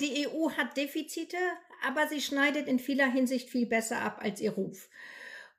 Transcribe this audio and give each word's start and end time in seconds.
die 0.00 0.28
EU 0.28 0.50
hat 0.50 0.76
Defizite, 0.76 1.36
aber 1.84 2.06
sie 2.06 2.20
schneidet 2.20 2.68
in 2.68 2.78
vieler 2.78 3.10
Hinsicht 3.10 3.50
viel 3.50 3.66
besser 3.66 4.00
ab 4.00 4.18
als 4.20 4.40
ihr 4.40 4.52
Ruf. 4.52 4.88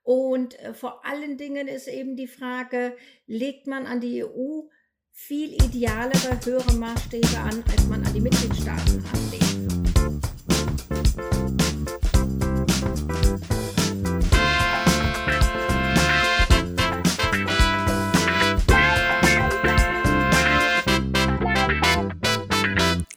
Und 0.02 0.58
äh, 0.60 0.72
vor 0.72 1.04
allen 1.04 1.36
Dingen 1.36 1.68
ist 1.68 1.88
eben 1.88 2.16
die 2.16 2.26
Frage, 2.26 2.96
legt 3.26 3.66
man 3.66 3.86
an 3.86 4.00
die 4.00 4.24
EU 4.24 4.62
viel 5.12 5.52
idealere, 5.52 6.40
höhere 6.44 6.72
Maßstäbe 6.72 7.38
an, 7.38 7.62
als 7.70 7.86
man 7.86 8.04
an 8.04 8.14
die 8.14 8.20
Mitgliedstaaten 8.20 9.04
anlegt? 9.12 9.50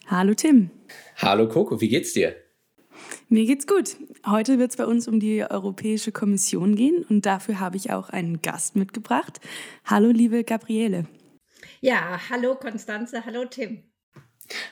Hallo 0.09 0.33
Tim. 0.35 0.82
Hallo 1.23 1.47
Coco, 1.47 1.79
wie 1.79 1.87
geht's 1.87 2.11
dir? 2.11 2.35
Mir 3.29 3.45
geht's 3.45 3.65
gut. 3.65 3.95
Heute 4.27 4.59
wird 4.59 4.71
es 4.71 4.77
bei 4.77 4.85
uns 4.85 5.07
um 5.07 5.21
die 5.21 5.41
Europäische 5.49 6.11
Kommission 6.11 6.75
gehen 6.75 7.05
und 7.07 7.25
dafür 7.25 7.61
habe 7.61 7.77
ich 7.77 7.91
auch 7.91 8.09
einen 8.09 8.41
Gast 8.41 8.75
mitgebracht. 8.75 9.39
Hallo, 9.85 10.09
liebe 10.09 10.43
Gabriele. 10.43 11.05
Ja, 11.79 12.19
hallo 12.29 12.55
Konstanze, 12.55 13.25
hallo 13.25 13.45
Tim. 13.45 13.83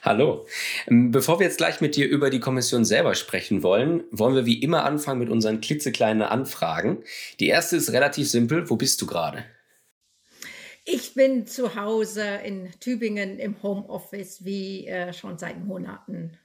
Hallo. 0.01 0.45
Ähm, 0.87 1.11
bevor 1.11 1.39
wir 1.39 1.47
jetzt 1.47 1.57
gleich 1.57 1.79
mit 1.79 1.95
dir 1.95 2.09
über 2.09 2.29
die 2.29 2.41
Kommission 2.41 2.83
selber 2.83 3.15
sprechen 3.15 3.63
wollen, 3.63 4.03
wollen 4.11 4.35
wir 4.35 4.45
wie 4.45 4.61
immer 4.61 4.83
anfangen 4.83 5.19
mit 5.19 5.29
unseren 5.29 5.61
klitzekleinen 5.61 6.21
Anfragen. 6.21 7.03
Die 7.39 7.47
erste 7.47 7.77
ist 7.77 7.93
relativ 7.93 8.29
simpel. 8.29 8.69
Wo 8.69 8.75
bist 8.75 9.01
du 9.01 9.07
gerade? 9.07 9.45
Ich 10.83 11.13
bin 11.13 11.45
zu 11.45 11.75
Hause 11.75 12.39
in 12.43 12.69
Tübingen 12.79 13.39
im 13.39 13.61
Homeoffice, 13.61 14.43
wie 14.43 14.87
äh, 14.87 15.13
schon 15.13 15.37
seit 15.37 15.63
Monaten. 15.63 16.37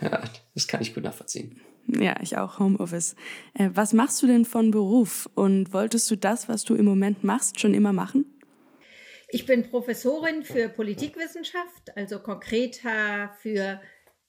Ja, 0.00 0.22
das 0.54 0.66
kann 0.68 0.82
ich 0.82 0.94
gut 0.94 1.04
nachvollziehen. 1.04 1.60
Ja, 1.86 2.16
ich 2.20 2.36
auch 2.36 2.58
Homeoffice. 2.58 3.14
Äh, 3.54 3.70
was 3.72 3.92
machst 3.92 4.22
du 4.22 4.26
denn 4.26 4.44
von 4.44 4.70
Beruf 4.70 5.28
und 5.34 5.72
wolltest 5.72 6.10
du 6.10 6.16
das, 6.16 6.48
was 6.48 6.64
du 6.64 6.74
im 6.74 6.84
Moment 6.84 7.24
machst, 7.24 7.60
schon 7.60 7.74
immer 7.74 7.92
machen? 7.92 8.24
Ich 9.28 9.46
bin 9.46 9.68
Professorin 9.68 10.44
für 10.44 10.68
Politikwissenschaft, 10.68 11.96
also 11.96 12.20
konkreter 12.20 13.30
für 13.40 13.80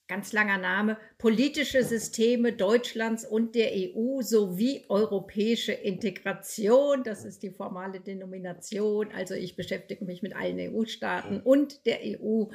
ganz 0.08 0.32
langer 0.32 0.58
Name, 0.58 0.98
politische 1.18 1.84
Systeme 1.84 2.54
Deutschlands 2.54 3.26
und 3.26 3.56
der 3.56 3.72
EU 3.74 4.22
sowie 4.22 4.86
europäische 4.88 5.74
Integration. 5.74 7.04
Das 7.04 7.26
ist 7.26 7.44
die 7.44 7.52
formale 7.52 8.00
Denomination. 8.00 9.12
Also 9.12 9.34
ich 9.34 9.56
beschäftige 9.56 10.06
mich 10.06 10.22
mit 10.22 10.36
allen 10.36 10.60
EU-Staaten 10.60 11.42
und 11.42 11.86
der 11.86 12.00
EU 12.04 12.46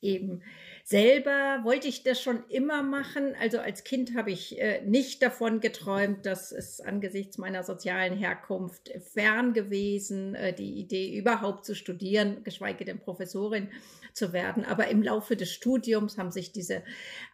eben 0.00 0.42
Selber 0.88 1.64
wollte 1.64 1.88
ich 1.88 2.04
das 2.04 2.22
schon 2.22 2.44
immer 2.48 2.80
machen. 2.84 3.34
Also 3.40 3.58
als 3.58 3.82
Kind 3.82 4.16
habe 4.16 4.30
ich 4.30 4.56
äh, 4.60 4.82
nicht 4.82 5.20
davon 5.20 5.58
geträumt, 5.58 6.24
dass 6.24 6.52
es 6.52 6.80
angesichts 6.80 7.38
meiner 7.38 7.64
sozialen 7.64 8.16
Herkunft 8.16 8.92
fern 9.12 9.52
gewesen, 9.52 10.36
äh, 10.36 10.52
die 10.52 10.78
Idee 10.78 11.18
überhaupt 11.18 11.64
zu 11.64 11.74
studieren, 11.74 12.44
geschweige 12.44 12.84
denn 12.84 13.00
Professorin 13.00 13.68
zu 14.16 14.32
werden. 14.32 14.64
Aber 14.64 14.88
im 14.88 15.02
Laufe 15.02 15.36
des 15.36 15.52
Studiums 15.52 16.18
haben 16.18 16.30
sich 16.30 16.52
diese 16.52 16.82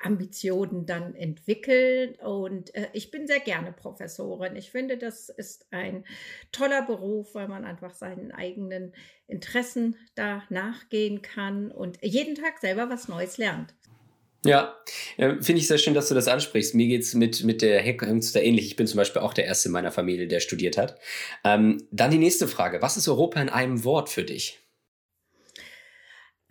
Ambitionen 0.02 0.84
dann 0.84 1.14
entwickelt 1.14 2.18
und 2.20 2.74
äh, 2.74 2.88
ich 2.92 3.10
bin 3.10 3.26
sehr 3.26 3.40
gerne 3.40 3.72
Professorin. 3.72 4.56
Ich 4.56 4.70
finde, 4.70 4.98
das 4.98 5.28
ist 5.28 5.66
ein 5.70 6.04
toller 6.50 6.82
Beruf, 6.82 7.34
weil 7.34 7.48
man 7.48 7.64
einfach 7.64 7.94
seinen 7.94 8.32
eigenen 8.32 8.92
Interessen 9.26 9.96
da 10.14 10.42
nachgehen 10.50 11.22
kann 11.22 11.70
und 11.70 11.98
jeden 12.02 12.34
Tag 12.34 12.58
selber 12.58 12.90
was 12.90 13.08
Neues 13.08 13.38
lernt. 13.38 13.74
Ja, 14.44 14.76
äh, 15.18 15.40
finde 15.40 15.60
ich 15.60 15.68
sehr 15.68 15.78
schön, 15.78 15.94
dass 15.94 16.08
du 16.08 16.14
das 16.14 16.26
ansprichst. 16.26 16.74
Mir 16.74 16.88
geht 16.88 17.02
es 17.02 17.14
mit, 17.14 17.44
mit 17.44 17.62
der 17.62 17.80
Herkunft 17.80 18.34
da 18.34 18.40
ähnlich. 18.40 18.66
Ich 18.66 18.76
bin 18.76 18.88
zum 18.88 18.96
Beispiel 18.96 19.22
auch 19.22 19.34
der 19.34 19.44
Erste 19.44 19.68
in 19.68 19.72
meiner 19.72 19.92
Familie, 19.92 20.26
der 20.26 20.40
studiert 20.40 20.76
hat. 20.76 20.98
Ähm, 21.44 21.86
dann 21.92 22.10
die 22.10 22.18
nächste 22.18 22.48
Frage. 22.48 22.82
Was 22.82 22.96
ist 22.96 23.08
Europa 23.08 23.40
in 23.40 23.48
einem 23.48 23.84
Wort 23.84 24.08
für 24.08 24.24
dich? 24.24 24.61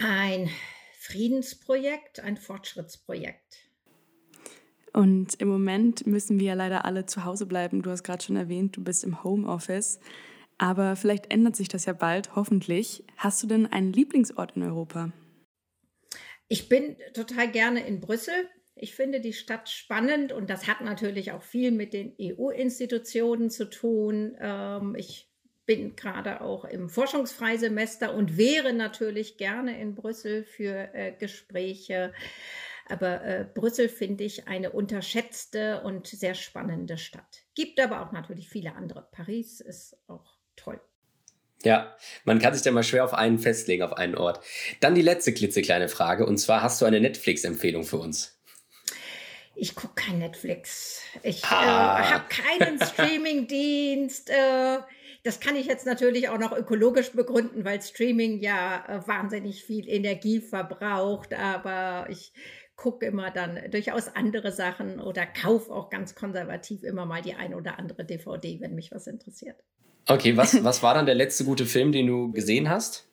Ein 0.03 0.49
Friedensprojekt, 0.99 2.21
ein 2.21 2.37
Fortschrittsprojekt. 2.37 3.69
Und 4.93 5.35
im 5.35 5.47
Moment 5.47 6.07
müssen 6.07 6.39
wir 6.39 6.47
ja 6.47 6.53
leider 6.53 6.85
alle 6.85 7.05
zu 7.05 7.23
Hause 7.23 7.45
bleiben. 7.45 7.81
Du 7.81 7.91
hast 7.91 8.03
gerade 8.03 8.23
schon 8.23 8.35
erwähnt, 8.35 8.75
du 8.75 8.83
bist 8.83 9.03
im 9.03 9.23
Homeoffice. 9.23 9.99
Aber 10.57 10.95
vielleicht 10.95 11.31
ändert 11.31 11.55
sich 11.55 11.69
das 11.69 11.85
ja 11.85 11.93
bald, 11.93 12.35
hoffentlich. 12.35 13.03
Hast 13.17 13.41
du 13.43 13.47
denn 13.47 13.67
einen 13.67 13.93
Lieblingsort 13.93 14.55
in 14.55 14.63
Europa? 14.63 15.11
Ich 16.47 16.67
bin 16.67 16.97
total 17.13 17.49
gerne 17.51 17.85
in 17.85 18.01
Brüssel. 18.01 18.33
Ich 18.75 18.95
finde 18.95 19.21
die 19.21 19.33
Stadt 19.33 19.69
spannend 19.69 20.31
und 20.31 20.49
das 20.49 20.67
hat 20.67 20.81
natürlich 20.81 21.31
auch 21.31 21.43
viel 21.43 21.71
mit 21.71 21.93
den 21.93 22.15
EU-Institutionen 22.19 23.49
zu 23.49 23.69
tun. 23.69 24.35
Ähm, 24.39 24.95
ich 24.97 25.30
bin 25.65 25.95
gerade 25.95 26.41
auch 26.41 26.65
im 26.65 26.89
Forschungsfreisemester 26.89 28.13
und 28.13 28.37
wäre 28.37 28.73
natürlich 28.73 29.37
gerne 29.37 29.79
in 29.79 29.95
Brüssel 29.95 30.43
für 30.43 30.93
äh, 30.93 31.13
Gespräche. 31.13 32.13
Aber 32.87 33.23
äh, 33.23 33.45
Brüssel 33.53 33.87
finde 33.87 34.23
ich 34.23 34.47
eine 34.47 34.71
unterschätzte 34.71 35.81
und 35.81 36.07
sehr 36.07 36.35
spannende 36.35 36.97
Stadt. 36.97 37.43
Gibt 37.55 37.79
aber 37.79 38.01
auch 38.01 38.11
natürlich 38.11 38.49
viele 38.49 38.75
andere. 38.75 39.07
Paris 39.11 39.61
ist 39.61 39.97
auch 40.07 40.35
toll. 40.55 40.81
Ja, 41.63 41.95
man 42.25 42.39
kann 42.39 42.53
sich 42.53 42.63
da 42.63 42.71
mal 42.71 42.83
schwer 42.83 43.05
auf 43.05 43.13
einen 43.13 43.37
festlegen, 43.37 43.83
auf 43.83 43.93
einen 43.93 44.15
Ort. 44.15 44.43
Dann 44.79 44.95
die 44.95 45.03
letzte 45.03 45.31
klitzekleine 45.33 45.89
Frage 45.89 46.25
und 46.25 46.37
zwar 46.37 46.63
hast 46.63 46.81
du 46.81 46.85
eine 46.85 46.99
Netflix-Empfehlung 46.99 47.83
für 47.83 47.97
uns? 47.97 48.41
Ich 49.55 49.75
gucke 49.75 49.93
kein 49.95 50.17
Netflix. 50.17 51.01
Ich 51.23 51.43
ah. 51.45 51.99
äh, 51.99 52.03
habe 52.03 52.25
keinen 52.29 52.81
Streamingdienst. 52.83 54.29
Äh, 54.31 54.79
das 55.23 55.39
kann 55.39 55.55
ich 55.55 55.67
jetzt 55.67 55.85
natürlich 55.85 56.29
auch 56.29 56.39
noch 56.39 56.55
ökologisch 56.55 57.11
begründen, 57.11 57.63
weil 57.63 57.81
Streaming 57.81 58.39
ja 58.39 58.83
äh, 58.87 59.07
wahnsinnig 59.07 59.63
viel 59.63 59.87
Energie 59.87 60.39
verbraucht. 60.39 61.33
Aber 61.33 62.07
ich 62.09 62.33
gucke 62.75 63.05
immer 63.05 63.29
dann 63.29 63.59
durchaus 63.69 64.07
andere 64.07 64.51
Sachen 64.51 64.99
oder 64.99 65.27
kaufe 65.27 65.71
auch 65.71 65.89
ganz 65.89 66.15
konservativ 66.15 66.83
immer 66.83 67.05
mal 67.05 67.21
die 67.21 67.35
ein 67.35 67.53
oder 67.53 67.77
andere 67.77 68.05
DVD, 68.05 68.59
wenn 68.59 68.73
mich 68.73 68.91
was 68.91 69.05
interessiert. 69.05 69.63
Okay, 70.07 70.35
was, 70.35 70.63
was 70.63 70.81
war 70.81 70.95
dann 70.95 71.05
der 71.05 71.15
letzte 71.15 71.45
gute 71.45 71.65
Film, 71.65 71.91
den 71.91 72.07
du 72.07 72.31
gesehen 72.31 72.69
hast? 72.69 73.07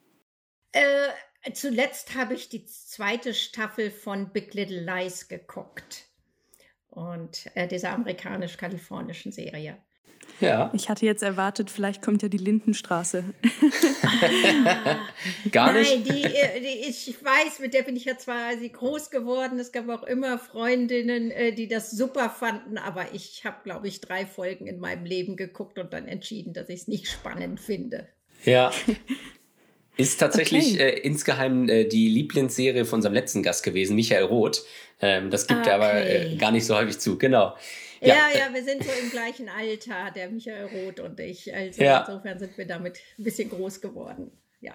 Äh, 0.73 1.53
zuletzt 1.53 2.15
habe 2.15 2.33
ich 2.35 2.49
die 2.49 2.65
zweite 2.65 3.35
Staffel 3.35 3.91
von 3.91 4.33
Big 4.33 4.55
Little 4.55 4.81
Lies 4.81 5.29
geguckt. 5.29 6.07
Und 6.89 7.51
äh, 7.55 7.69
dieser 7.69 7.91
amerikanisch-kalifornischen 7.93 9.33
Serie. 9.33 9.79
Ja. 10.41 10.71
Ich 10.73 10.89
hatte 10.89 11.05
jetzt 11.05 11.23
erwartet, 11.23 11.71
vielleicht 11.71 12.03
kommt 12.03 12.23
ja 12.23 12.29
die 12.29 12.39
Lindenstraße. 12.39 13.25
Gar 15.51 15.73
nicht. 15.73 15.91
Nein, 15.91 16.05
die, 16.05 16.25
äh, 16.25 16.61
die, 16.61 16.89
ich 16.89 17.15
weiß, 17.23 17.59
mit 17.61 17.75
der 17.75 17.83
bin 17.83 17.97
ich 17.97 18.05
ja 18.05 18.17
zwar 18.17 18.57
sie 18.57 18.71
groß 18.71 19.11
geworden. 19.11 19.59
Es 19.59 19.73
gab 19.73 19.89
auch 19.89 20.05
immer 20.05 20.39
Freundinnen, 20.39 21.31
äh, 21.31 21.53
die 21.53 21.67
das 21.67 21.91
super 21.91 22.31
fanden, 22.31 22.79
aber 22.79 23.15
ich 23.15 23.43
habe, 23.45 23.57
glaube 23.65 23.89
ich, 23.89 24.01
drei 24.01 24.27
Folgen 24.27 24.67
in 24.67 24.79
meinem 24.79 25.05
Leben 25.05 25.37
geguckt 25.37 25.79
und 25.79 25.93
dann 25.93 26.07
entschieden, 26.07 26.53
dass 26.53 26.69
ich 26.69 26.83
es 26.83 26.89
nicht 26.89 27.09
spannend 27.09 27.61
finde. 27.61 28.07
Ja. 28.45 28.71
Ist 29.97 30.21
tatsächlich 30.21 30.75
okay. 30.75 30.91
äh, 30.91 31.01
insgeheim 31.01 31.69
äh, 31.69 31.85
die 31.85 32.09
Lieblingsserie 32.09 32.85
von 32.85 32.99
unserem 32.99 33.15
letzten 33.15 33.43
Gast 33.43 33.65
gewesen, 33.65 33.97
Michael 33.97 34.23
Roth. 34.23 34.65
Ähm, 35.01 35.31
das 35.31 35.49
gibt 35.49 35.61
okay. 35.61 35.71
er 35.71 35.75
aber 35.75 35.95
äh, 35.95 36.37
gar 36.37 36.53
nicht 36.53 36.67
so 36.67 36.77
häufig 36.77 37.01
zu. 37.01 37.19
Genau. 37.19 37.57
Ja, 38.01 38.29
ja, 38.37 38.53
wir 38.53 38.63
sind 38.63 38.85
so 38.85 38.91
im 39.03 39.11
gleichen 39.11 39.49
Alter, 39.49 40.11
der 40.15 40.31
Michael 40.31 40.67
Roth 40.67 41.01
und 41.01 41.19
ich. 41.21 41.55
Also 41.55 41.83
ja. 41.83 42.01
insofern 42.01 42.39
sind 42.39 42.57
wir 42.57 42.67
damit 42.67 42.99
ein 43.19 43.25
bisschen 43.25 43.51
groß 43.51 43.81
geworden. 43.81 44.31
Ja. 44.61 44.73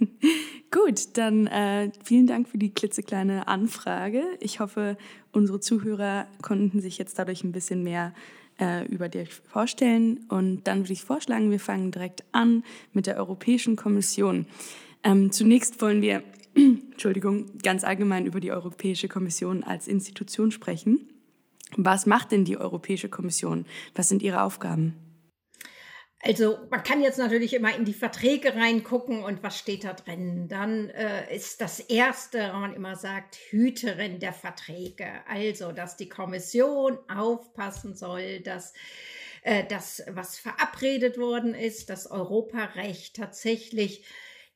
Gut, 0.70 1.16
dann 1.16 1.46
äh, 1.46 1.90
vielen 2.02 2.26
Dank 2.26 2.48
für 2.48 2.58
die 2.58 2.72
klitzekleine 2.72 3.46
Anfrage. 3.46 4.22
Ich 4.40 4.60
hoffe, 4.60 4.96
unsere 5.32 5.60
Zuhörer 5.60 6.26
konnten 6.42 6.80
sich 6.80 6.98
jetzt 6.98 7.18
dadurch 7.18 7.44
ein 7.44 7.52
bisschen 7.52 7.82
mehr 7.82 8.12
äh, 8.60 8.86
über 8.86 9.08
dich 9.08 9.30
vorstellen. 9.30 10.24
Und 10.28 10.64
dann 10.64 10.80
würde 10.80 10.92
ich 10.92 11.04
vorschlagen, 11.04 11.50
wir 11.50 11.60
fangen 11.60 11.90
direkt 11.90 12.24
an 12.32 12.64
mit 12.92 13.06
der 13.06 13.16
Europäischen 13.16 13.76
Kommission. 13.76 14.46
Ähm, 15.02 15.30
zunächst 15.32 15.80
wollen 15.80 16.02
wir, 16.02 16.22
Entschuldigung, 16.54 17.58
ganz 17.62 17.84
allgemein 17.84 18.26
über 18.26 18.40
die 18.40 18.52
Europäische 18.52 19.08
Kommission 19.08 19.62
als 19.62 19.86
Institution 19.86 20.50
sprechen. 20.50 21.08
Was 21.76 22.06
macht 22.06 22.32
denn 22.32 22.44
die 22.44 22.58
Europäische 22.58 23.08
Kommission? 23.08 23.66
Was 23.94 24.08
sind 24.08 24.22
ihre 24.22 24.42
Aufgaben? 24.42 25.04
Also 26.26 26.56
man 26.70 26.82
kann 26.82 27.02
jetzt 27.02 27.18
natürlich 27.18 27.52
immer 27.52 27.76
in 27.76 27.84
die 27.84 27.92
Verträge 27.92 28.54
reingucken 28.54 29.22
und 29.22 29.42
was 29.42 29.58
steht 29.58 29.84
da 29.84 29.92
drin. 29.92 30.48
Dann 30.48 30.88
äh, 30.88 31.34
ist 31.34 31.60
das 31.60 31.80
Erste, 31.80 32.38
wenn 32.38 32.60
man 32.60 32.74
immer 32.74 32.96
sagt, 32.96 33.36
Hüterin 33.50 34.20
der 34.20 34.32
Verträge. 34.32 35.06
Also, 35.28 35.70
dass 35.70 35.98
die 35.98 36.08
Kommission 36.08 36.98
aufpassen 37.14 37.94
soll, 37.94 38.40
dass 38.40 38.72
äh, 39.42 39.64
das, 39.68 40.02
was 40.08 40.38
verabredet 40.38 41.18
worden 41.18 41.54
ist, 41.54 41.90
das 41.90 42.10
Europarecht 42.10 43.16
tatsächlich 43.16 44.04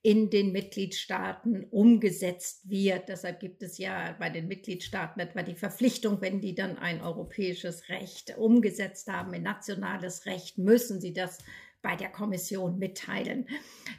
in 0.02 0.30
den 0.30 0.52
Mitgliedstaaten 0.52 1.64
umgesetzt 1.64 2.68
wird. 2.70 3.08
Deshalb 3.08 3.40
gibt 3.40 3.62
es 3.62 3.78
ja 3.78 4.14
bei 4.18 4.30
den 4.30 4.46
Mitgliedstaaten 4.46 5.20
etwa 5.20 5.42
die 5.42 5.56
Verpflichtung, 5.56 6.20
wenn 6.20 6.40
die 6.40 6.54
dann 6.54 6.78
ein 6.78 7.02
europäisches 7.02 7.88
Recht 7.88 8.36
umgesetzt 8.38 9.08
haben, 9.08 9.34
in 9.34 9.42
nationales 9.42 10.26
Recht, 10.26 10.56
müssen 10.58 11.00
sie 11.00 11.12
das 11.12 11.38
bei 11.82 11.96
der 11.96 12.10
Kommission 12.10 12.78
mitteilen. 12.78 13.46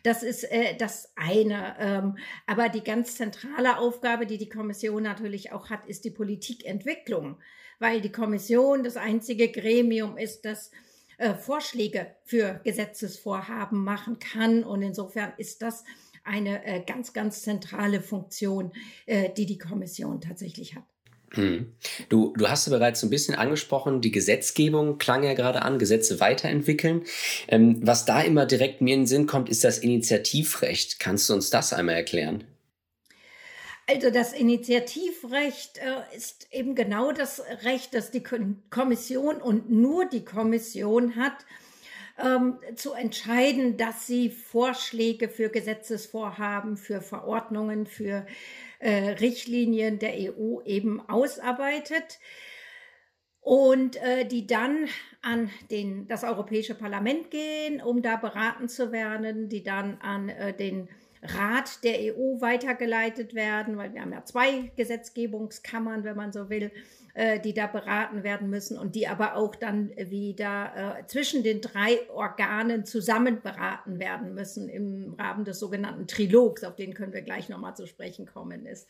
Das 0.04 0.24
ist 0.24 0.44
äh, 0.44 0.76
das 0.78 1.12
eine. 1.16 1.76
Ähm, 1.80 2.18
aber 2.46 2.70
die 2.70 2.84
ganz 2.84 3.16
zentrale 3.16 3.78
Aufgabe, 3.78 4.26
die 4.26 4.38
die 4.38 4.50
Kommission 4.50 5.04
natürlich 5.04 5.52
auch 5.52 5.70
hat, 5.70 5.86
ist 5.86 6.06
die 6.06 6.12
Politikentwicklung, 6.12 7.40
weil 7.80 8.02
die 8.02 8.12
Kommission 8.12 8.84
das 8.84 8.98
einzige 8.98 9.50
Gremium 9.50 10.18
ist, 10.18 10.44
das 10.44 10.72
äh, 11.20 11.36
Vorschläge 11.36 12.08
für 12.24 12.60
Gesetzesvorhaben 12.64 13.84
machen 13.84 14.20
kann. 14.20 14.64
Und 14.64 14.82
insofern 14.82 15.34
ist 15.38 15.62
das 15.62 15.84
eine 16.24 16.66
äh, 16.66 16.82
ganz, 16.86 17.14
ganz 17.14 17.44
zentrale 17.44 18.02
Funktion, 18.02 18.72
äh, 19.06 19.30
die 19.36 19.46
die 19.46 19.58
Kommission 19.58 20.22
tatsächlich 20.22 20.76
hat. 20.76 20.84
Hm. 21.34 21.74
Du, 22.10 22.34
du 22.36 22.50
hast 22.50 22.66
ja 22.66 22.72
bereits 22.72 23.02
so 23.02 23.08
ein 23.08 23.12
bisschen 23.12 23.36
angesprochen, 23.36 24.02
die 24.02 24.12
Gesetzgebung 24.12 24.98
klang 24.98 25.24
ja 25.24 25.34
gerade 25.34 25.62
an, 25.62 25.78
Gesetze 25.78 26.20
weiterentwickeln. 26.20 27.04
Ähm, 27.48 27.78
was 27.86 28.06
da 28.06 28.22
immer 28.22 28.46
direkt 28.46 28.82
mir 28.82 28.96
in 28.96 29.02
den 29.02 29.08
Sinn 29.08 29.28
kommt, 29.28 29.50
ist 29.50 29.64
das 29.64 29.78
Initiativrecht. 29.78 31.00
Kannst 31.00 31.30
du 31.30 31.34
uns 31.34 31.50
das 31.52 31.74
einmal 31.74 31.96
erklären? 31.96 32.46
Also 33.90 34.12
das 34.12 34.34
Initiativrecht 34.34 35.80
äh, 35.80 36.16
ist 36.16 36.48
eben 36.52 36.76
genau 36.76 37.12
das 37.12 37.42
Recht, 37.64 37.96
das 37.96 38.12
die 38.12 38.22
Kommission 38.22 39.38
und 39.38 39.72
nur 39.72 40.06
die 40.06 40.24
Kommission 40.24 41.16
hat, 41.16 41.34
ähm, 42.24 42.60
zu 42.76 42.94
entscheiden, 42.94 43.78
dass 43.78 44.06
sie 44.06 44.30
Vorschläge 44.30 45.28
für 45.28 45.50
Gesetzesvorhaben, 45.50 46.78
für 46.78 47.02
Verordnungen, 47.02 47.88
für 47.88 48.28
äh, 48.78 49.10
Richtlinien 49.14 49.98
der 49.98 50.14
EU 50.14 50.62
eben 50.66 51.02
ausarbeitet. 51.10 52.20
Und 53.42 53.96
äh, 53.96 54.26
die 54.26 54.46
dann 54.46 54.88
an 55.24 55.50
den, 55.72 56.08
das 56.08 56.24
Europäische 56.24 56.76
Parlament 56.76 57.32
gehen, 57.32 57.82
um 57.82 58.04
da 58.04 58.18
beraten 58.18 58.70
zu 58.70 58.92
werden, 58.92 59.50
die 59.50 59.64
dann 59.64 59.98
an 60.02 60.32
den 60.60 60.90
Rat 61.22 61.84
der 61.84 62.16
EU 62.16 62.40
weitergeleitet 62.40 63.34
werden, 63.34 63.78
weil 63.78 63.94
wir 63.94 64.02
haben 64.02 64.14
ja 64.14 64.24
zwei 64.24 64.72
Gesetzgebungskammern, 64.76 66.04
wenn 66.04 66.16
man 66.16 66.32
so 66.32 66.50
will, 66.50 66.72
äh, 67.14 67.40
die 67.42 67.54
da 67.54 67.68
beraten 67.68 68.24
werden 68.24 68.50
müssen 68.50 68.78
und 68.78 68.96
die 68.96 69.08
aber 69.08 69.36
auch 69.36 69.56
dann 69.56 69.90
wieder 69.98 71.00
äh, 71.00 71.08
zwischen 71.08 71.44
den 71.44 71.60
drei 71.60 72.10
Organen 72.10 72.86
zusammen 72.86 73.42
beraten 73.42 74.00
werden 74.00 74.34
müssen 74.34 74.70
im 74.70 75.16
Rahmen 75.20 75.44
des 75.44 75.60
sogenannten 75.60 76.08
Trilogs, 76.08 76.64
auf 76.64 76.78
den 76.78 76.94
können 76.94 77.12
wir 77.12 77.22
gleich 77.22 77.50
nochmal 77.50 77.76
zu 77.76 77.88
sprechen 77.88 78.26
kommen, 78.26 78.66
ist 78.66 78.88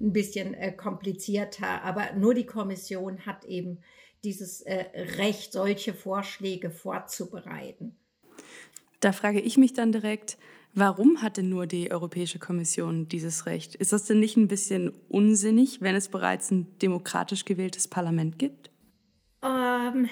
ein 0.00 0.12
bisschen 0.12 0.52
äh, 0.52 0.72
komplizierter, 0.72 1.82
aber 1.82 2.12
nur 2.12 2.34
die 2.34 2.46
Kommission 2.46 3.24
hat 3.24 3.44
eben 3.46 3.78
dieses 4.24 4.64
Recht, 4.66 5.52
solche 5.52 5.94
Vorschläge 5.94 6.70
vorzubereiten. 6.70 7.96
Da 8.98 9.12
frage 9.12 9.40
ich 9.40 9.56
mich 9.56 9.74
dann 9.74 9.92
direkt, 9.92 10.38
Warum 10.80 11.22
hat 11.22 11.38
denn 11.38 11.48
nur 11.48 11.66
die 11.66 11.90
Europäische 11.90 12.38
Kommission 12.38 13.08
dieses 13.08 13.46
Recht? 13.46 13.74
Ist 13.74 13.92
das 13.92 14.04
denn 14.04 14.20
nicht 14.20 14.36
ein 14.36 14.46
bisschen 14.46 14.90
unsinnig, 15.08 15.80
wenn 15.80 15.96
es 15.96 16.08
bereits 16.08 16.52
ein 16.52 16.78
demokratisch 16.78 17.44
gewähltes 17.44 17.88
Parlament 17.88 18.38
gibt? 18.38 18.70
Ähm, 19.42 20.08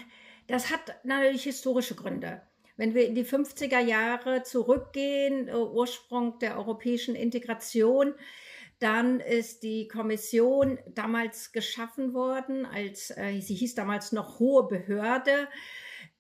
das 0.48 0.72
hat 0.72 0.96
natürlich 1.04 1.44
historische 1.44 1.94
Gründe. 1.94 2.42
Wenn 2.76 2.94
wir 2.94 3.06
in 3.06 3.14
die 3.14 3.24
50er 3.24 3.78
Jahre 3.78 4.42
zurückgehen, 4.42 5.46
äh, 5.46 5.54
Ursprung 5.54 6.40
der 6.40 6.58
europäischen 6.58 7.14
Integration, 7.14 8.14
dann 8.80 9.20
ist 9.20 9.62
die 9.62 9.86
Kommission 9.86 10.80
damals 10.92 11.52
geschaffen 11.52 12.12
worden, 12.12 12.66
als 12.66 13.16
äh, 13.16 13.38
sie 13.38 13.54
hieß 13.54 13.76
damals 13.76 14.10
noch 14.10 14.40
hohe 14.40 14.66
Behörde, 14.66 15.46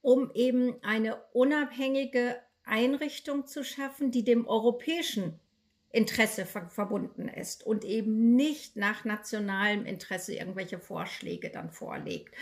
um 0.02 0.30
eben 0.34 0.76
eine 0.84 1.16
unabhängige 1.32 2.36
Einrichtung 2.66 3.46
zu 3.46 3.64
schaffen, 3.64 4.10
die 4.10 4.24
dem 4.24 4.46
europäischen 4.46 5.38
Interesse 5.96 6.44
ver 6.44 6.68
verbunden 6.68 7.28
ist 7.28 7.64
und 7.64 7.84
eben 7.84 8.36
nicht 8.36 8.76
nach 8.76 9.06
nationalem 9.06 9.86
Interesse 9.86 10.34
irgendwelche 10.34 10.78
Vorschläge 10.78 11.48
dann 11.48 11.70
vorlegt. 11.70 12.34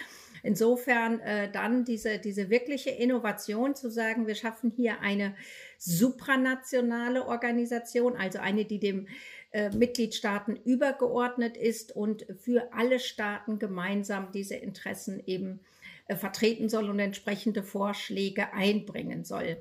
Insofern 0.43 1.21
äh, 1.21 1.51
dann 1.53 1.85
diese, 1.85 2.19
diese 2.19 2.51
wirkliche 2.51 2.91
Innovation 2.91 3.77
zu 3.77 3.91
sagen, 3.91 4.27
wir 4.27 4.35
schaffen 4.35 4.73
hier 4.75 5.01
eine 5.01 5.37
supranationale 5.79 7.27
Organisation, 7.27 8.17
also 8.17 8.41
eine, 8.41 8.65
die 8.65 8.81
dem 8.81 9.07
äh, 9.53 9.71
Mitgliedstaaten 9.71 10.57
übergeordnet 10.57 11.57
ist 11.57 11.95
und 11.95 12.27
für 12.41 12.73
alle 12.73 12.99
Staaten 12.99 13.61
gemeinsam 13.61 14.33
diese 14.33 14.57
Interessen 14.57 15.23
eben 15.27 15.61
äh, 16.09 16.17
vertreten 16.17 16.69
soll 16.69 16.91
und 16.91 16.99
entsprechende 16.99 17.63
Vorschläge 17.63 18.53
einbringen 18.53 19.25
soll 19.25 19.59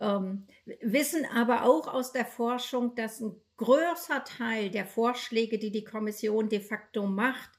ähm, 0.00 0.46
wissen 0.80 1.26
aber 1.26 1.64
auch 1.64 1.92
aus 1.92 2.12
der 2.12 2.24
Forschung, 2.26 2.94
dass 2.94 3.20
ein 3.20 3.34
größer 3.56 4.24
Teil 4.24 4.70
der 4.70 4.86
Vorschläge, 4.86 5.58
die 5.58 5.70
die 5.70 5.84
Kommission 5.84 6.48
de 6.48 6.60
facto 6.60 7.06
macht, 7.06 7.50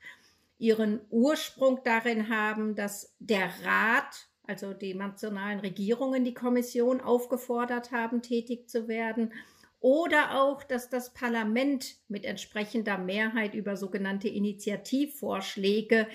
ihren 0.57 1.01
Ursprung 1.09 1.81
darin 1.83 2.30
haben, 2.30 2.75
dass 2.75 3.15
der 3.19 3.50
Rat, 3.63 4.27
also 4.44 4.74
die 4.74 4.94
nationalen 4.94 5.59
Regierungen, 5.59 6.24
die 6.24 6.33
Kommission 6.33 7.01
aufgefordert 7.01 7.91
haben, 7.91 8.21
tätig 8.21 8.69
zu 8.69 8.88
werden. 8.88 9.33
Oder 9.81 10.41
auch, 10.41 10.63
dass 10.63 10.89
das 10.89 11.13
Parlament 11.13 11.95
mit 12.09 12.25
entsprechender 12.25 12.97
Mehrheit 12.97 13.53
über 13.53 13.77
sogenannte 13.77 14.27
Initiativvorschläge 14.27 16.07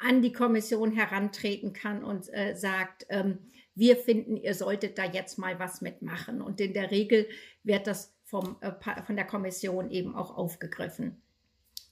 an 0.00 0.20
die 0.20 0.32
Kommission 0.32 0.92
herantreten 0.92 1.72
kann 1.72 2.04
und 2.04 2.32
äh, 2.32 2.54
sagt, 2.54 3.06
ähm, 3.08 3.38
wir 3.78 3.96
finden, 3.96 4.36
ihr 4.36 4.54
solltet 4.54 4.98
da 4.98 5.04
jetzt 5.04 5.38
mal 5.38 5.58
was 5.60 5.80
mitmachen. 5.80 6.42
Und 6.42 6.60
in 6.60 6.74
der 6.74 6.90
Regel 6.90 7.28
wird 7.62 7.86
das 7.86 8.12
vom, 8.24 8.56
äh, 8.60 8.72
von 9.06 9.14
der 9.14 9.24
Kommission 9.24 9.90
eben 9.90 10.16
auch 10.16 10.36
aufgegriffen. 10.36 11.22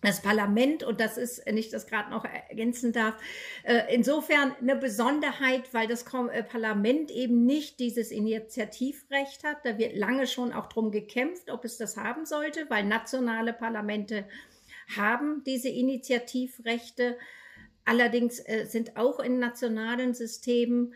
Das 0.03 0.21
Parlament, 0.21 0.83
und 0.83 1.00
das 1.00 1.17
ist 1.17 1.47
nicht, 1.50 1.73
das 1.73 1.87
gerade 1.87 2.11
noch 2.11 2.25
ergänzen 2.25 2.93
darf, 2.93 3.15
äh, 3.62 3.94
insofern 3.94 4.55
eine 4.61 4.77
Besonderheit, 4.77 5.73
weil 5.73 5.87
das 5.87 6.03
äh, 6.03 6.43
Parlament 6.43 7.11
eben 7.12 7.47
nicht 7.47 7.79
dieses 7.79 8.11
Initiativrecht 8.11 9.44
hat. 9.44 9.65
Da 9.65 9.79
wird 9.79 9.97
lange 9.97 10.27
schon 10.27 10.53
auch 10.53 10.67
drum 10.67 10.91
gekämpft, 10.91 11.50
ob 11.50 11.65
es 11.65 11.79
das 11.79 11.97
haben 11.97 12.27
sollte, 12.27 12.69
weil 12.69 12.85
nationale 12.85 13.53
Parlamente 13.53 14.25
haben 14.97 15.44
diese 15.44 15.69
Initiativrechte. 15.69 17.17
Allerdings 17.85 18.43
sind 18.64 18.97
auch 18.97 19.21
in 19.21 19.38
nationalen 19.38 20.12
Systemen 20.12 20.93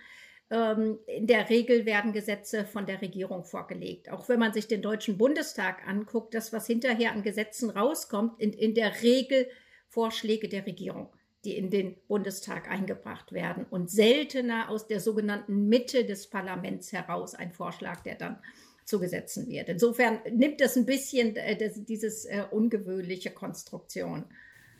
in 0.50 1.26
der 1.28 1.48
Regel 1.48 1.86
werden 1.86 2.12
Gesetze 2.12 2.64
von 2.64 2.84
der 2.84 3.00
Regierung 3.00 3.44
vorgelegt. 3.44 4.10
Auch 4.10 4.28
wenn 4.28 4.40
man 4.40 4.52
sich 4.52 4.66
den 4.66 4.82
Deutschen 4.82 5.16
Bundestag 5.16 5.86
anguckt, 5.86 6.34
das, 6.34 6.52
was 6.52 6.66
hinterher 6.66 7.12
an 7.12 7.22
Gesetzen 7.22 7.70
rauskommt, 7.70 8.40
in, 8.40 8.52
in 8.52 8.74
der 8.74 9.02
Regel 9.02 9.46
Vorschläge 9.88 10.48
der 10.48 10.66
Regierung, 10.66 11.08
die 11.44 11.56
in 11.56 11.70
den 11.70 11.96
Bundestag 12.08 12.68
eingebracht 12.68 13.32
werden 13.32 13.64
und 13.70 13.90
seltener 13.90 14.70
aus 14.70 14.88
der 14.88 14.98
sogenannten 14.98 15.68
Mitte 15.68 16.04
des 16.04 16.28
Parlaments 16.28 16.92
heraus 16.92 17.36
ein 17.36 17.52
Vorschlag, 17.52 18.00
der 18.00 18.16
dann 18.16 18.38
zu 18.84 18.98
Gesetzen 18.98 19.48
wird. 19.48 19.68
Insofern 19.68 20.18
nimmt 20.32 20.60
das 20.60 20.76
ein 20.76 20.84
bisschen 20.84 21.36
äh, 21.36 21.56
das, 21.56 21.84
dieses 21.84 22.24
äh, 22.24 22.42
ungewöhnliche 22.50 23.30
Konstruktion. 23.30 24.24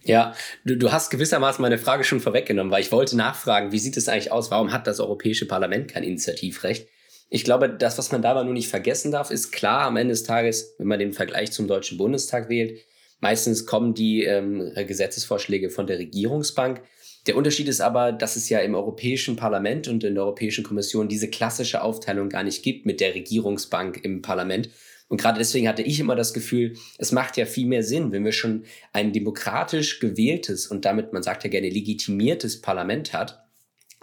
Ja, 0.03 0.35
du, 0.65 0.77
du 0.77 0.93
hast 0.93 1.11
gewissermaßen 1.11 1.61
meine 1.61 1.79
Frage 1.79 2.05
schon 2.05 2.21
vorweggenommen, 2.21 2.73
weil 2.73 2.83
ich 2.83 2.93
wollte 2.93 3.17
nachfragen, 3.17 3.73
wie 3.73 3.79
sieht 3.79 3.97
es 3.97 4.09
eigentlich 4.09 4.33
aus? 4.33 4.51
Warum 4.51 4.73
hat 4.73 4.87
das 4.87 5.01
Europäische 5.01 5.47
Parlament 5.47 5.89
kein 5.89 6.05
Initiativrecht? 6.05 6.89
Ich 7.29 7.45
glaube, 7.45 7.69
das, 7.69 7.97
was 7.97 8.11
man 8.11 8.23
dabei 8.23 8.43
nur 8.43 8.55
nicht 8.55 8.69
vergessen 8.69 9.13
darf, 9.13 9.31
ist 9.31 9.53
klar, 9.53 9.83
am 9.83 9.97
Ende 9.97 10.13
des 10.13 10.25
Tages, 10.25 10.75
wenn 10.79 10.89
man 10.89 10.99
den 10.99 11.13
Vergleich 11.13 11.53
zum 11.53 11.69
Deutschen 11.69 11.97
Bundestag 11.97 12.49
wählt, 12.49 12.81
meistens 13.21 13.67
kommen 13.67 13.95
die 13.95 14.25
ähm, 14.25 14.73
Gesetzesvorschläge 14.75 15.71
von 15.71 15.87
der 15.87 15.99
Regierungsbank. 15.99 16.83
Der 17.27 17.37
Unterschied 17.37 17.69
ist 17.69 17.83
aber, 17.83 18.13
dass 18.13 18.37
es 18.37 18.49
ja 18.49 18.61
im 18.61 18.75
Europäischen 18.75 19.37
Parlament 19.37 19.87
und 19.87 20.03
in 20.03 20.15
der 20.15 20.25
Europäischen 20.25 20.65
Kommission 20.65 21.09
diese 21.09 21.29
klassische 21.29 21.83
Aufteilung 21.83 22.31
gar 22.31 22.43
nicht 22.43 22.63
gibt 22.63 22.87
mit 22.87 23.01
der 23.01 23.15
Regierungsbank 23.15 24.03
im 24.03 24.23
Parlament, 24.23 24.71
und 25.11 25.21
gerade 25.21 25.41
deswegen 25.41 25.67
hatte 25.67 25.83
ich 25.83 25.99
immer 25.99 26.15
das 26.15 26.33
Gefühl, 26.33 26.77
es 26.97 27.11
macht 27.11 27.37
ja 27.37 27.45
viel 27.45 27.67
mehr 27.67 27.83
Sinn, 27.83 28.13
wenn 28.13 28.25
wir 28.25 28.31
schon 28.31 28.63
ein 28.93 29.13
demokratisch 29.13 29.99
gewähltes 29.99 30.69
und 30.69 30.85
damit, 30.85 31.13
man 31.13 31.25
sagt 31.25 31.43
ja 31.43 31.51
gerne, 31.51 31.69
legitimiertes 31.69 32.61
Parlament 32.61 33.13
hat, 33.13 33.45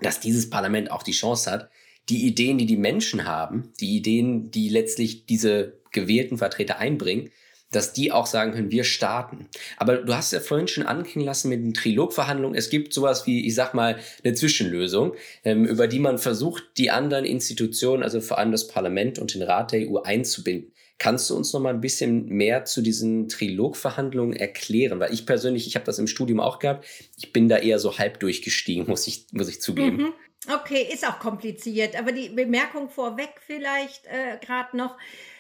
dass 0.02 0.20
dieses 0.20 0.50
Parlament 0.50 0.92
auch 0.92 1.04
die 1.04 1.14
Chance 1.14 1.50
hat, 1.50 1.70
die 2.10 2.28
Ideen, 2.28 2.58
die 2.58 2.66
die 2.66 2.76
Menschen 2.76 3.26
haben, 3.26 3.72
die 3.80 3.96
Ideen, 3.96 4.52
die 4.52 4.68
letztlich 4.68 5.26
diese 5.26 5.80
gewählten 5.94 6.38
Vertreter 6.38 6.78
einbringen, 6.78 7.32
dass 7.72 7.94
die 7.94 8.12
auch 8.12 8.26
sagen 8.26 8.54
können, 8.54 8.72
wir 8.72 8.84
starten. 8.84 9.48
Aber 9.78 9.98
du 9.98 10.16
hast 10.16 10.32
ja 10.32 10.40
vorhin 10.40 10.68
schon 10.68 10.86
anklingen 10.86 11.26
lassen 11.26 11.50
mit 11.50 11.60
den 11.60 11.74
Trilogverhandlungen. 11.74 12.58
Es 12.58 12.70
gibt 12.70 12.94
sowas 12.94 13.28
wie, 13.28 13.46
ich 13.46 13.56
sag 13.56 13.74
mal, 13.74 14.00
eine 14.24 14.34
Zwischenlösung, 14.34 15.14
ähm, 15.44 15.66
über 15.66 15.88
die 15.88 16.00
man 16.00 16.18
versucht, 16.18 16.64
die 16.78 16.90
anderen 16.92 17.26
Institutionen, 17.26 18.04
also 18.04 18.22
vor 18.22 18.38
allem 18.38 18.52
das 18.52 18.68
Parlament 18.68 19.20
und 19.20 19.34
den 19.34 19.42
Rat 19.42 19.74
der 19.74 19.90
EU 19.90 19.98
einzubinden. 19.98 20.72
Kannst 21.00 21.30
du 21.30 21.36
uns 21.36 21.54
noch 21.54 21.60
mal 21.60 21.74
ein 21.74 21.82
bisschen 21.82 22.28
mehr 22.28 22.66
zu 22.66 22.82
diesen 22.82 23.28
Trilogverhandlungen 23.28 24.36
erklären? 24.36 25.00
Weil 25.00 25.14
ich 25.14 25.28
persönlich, 25.28 25.68
ich 25.68 25.76
habe 25.76 25.86
das 25.86 26.00
im 26.00 26.08
Studium 26.08 26.40
auch 26.40 26.58
gehabt, 26.58 26.88
ich 27.18 27.34
bin 27.34 27.50
da 27.50 27.58
eher 27.58 27.78
so 27.78 28.00
halb 28.00 28.20
durchgestiegen, 28.20 28.88
muss 28.88 29.06
ich, 29.06 29.28
muss 29.32 29.48
ich 29.48 29.62
zugeben. 29.62 29.98
Mhm. 29.98 30.14
Okay, 30.52 30.88
ist 30.92 31.08
auch 31.08 31.20
kompliziert, 31.20 32.00
aber 32.00 32.14
die 32.14 32.30
Bemerkung 32.30 32.90
vorweg 32.90 33.30
vielleicht 33.46 34.06
äh, 34.06 34.38
gerade 34.44 34.76
noch, 34.78 34.98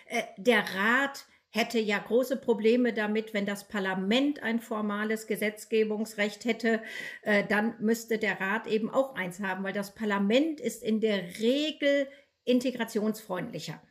äh, 0.09 0.23
der 0.37 0.59
Rat 0.59 1.25
hätte 1.57 1.79
ja 1.79 1.99
große 1.99 2.37
Probleme 2.37 2.93
damit, 2.93 3.33
wenn 3.33 3.45
das 3.45 3.67
Parlament 3.67 4.41
ein 4.43 4.59
formales 4.59 5.27
Gesetzgebungsrecht 5.27 6.45
hätte, 6.45 6.81
äh, 7.23 7.43
dann 7.47 7.75
müsste 7.79 8.17
der 8.17 8.39
Rat 8.39 8.67
eben 8.67 8.89
auch 8.89 9.15
eins 9.15 9.41
haben, 9.41 9.63
weil 9.63 9.73
das 9.73 9.95
Parlament 9.95 10.61
ist 10.61 10.83
in 10.83 11.01
der 11.01 11.39
Regel 11.39 12.07
integrationsfreundlicher. 12.45 13.81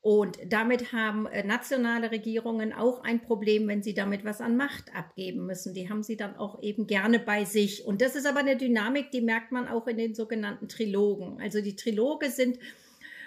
Und 0.00 0.38
damit 0.44 0.92
haben 0.92 1.24
äh, 1.26 1.42
nationale 1.42 2.10
Regierungen 2.10 2.74
auch 2.74 3.02
ein 3.02 3.22
Problem, 3.22 3.66
wenn 3.68 3.82
sie 3.82 3.94
damit 3.94 4.22
was 4.22 4.42
an 4.42 4.54
Macht 4.54 4.94
abgeben 4.94 5.46
müssen. 5.46 5.72
Die 5.72 5.88
haben 5.88 6.02
sie 6.02 6.18
dann 6.18 6.36
auch 6.36 6.62
eben 6.62 6.86
gerne 6.86 7.18
bei 7.18 7.46
sich. 7.46 7.86
Und 7.86 8.02
das 8.02 8.14
ist 8.14 8.26
aber 8.26 8.40
eine 8.40 8.58
Dynamik, 8.58 9.10
die 9.12 9.22
merkt 9.22 9.50
man 9.50 9.66
auch 9.66 9.86
in 9.86 9.96
den 9.96 10.14
sogenannten 10.14 10.68
Trilogen. 10.68 11.40
Also 11.40 11.62
die 11.62 11.74
Triloge 11.74 12.28
sind 12.28 12.58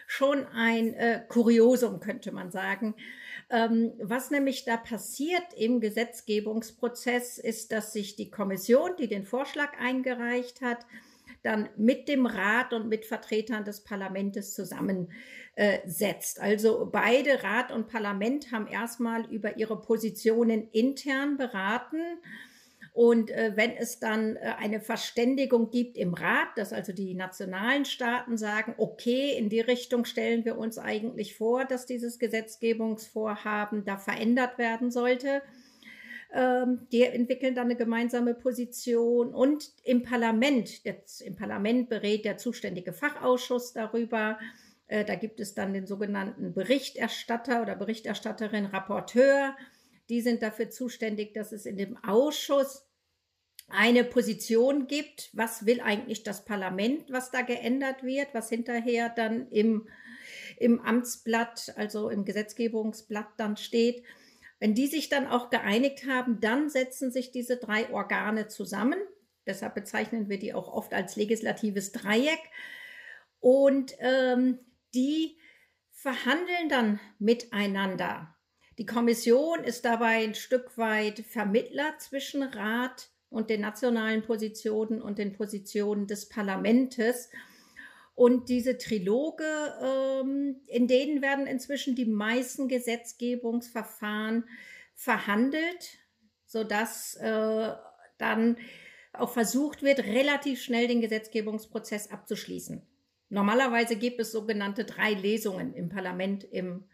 schon 0.05 0.45
ein 0.45 0.93
äh, 0.93 1.21
Kuriosum, 1.27 1.99
könnte 1.99 2.31
man 2.31 2.51
sagen. 2.51 2.93
Ähm, 3.49 3.93
was 4.01 4.29
nämlich 4.29 4.65
da 4.65 4.75
passiert 4.75 5.53
im 5.55 5.79
Gesetzgebungsprozess, 5.79 7.37
ist, 7.37 7.71
dass 7.71 7.93
sich 7.93 8.15
die 8.15 8.29
Kommission, 8.29 8.91
die 8.99 9.07
den 9.07 9.25
Vorschlag 9.25 9.79
eingereicht 9.79 10.61
hat, 10.61 10.79
dann 11.43 11.69
mit 11.77 12.09
dem 12.09 12.25
Rat 12.25 12.73
und 12.73 12.89
mit 12.89 13.05
Vertretern 13.05 13.63
des 13.63 13.83
Parlaments 13.85 14.53
zusammensetzt. 14.53 16.41
Also 16.41 16.89
beide 16.91 17.41
Rat 17.43 17.71
und 17.71 17.87
Parlament 17.87 18.51
haben 18.51 18.67
erstmal 18.67 19.25
über 19.31 19.57
ihre 19.57 19.81
Positionen 19.81 20.69
intern 20.71 21.37
beraten 21.37 22.01
und 22.97 23.29
äh, 23.29 23.51
wenn 23.53 23.77
es 23.77 23.99
dann 23.99 24.37
äh, 24.37 24.55
eine 24.57 24.81
Verständigung 24.81 25.69
gibt 25.69 25.97
im 25.97 26.15
Rat, 26.15 26.47
dass 26.55 26.73
also 26.73 26.93
die 26.93 27.13
nationalen 27.13 27.85
Staaten 27.85 28.37
sagen, 28.37 28.73
okay, 28.79 29.37
in 29.37 29.49
die 29.49 29.59
Richtung 29.59 30.03
stellen 30.03 30.45
wir 30.45 30.57
uns 30.57 30.79
eigentlich 30.79 31.37
vor, 31.37 31.65
dass 31.65 31.85
dieses 31.85 32.17
Gesetzgebungsvorhaben 32.17 33.85
da 33.85 33.97
verändert 33.97 34.57
werden 34.57 34.89
sollte, 34.89 35.43
ähm, 36.33 36.87
die 36.91 37.03
entwickeln 37.03 37.53
dann 37.53 37.65
eine 37.65 37.75
gemeinsame 37.75 38.33
Position 38.33 39.31
und 39.31 39.69
im 39.83 40.01
Parlament, 40.01 40.83
jetzt 40.83 41.21
im 41.21 41.35
Parlament 41.35 41.89
berät 41.89 42.25
der 42.25 42.39
zuständige 42.39 42.93
Fachausschuss 42.93 43.73
darüber. 43.73 44.39
Äh, 44.87 45.05
da 45.05 45.13
gibt 45.13 45.39
es 45.39 45.53
dann 45.53 45.71
den 45.71 45.85
sogenannten 45.85 46.55
Berichterstatter 46.55 47.61
oder 47.61 47.75
Berichterstatterin, 47.75 48.65
Rapporteur. 48.65 49.55
Die 50.09 50.21
sind 50.21 50.41
dafür 50.41 50.71
zuständig, 50.71 51.35
dass 51.35 51.51
es 51.51 51.67
in 51.67 51.77
dem 51.77 51.95
Ausschuss 52.03 52.86
eine 53.67 54.03
Position 54.03 54.87
gibt, 54.87 55.29
was 55.33 55.65
will 55.65 55.81
eigentlich 55.81 56.23
das 56.23 56.45
Parlament, 56.45 57.11
was 57.11 57.31
da 57.31 57.41
geändert 57.41 58.03
wird, 58.03 58.33
was 58.33 58.49
hinterher 58.49 59.09
dann 59.09 59.49
im, 59.49 59.87
im 60.57 60.79
Amtsblatt, 60.79 61.73
also 61.75 62.09
im 62.09 62.23
Gesetzgebungsblatt 62.23 63.27
dann 63.37 63.57
steht. 63.57 64.03
Wenn 64.59 64.73
die 64.73 64.87
sich 64.87 65.09
dann 65.09 65.27
auch 65.27 65.49
geeinigt 65.49 66.07
haben, 66.07 66.39
dann 66.39 66.69
setzen 66.69 67.11
sich 67.11 67.31
diese 67.31 67.57
drei 67.57 67.91
Organe 67.91 68.47
zusammen. 68.47 68.99
Deshalb 69.45 69.75
bezeichnen 69.75 70.29
wir 70.29 70.39
die 70.39 70.53
auch 70.53 70.67
oft 70.67 70.93
als 70.93 71.15
legislatives 71.15 71.91
Dreieck. 71.91 72.39
Und 73.39 73.93
ähm, 73.99 74.59
die 74.95 75.37
verhandeln 75.91 76.69
dann 76.69 76.99
miteinander. 77.19 78.35
Die 78.77 78.85
Kommission 78.85 79.63
ist 79.63 79.85
dabei 79.85 80.23
ein 80.23 80.35
Stück 80.35 80.77
weit 80.77 81.19
Vermittler 81.19 81.97
zwischen 81.97 82.43
Rat 82.43 83.09
und 83.29 83.49
den 83.49 83.61
nationalen 83.61 84.23
Positionen 84.23 85.01
und 85.01 85.17
den 85.17 85.33
Positionen 85.33 86.07
des 86.07 86.29
Parlaments. 86.29 87.29
Und 88.15 88.49
diese 88.49 88.77
Triloge, 88.77 89.43
ähm, 89.81 90.61
in 90.67 90.87
denen 90.87 91.21
werden 91.21 91.45
inzwischen 91.45 91.95
die 91.95 92.05
meisten 92.05 92.67
Gesetzgebungsverfahren 92.67 94.45
verhandelt, 94.95 95.99
sodass 96.45 97.15
äh, 97.17 97.73
dann 98.17 98.57
auch 99.13 99.31
versucht 99.31 99.83
wird, 99.83 99.99
relativ 99.99 100.61
schnell 100.61 100.87
den 100.87 101.01
Gesetzgebungsprozess 101.01 102.09
abzuschließen. 102.09 102.81
Normalerweise 103.29 103.97
gibt 103.97 104.19
es 104.19 104.31
sogenannte 104.31 104.85
drei 104.85 105.13
Lesungen 105.13 105.73
im 105.73 105.89
Parlament, 105.89 106.43
im, 106.43 106.85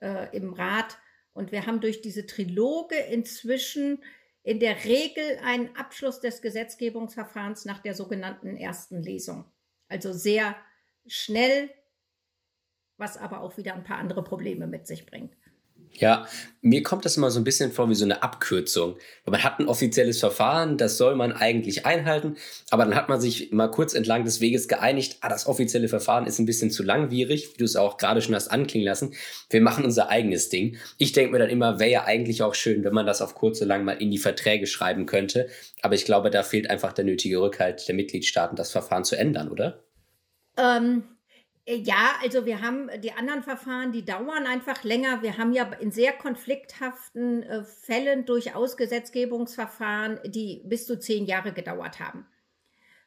äh, 0.00 0.34
im 0.36 0.52
Rat. 0.52 0.98
Und 1.34 1.50
wir 1.50 1.66
haben 1.66 1.80
durch 1.80 2.02
diese 2.02 2.26
Triloge 2.26 2.96
inzwischen 2.96 4.02
in 4.42 4.58
der 4.58 4.84
Regel 4.84 5.38
einen 5.44 5.74
Abschluss 5.76 6.20
des 6.20 6.42
Gesetzgebungsverfahrens 6.42 7.64
nach 7.64 7.80
der 7.80 7.94
sogenannten 7.94 8.56
ersten 8.56 9.02
Lesung. 9.02 9.44
Also 9.88 10.12
sehr 10.12 10.56
schnell, 11.06 11.70
was 12.96 13.16
aber 13.16 13.40
auch 13.40 13.56
wieder 13.56 13.74
ein 13.74 13.84
paar 13.84 13.98
andere 13.98 14.24
Probleme 14.24 14.66
mit 14.66 14.86
sich 14.86 15.06
bringt. 15.06 15.36
Ja, 15.94 16.26
mir 16.62 16.82
kommt 16.82 17.04
das 17.04 17.16
immer 17.16 17.30
so 17.30 17.40
ein 17.40 17.44
bisschen 17.44 17.72
vor 17.72 17.90
wie 17.90 17.94
so 17.94 18.04
eine 18.04 18.22
Abkürzung. 18.22 18.96
Man 19.26 19.42
hat 19.42 19.58
ein 19.58 19.66
offizielles 19.66 20.20
Verfahren, 20.20 20.78
das 20.78 20.96
soll 20.96 21.16
man 21.16 21.32
eigentlich 21.32 21.84
einhalten, 21.84 22.36
aber 22.70 22.84
dann 22.84 22.94
hat 22.94 23.08
man 23.08 23.20
sich 23.20 23.52
mal 23.52 23.68
kurz 23.68 23.94
entlang 23.94 24.24
des 24.24 24.40
Weges 24.40 24.68
geeinigt, 24.68 25.18
ah, 25.20 25.28
das 25.28 25.46
offizielle 25.46 25.88
Verfahren 25.88 26.26
ist 26.26 26.38
ein 26.38 26.46
bisschen 26.46 26.70
zu 26.70 26.82
langwierig, 26.82 27.52
wie 27.52 27.58
du 27.58 27.64
es 27.64 27.76
auch 27.76 27.98
gerade 27.98 28.22
schon 28.22 28.34
hast 28.34 28.48
anklingen 28.48 28.86
lassen. 28.86 29.14
Wir 29.50 29.60
machen 29.60 29.84
unser 29.84 30.08
eigenes 30.08 30.48
Ding. 30.48 30.76
Ich 30.98 31.12
denke 31.12 31.32
mir 31.32 31.40
dann 31.40 31.50
immer, 31.50 31.78
wäre 31.78 31.90
ja 31.90 32.04
eigentlich 32.04 32.42
auch 32.42 32.54
schön, 32.54 32.84
wenn 32.84 32.94
man 32.94 33.06
das 33.06 33.22
auf 33.22 33.34
kurz 33.34 33.60
lang 33.60 33.84
mal 33.84 34.00
in 34.00 34.10
die 34.10 34.18
Verträge 34.18 34.66
schreiben 34.66 35.06
könnte. 35.06 35.48
Aber 35.82 35.94
ich 35.94 36.04
glaube, 36.04 36.30
da 36.30 36.42
fehlt 36.42 36.70
einfach 36.70 36.92
der 36.92 37.04
nötige 37.04 37.40
Rückhalt 37.40 37.86
der 37.86 37.94
Mitgliedstaaten, 37.94 38.56
das 38.56 38.70
Verfahren 38.70 39.04
zu 39.04 39.16
ändern, 39.16 39.50
oder? 39.50 39.82
Ähm, 40.56 41.04
äh, 41.04 41.21
ja, 41.68 42.14
also 42.22 42.44
wir 42.44 42.60
haben 42.60 42.90
die 43.02 43.12
anderen 43.12 43.42
Verfahren, 43.42 43.92
die 43.92 44.04
dauern 44.04 44.46
einfach 44.46 44.82
länger. 44.82 45.22
Wir 45.22 45.38
haben 45.38 45.52
ja 45.52 45.72
in 45.74 45.92
sehr 45.92 46.12
konflikthaften 46.12 47.44
äh, 47.44 47.64
Fällen 47.64 48.24
durchaus 48.26 48.76
Gesetzgebungsverfahren, 48.76 50.18
die 50.24 50.62
bis 50.64 50.86
zu 50.86 50.98
zehn 50.98 51.24
Jahre 51.24 51.52
gedauert 51.52 52.00
haben. 52.00 52.26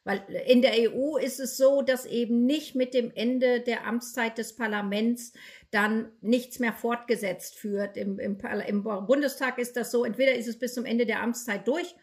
Weil 0.04 0.22
in 0.46 0.62
der 0.62 0.72
EU 0.92 1.16
ist 1.16 1.40
es 1.40 1.56
so, 1.56 1.82
dass 1.82 2.06
eben 2.06 2.46
nicht 2.46 2.76
mit 2.76 2.94
dem 2.94 3.10
Ende 3.14 3.60
der 3.60 3.86
Amtszeit 3.86 4.38
des 4.38 4.54
Parlaments 4.54 5.32
dann 5.72 6.12
nichts 6.20 6.60
mehr 6.60 6.72
fortgesetzt 6.72 7.62
wird. 7.64 7.96
Im, 7.96 8.20
im, 8.20 8.38
Im, 8.38 8.84
Bundestag 8.84 9.58
ist 9.58 9.76
das 9.76 9.90
so, 9.90 10.04
entweder 10.04 10.34
ist 10.34 10.46
es 10.46 10.58
bis 10.58 10.74
zum 10.74 10.84
Ende 10.84 11.06
der 11.06 11.22
Amtszeit 11.22 11.66
durch 11.66 11.96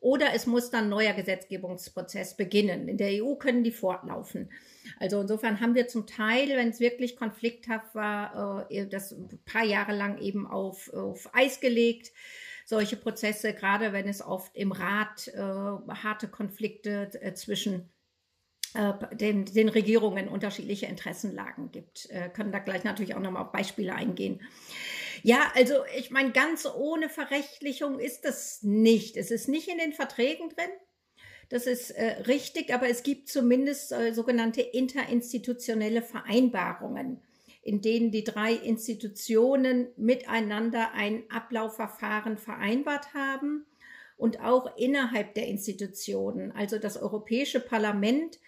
oder 0.00 0.34
es 0.34 0.46
muss 0.46 0.70
dann 0.70 0.88
neuer 0.88 1.12
Gesetzgebungsprozess 1.12 2.36
beginnen. 2.36 2.88
In 2.88 2.96
der 2.96 3.22
EU 3.22 3.34
können 3.34 3.62
die 3.62 3.72
fortlaufen. 3.72 4.50
Also 4.98 5.20
insofern 5.20 5.60
haben 5.60 5.74
wir 5.74 5.88
zum 5.88 6.06
Teil, 6.06 6.48
wenn 6.50 6.68
es 6.68 6.80
wirklich 6.80 7.16
konflikthaft 7.16 7.94
war, 7.94 8.70
äh, 8.70 8.86
das 8.86 9.12
ein 9.12 9.40
paar 9.44 9.64
Jahre 9.64 9.94
lang 9.94 10.18
eben 10.18 10.46
auf, 10.46 10.92
auf 10.92 11.34
Eis 11.34 11.60
gelegt. 11.60 12.12
Solche 12.66 12.96
Prozesse, 12.96 13.52
gerade 13.52 13.92
wenn 13.92 14.08
es 14.08 14.22
oft 14.22 14.56
im 14.56 14.72
Rat 14.72 15.28
äh, 15.28 15.38
harte 15.38 16.28
Konflikte 16.28 17.10
äh, 17.20 17.34
zwischen 17.34 17.90
äh, 18.74 18.92
den, 19.14 19.44
den 19.44 19.68
Regierungen 19.68 20.28
unterschiedliche 20.28 20.86
Interessenlagen 20.86 21.70
gibt. 21.70 22.10
Äh, 22.10 22.28
können 22.30 22.50
da 22.50 22.58
gleich 22.58 22.82
natürlich 22.82 23.14
auch 23.14 23.20
nochmal 23.20 23.44
auf 23.44 23.52
Beispiele 23.52 23.94
eingehen. 23.94 24.40
Ja, 25.22 25.52
also 25.54 25.84
ich 25.96 26.10
meine, 26.10 26.32
ganz 26.32 26.66
ohne 26.66 27.08
Verrechtlichung 27.08 28.00
ist 28.00 28.24
das 28.24 28.62
nicht. 28.62 29.16
Es 29.16 29.30
ist 29.30 29.48
nicht 29.48 29.68
in 29.68 29.78
den 29.78 29.92
Verträgen 29.92 30.48
drin. 30.48 30.70
Das 31.54 31.68
ist 31.68 31.92
äh, 31.92 32.22
richtig, 32.26 32.74
aber 32.74 32.88
es 32.88 33.04
gibt 33.04 33.28
zumindest 33.28 33.92
äh, 33.92 34.12
sogenannte 34.12 34.60
interinstitutionelle 34.60 36.02
Vereinbarungen, 36.02 37.22
in 37.62 37.80
denen 37.80 38.10
die 38.10 38.24
drei 38.24 38.54
Institutionen 38.54 39.86
miteinander 39.96 40.90
ein 40.94 41.22
Ablaufverfahren 41.30 42.38
vereinbart 42.38 43.14
haben 43.14 43.66
und 44.16 44.40
auch 44.40 44.76
innerhalb 44.76 45.34
der 45.34 45.46
Institutionen. 45.46 46.50
Also 46.50 46.80
das 46.80 46.96
Europäische 46.96 47.60
Parlament 47.60 48.40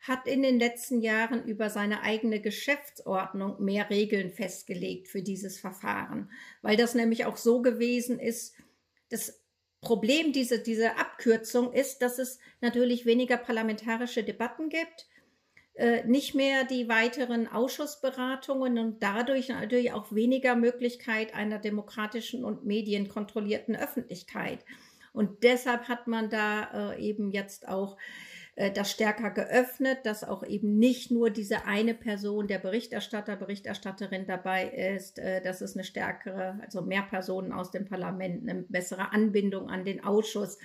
hat 0.00 0.26
in 0.26 0.40
den 0.40 0.58
letzten 0.58 1.02
Jahren 1.02 1.44
über 1.44 1.68
seine 1.68 2.00
eigene 2.00 2.40
Geschäftsordnung 2.40 3.62
mehr 3.62 3.90
Regeln 3.90 4.32
festgelegt 4.32 5.08
für 5.08 5.20
dieses 5.20 5.60
Verfahren, 5.60 6.30
weil 6.62 6.78
das 6.78 6.94
nämlich 6.94 7.26
auch 7.26 7.36
so 7.36 7.60
gewesen 7.60 8.18
ist, 8.18 8.54
das 9.10 9.43
Problem 9.84 10.32
dieser 10.32 10.58
diese 10.58 10.96
Abkürzung 10.96 11.72
ist, 11.72 12.02
dass 12.02 12.18
es 12.18 12.38
natürlich 12.60 13.06
weniger 13.06 13.36
parlamentarische 13.36 14.24
Debatten 14.24 14.68
gibt, 14.68 15.06
äh, 15.74 16.04
nicht 16.04 16.34
mehr 16.34 16.64
die 16.64 16.88
weiteren 16.88 17.48
Ausschussberatungen 17.48 18.78
und 18.78 19.02
dadurch 19.02 19.48
natürlich 19.48 19.92
auch 19.92 20.12
weniger 20.12 20.56
Möglichkeit 20.56 21.34
einer 21.34 21.58
demokratischen 21.58 22.44
und 22.44 22.64
medienkontrollierten 22.64 23.76
Öffentlichkeit. 23.76 24.64
Und 25.12 25.42
deshalb 25.42 25.88
hat 25.88 26.06
man 26.06 26.30
da 26.30 26.92
äh, 26.92 27.00
eben 27.00 27.30
jetzt 27.30 27.68
auch 27.68 27.96
äh, 28.56 28.70
das 28.70 28.90
stärker 28.90 29.30
geöffnet, 29.30 30.00
dass 30.04 30.22
auch 30.22 30.44
eben 30.44 30.78
nicht 30.78 31.10
nur 31.10 31.30
diese 31.30 31.64
eine 31.66 31.94
Person, 31.94 32.46
der 32.46 32.58
Berichterstatter, 32.58 33.36
Berichterstatterin 33.36 34.26
dabei 34.26 34.68
ist, 34.68 35.18
äh, 35.18 35.42
dass 35.42 35.60
es 35.60 35.74
eine 35.74 35.84
stärkere, 35.84 36.60
also 36.62 36.82
mehr 36.82 37.02
Personen 37.02 37.52
aus 37.52 37.70
dem 37.70 37.84
Parlament, 37.84 38.48
eine 38.48 38.62
bessere 38.62 39.12
Anbindung 39.12 39.68
an 39.68 39.84
den 39.84 40.04
Ausschuss, 40.04 40.58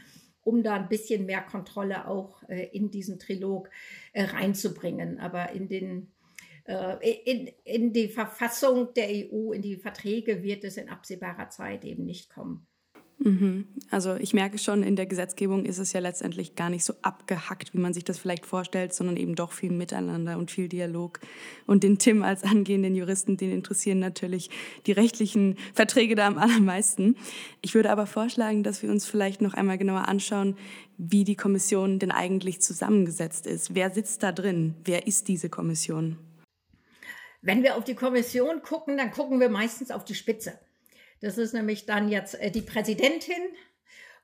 um 0.43 0.61
da 0.63 0.75
ein 0.75 0.89
bisschen 0.89 1.25
mehr 1.25 1.41
Kontrolle 1.41 2.07
auch 2.07 2.47
äh, 2.47 2.67
in 2.71 2.91
diesen 2.91 3.19
Trilog 3.19 3.69
reinzubringen. 4.15 5.19
Aber 5.19 5.51
in 5.51 5.67
den 5.67 6.11
in, 7.01 7.49
in 7.63 7.93
die 7.93 8.09
Verfassung 8.09 8.93
der 8.93 9.07
EU, 9.09 9.53
in 9.53 9.63
die 9.63 9.77
Verträge 9.77 10.43
wird 10.43 10.63
es 10.63 10.77
in 10.77 10.87
absehbarer 10.87 11.49
Zeit 11.49 11.83
eben 11.83 12.05
nicht 12.05 12.29
kommen. 12.29 12.68
Mhm. 13.19 13.67
Also 13.91 14.15
ich 14.15 14.33
merke 14.33 14.57
schon, 14.57 14.81
in 14.81 14.95
der 14.95 15.05
Gesetzgebung 15.05 15.65
ist 15.65 15.77
es 15.77 15.91
ja 15.91 15.99
letztendlich 15.99 16.55
gar 16.55 16.69
nicht 16.69 16.85
so 16.85 16.93
abgehackt, 17.01 17.73
wie 17.73 17.79
man 17.79 17.93
sich 17.93 18.05
das 18.05 18.17
vielleicht 18.17 18.45
vorstellt, 18.45 18.93
sondern 18.93 19.17
eben 19.17 19.35
doch 19.35 19.51
viel 19.51 19.71
Miteinander 19.71 20.37
und 20.37 20.51
viel 20.51 20.69
Dialog. 20.69 21.19
Und 21.67 21.83
den 21.83 21.97
Tim 21.97 22.23
als 22.23 22.43
angehenden 22.43 22.95
Juristen, 22.95 23.35
den 23.35 23.51
interessieren 23.51 23.99
natürlich 23.99 24.49
die 24.85 24.93
rechtlichen 24.93 25.57
Verträge 25.73 26.15
da 26.15 26.27
am 26.27 26.37
allermeisten. 26.37 27.17
Ich 27.61 27.75
würde 27.75 27.91
aber 27.91 28.05
vorschlagen, 28.05 28.63
dass 28.63 28.81
wir 28.83 28.89
uns 28.89 29.05
vielleicht 29.05 29.41
noch 29.41 29.53
einmal 29.53 29.77
genauer 29.77 30.07
anschauen, 30.07 30.55
wie 30.97 31.25
die 31.25 31.35
Kommission 31.35 31.99
denn 31.99 32.11
eigentlich 32.11 32.61
zusammengesetzt 32.61 33.47
ist. 33.47 33.75
Wer 33.75 33.89
sitzt 33.89 34.23
da 34.23 34.31
drin? 34.31 34.75
Wer 34.85 35.07
ist 35.07 35.27
diese 35.27 35.49
Kommission? 35.49 36.17
Wenn 37.41 37.63
wir 37.63 37.75
auf 37.75 37.83
die 37.83 37.95
Kommission 37.95 38.61
gucken, 38.61 38.97
dann 38.97 39.11
gucken 39.11 39.39
wir 39.39 39.49
meistens 39.49 39.91
auf 39.91 40.03
die 40.03 40.15
Spitze. 40.15 40.59
Das 41.21 41.37
ist 41.37 41.53
nämlich 41.53 41.85
dann 41.85 42.09
jetzt 42.09 42.35
äh, 42.35 42.51
die 42.51 42.61
Präsidentin 42.61 43.41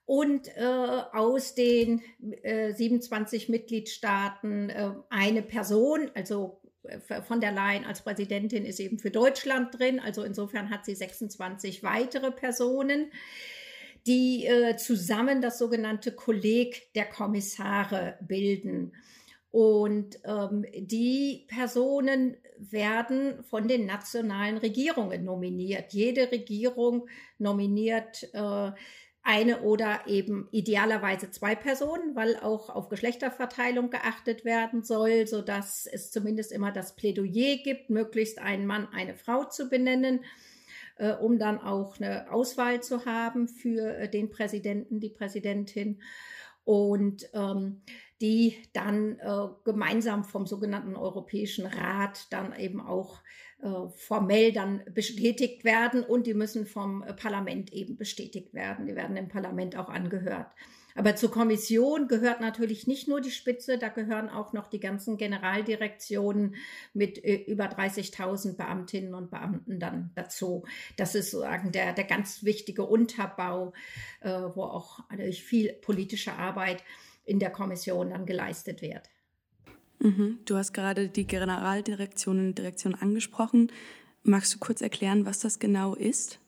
und 0.06 0.48
äh, 0.56 0.62
aus 0.62 1.56
den 1.56 2.02
äh, 2.44 2.74
27 2.74 3.50
Mitgliedstaaten 3.50 4.70
äh, 4.70 4.92
eine 5.10 5.42
Person, 5.42 6.12
also 6.14 6.62
äh, 6.84 7.22
von 7.22 7.42
der 7.42 7.52
Leyen 7.52 7.86
als 7.86 8.02
Präsidentin 8.02 8.66
ist 8.66 8.80
eben 8.80 9.00
für 9.00 9.12
Deutschland 9.12 9.78
drin. 9.78 10.00
Also 10.00 10.24
insofern 10.24 10.70
hat 10.70 10.86
sie 10.86 10.96
26 10.96 11.84
weitere 11.84 12.32
Personen, 12.32 13.12
die 14.06 14.46
äh, 14.46 14.78
zusammen 14.78 15.42
das 15.42 15.58
sogenannte 15.58 16.12
Kolleg 16.12 16.94
der 16.94 17.06
Kommissare 17.06 18.18
bilden. 18.22 18.94
Und 19.56 20.20
ähm, 20.26 20.66
die 20.76 21.46
Personen 21.48 22.36
werden 22.58 23.42
von 23.46 23.70
den 23.70 23.86
nationalen 23.86 24.58
Regierungen 24.58 25.24
nominiert. 25.24 25.94
Jede 25.94 26.30
Regierung 26.30 27.08
nominiert 27.38 28.28
äh, 28.34 28.72
eine 29.24 29.62
oder 29.62 30.08
eben 30.08 30.50
idealerweise 30.52 31.32
zwei 31.32 31.56
Personen, 31.56 32.18
weil 32.18 32.36
auch 32.36 32.70
auf 32.70 32.90
Geschlechterverteilung 32.90 33.92
geachtet 33.92 34.44
werden 34.44 34.84
soll, 34.84 35.26
so 35.26 35.42
dass 35.42 35.86
es 35.86 36.12
zumindest 36.12 36.52
immer 36.52 36.74
das 36.74 36.98
Plädoyer 36.98 37.56
gibt, 37.64 37.90
möglichst 37.90 38.40
einen 38.40 38.66
Mann, 38.66 38.90
eine 38.92 39.16
Frau 39.16 39.46
zu 39.46 39.70
benennen, 39.70 40.26
äh, 40.98 41.14
um 41.14 41.40
dann 41.40 41.62
auch 41.62 41.98
eine 41.98 42.30
Auswahl 42.30 42.84
zu 42.84 43.06
haben 43.06 43.48
für 43.48 44.00
äh, 44.00 44.10
den 44.10 44.30
Präsidenten, 44.30 45.00
die 45.00 45.12
Präsidentin. 45.12 46.02
Und 46.66 47.30
ähm, 47.34 47.84
die 48.26 48.58
dann 48.74 49.20
äh, 49.20 49.48
gemeinsam 49.64 50.24
vom 50.24 50.48
sogenannten 50.48 50.96
Europäischen 50.96 51.68
Rat 51.68 52.26
dann 52.32 52.58
eben 52.58 52.82
auch 52.82 53.22
äh, 53.62 53.70
formell 53.96 54.52
dann 54.52 54.82
bestätigt 54.92 55.64
werden 55.64 56.04
und 56.04 56.26
die 56.26 56.34
müssen 56.34 56.66
vom 56.66 57.04
äh, 57.04 57.14
Parlament 57.14 57.72
eben 57.72 57.98
bestätigt 57.98 58.56
werden. 58.56 58.88
Die 58.88 58.96
werden 58.96 59.16
im 59.16 59.28
Parlament 59.28 59.78
auch 59.78 59.90
angehört. 59.90 60.48
Aber 60.98 61.16
zur 61.16 61.30
Kommission 61.30 62.08
gehört 62.08 62.42
natürlich 62.42 62.88
nicht 62.88 63.08
nur 63.08 63.22
die 63.22 63.30
Spitze, 63.30 63.78
da 63.78 63.90
gehören 63.90 64.30
auch 64.30 64.54
noch 64.54 64.70
die 64.70 64.80
ganzen 64.80 65.18
Generaldirektionen 65.18 66.56
mit 66.96 67.24
äh, 67.24 67.44
über 67.44 67.66
30.000 67.66 68.56
Beamtinnen 68.56 69.14
und 69.14 69.30
Beamten 69.30 69.80
dann 69.80 70.10
dazu. 70.16 70.64
Das 70.98 71.14
ist 71.14 71.30
sozusagen 71.30 71.72
der, 71.72 71.94
der 71.94 72.06
ganz 72.06 72.44
wichtige 72.44 72.86
Unterbau, 72.86 73.74
äh, 74.22 74.32
wo 74.32 74.64
auch 74.64 75.02
durch 75.16 75.44
viel 75.44 75.74
politische 75.74 76.34
Arbeit 76.34 76.84
in 77.26 77.40
der 77.40 77.50
Kommission 77.50 78.12
dann 78.12 78.26
geleistet 78.26 78.82
wird. 78.82 79.10
Mhm. 80.00 80.40
Du 80.46 80.56
hast 80.56 80.74
gerade 80.74 81.10
die 81.10 81.26
Generaldirektion 81.26 82.40
und 82.40 82.58
Direktion 82.58 82.96
angesprochen. 82.96 83.72
Magst 84.24 84.54
du 84.54 84.60
kurz 84.60 84.82
erklären, 84.82 85.26
was 85.26 85.40
das 85.40 85.60
genau 85.60 85.96
ist? 85.96 86.40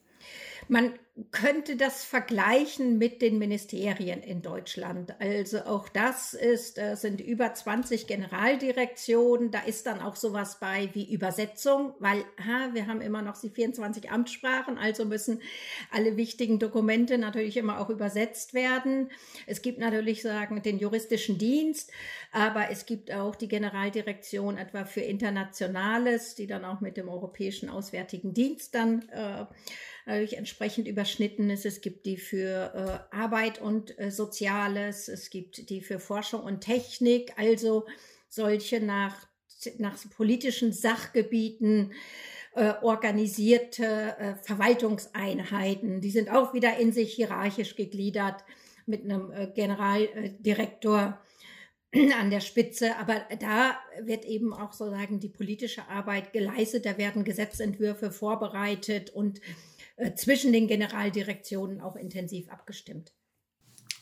Man 0.68 0.92
könnte 1.32 1.76
das 1.76 2.04
vergleichen 2.04 2.98
mit 2.98 3.22
den 3.22 3.38
Ministerien 3.38 4.22
in 4.22 4.40
Deutschland. 4.40 5.14
Also 5.20 5.60
auch 5.62 5.88
das 5.88 6.32
ist, 6.32 6.78
äh, 6.78 6.94
sind 6.94 7.20
über 7.20 7.52
20 7.52 8.06
Generaldirektionen. 8.06 9.50
Da 9.50 9.60
ist 9.60 9.86
dann 9.86 10.00
auch 10.00 10.16
sowas 10.16 10.58
bei 10.60 10.90
wie 10.92 11.12
Übersetzung, 11.12 11.94
weil 11.98 12.24
ha, 12.38 12.70
wir 12.72 12.86
haben 12.86 13.00
immer 13.00 13.22
noch 13.22 13.40
die 13.40 13.50
24 13.50 14.10
Amtssprachen, 14.10 14.78
also 14.78 15.04
müssen 15.04 15.40
alle 15.90 16.16
wichtigen 16.16 16.58
Dokumente 16.58 17.18
natürlich 17.18 17.56
immer 17.56 17.80
auch 17.80 17.90
übersetzt 17.90 18.54
werden. 18.54 19.10
Es 19.46 19.60
gibt 19.62 19.78
natürlich 19.78 20.22
sagen 20.22 20.62
den 20.62 20.78
juristischen 20.78 21.36
Dienst, 21.38 21.90
aber 22.30 22.70
es 22.70 22.86
gibt 22.86 23.12
auch 23.12 23.34
die 23.34 23.48
Generaldirektion 23.48 24.56
etwa 24.56 24.84
für 24.84 25.00
Internationales, 25.00 26.36
die 26.36 26.46
dann 26.46 26.64
auch 26.64 26.80
mit 26.80 26.96
dem 26.96 27.08
Europäischen 27.08 27.68
Auswärtigen 27.68 28.34
Dienst 28.34 28.74
dann 28.74 29.08
äh, 29.08 29.46
natürlich 30.08 30.38
entsprechend 30.38 30.88
überschnitten 30.88 31.07
ist. 31.50 31.66
Es 31.66 31.80
gibt 31.80 32.06
die 32.06 32.16
für 32.16 33.06
äh, 33.12 33.16
Arbeit 33.16 33.60
und 33.60 33.98
äh, 33.98 34.10
Soziales, 34.10 35.08
es 35.08 35.30
gibt 35.30 35.70
die 35.70 35.80
für 35.80 35.98
Forschung 35.98 36.42
und 36.42 36.60
Technik, 36.60 37.32
also 37.36 37.86
solche 38.28 38.80
nach, 38.80 39.26
nach 39.78 39.96
politischen 40.16 40.72
Sachgebieten 40.72 41.92
äh, 42.54 42.74
organisierte 42.82 44.16
äh, 44.18 44.34
Verwaltungseinheiten. 44.42 46.00
Die 46.00 46.10
sind 46.10 46.30
auch 46.30 46.54
wieder 46.54 46.76
in 46.78 46.92
sich 46.92 47.14
hierarchisch 47.14 47.76
gegliedert 47.76 48.44
mit 48.86 49.04
einem 49.04 49.30
äh, 49.30 49.46
Generaldirektor 49.54 51.20
an 52.18 52.30
der 52.30 52.40
Spitze. 52.40 52.96
Aber 52.96 53.22
da 53.38 53.78
wird 54.02 54.24
eben 54.24 54.52
auch 54.52 54.72
sozusagen 54.72 55.20
die 55.20 55.28
politische 55.28 55.88
Arbeit 55.88 56.32
geleistet. 56.32 56.86
Da 56.86 56.98
werden 56.98 57.24
Gesetzentwürfe 57.24 58.10
vorbereitet 58.10 59.10
und 59.10 59.40
äh, 59.98 60.14
zwischen 60.14 60.52
den 60.52 60.68
Generaldirektionen 60.68 61.80
auch 61.80 61.96
intensiv 61.96 62.48
abgestimmt. 62.50 63.12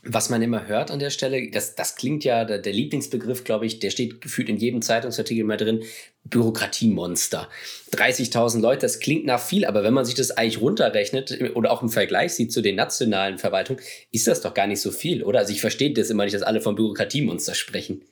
Was 0.03 0.29
man 0.29 0.43
immer 0.43 0.69
hört 0.69 0.91
an 0.91 0.99
der 0.99 1.09
Stelle, 1.11 1.51
das, 1.51 1.75
das 1.75 1.97
klingt 1.97 2.23
ja, 2.23 2.45
der, 2.45 2.59
der 2.59 2.73
Lieblingsbegriff, 2.73 3.45
glaube 3.45 3.67
ich, 3.67 3.81
der 3.81 3.91
steht 3.91 4.21
gefühlt 4.21 4.51
in 4.51 4.59
jedem 4.59 4.83
Zeitungsartikel 4.83 5.41
immer 5.41 5.57
drin, 5.57 5.83
Bürokratiemonster. 6.25 7.49
30.000 7.93 8.61
Leute, 8.61 8.83
das 8.83 9.01
klingt 9.01 9.25
nach 9.25 9.41
viel, 9.41 9.65
aber 9.65 9.83
wenn 9.83 9.95
man 9.95 10.05
sich 10.05 10.15
das 10.15 10.31
eigentlich 10.33 10.61
runterrechnet 10.61 11.41
oder 11.55 11.73
auch 11.73 11.83
im 11.83 11.89
Vergleich 11.89 12.35
sieht 12.35 12.53
zu 12.53 12.61
den 12.61 12.77
nationalen 12.77 13.39
Verwaltungen, 13.39 13.83
ist 14.13 14.27
das 14.27 14.43
doch 14.43 14.55
gar 14.55 14.67
nicht 14.67 14.83
so 14.83 14.93
viel, 14.93 15.25
oder? 15.25 15.41
Also 15.41 15.53
ich 15.53 15.63
verstehe 15.63 15.93
das 15.93 16.11
immer 16.11 16.25
nicht, 16.25 16.35
dass 16.35 16.43
alle 16.43 16.61
von 16.61 16.77
Bürokratiemonster 16.77 17.55
sprechen. 17.55 18.05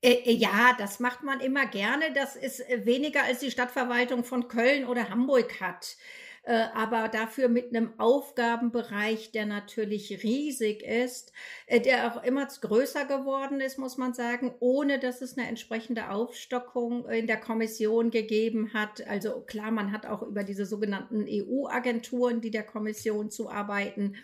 Äh, 0.00 0.32
ja, 0.32 0.74
das 0.78 0.98
macht 0.98 1.22
man 1.22 1.40
immer 1.40 1.66
gerne. 1.66 2.06
Das 2.14 2.36
ist 2.36 2.64
weniger 2.84 3.22
als 3.22 3.40
die 3.40 3.50
Stadtverwaltung 3.50 4.24
von 4.24 4.48
Köln 4.48 4.86
oder 4.86 5.10
Hamburg 5.10 5.60
hat. 5.60 5.96
Äh, 6.44 6.64
aber 6.74 7.08
dafür 7.08 7.48
mit 7.48 7.68
einem 7.68 7.92
Aufgabenbereich, 7.98 9.30
der 9.30 9.46
natürlich 9.46 10.24
riesig 10.24 10.82
ist, 10.82 11.32
äh, 11.66 11.80
der 11.80 12.12
auch 12.12 12.24
immer 12.24 12.46
größer 12.46 13.04
geworden 13.04 13.60
ist, 13.60 13.78
muss 13.78 13.96
man 13.96 14.12
sagen, 14.12 14.52
ohne 14.58 14.98
dass 14.98 15.22
es 15.22 15.38
eine 15.38 15.46
entsprechende 15.46 16.10
Aufstockung 16.10 17.08
in 17.08 17.28
der 17.28 17.36
Kommission 17.36 18.10
gegeben 18.10 18.74
hat. 18.74 19.06
Also 19.06 19.42
klar, 19.42 19.70
man 19.70 19.92
hat 19.92 20.04
auch 20.04 20.22
über 20.22 20.42
diese 20.42 20.66
sogenannten 20.66 21.26
EU-Agenturen, 21.28 22.40
die 22.40 22.50
der 22.50 22.64
Kommission 22.64 23.30
zuarbeiten, 23.30 24.16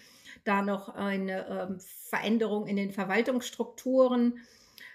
da 0.44 0.62
noch 0.62 0.88
eine 0.88 1.46
ähm, 1.48 1.81
Veränderung 2.09 2.66
in 2.66 2.76
den 2.76 2.90
Verwaltungsstrukturen 2.90 4.40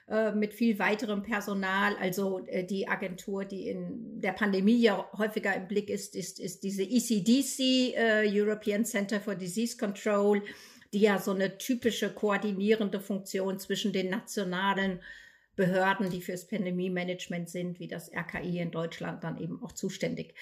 äh, 0.07 0.31
mit 0.33 0.53
viel 0.53 0.79
weiterem 0.79 1.23
Personal. 1.23 1.95
Also 1.95 2.45
äh, 2.47 2.65
die 2.65 2.87
Agentur, 2.87 3.45
die 3.45 3.69
in 3.69 4.19
der 4.19 4.33
Pandemie 4.33 4.81
ja 4.81 5.09
häufiger 5.17 5.55
im 5.55 5.67
Blick 5.67 5.89
ist, 5.89 6.15
ist, 6.15 6.39
ist 6.39 6.63
diese 6.63 6.83
ECDC, 6.83 7.95
äh, 7.95 8.29
European 8.29 8.83
Center 8.83 9.21
for 9.21 9.35
Disease 9.35 9.77
Control, 9.77 10.43
die 10.91 10.99
ja 10.99 11.19
so 11.19 11.31
eine 11.31 11.57
typische 11.57 12.09
koordinierende 12.09 12.99
Funktion 12.99 13.59
zwischen 13.59 13.93
den 13.93 14.09
nationalen 14.09 14.99
Behörden, 15.55 16.09
die 16.09 16.21
fürs 16.21 16.47
Pandemie-Management 16.47 17.49
sind, 17.49 17.79
wie 17.79 17.87
das 17.87 18.11
RKI 18.11 18.59
in 18.59 18.71
Deutschland 18.71 19.23
dann 19.23 19.39
eben 19.39 19.61
auch 19.63 19.71
zuständig 19.71 20.35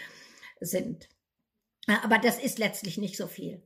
sind. 0.60 1.08
Aber 1.86 2.18
das 2.18 2.40
ist 2.40 2.60
letztlich 2.60 2.98
nicht 2.98 3.18
so 3.18 3.28
viel. 3.28 3.62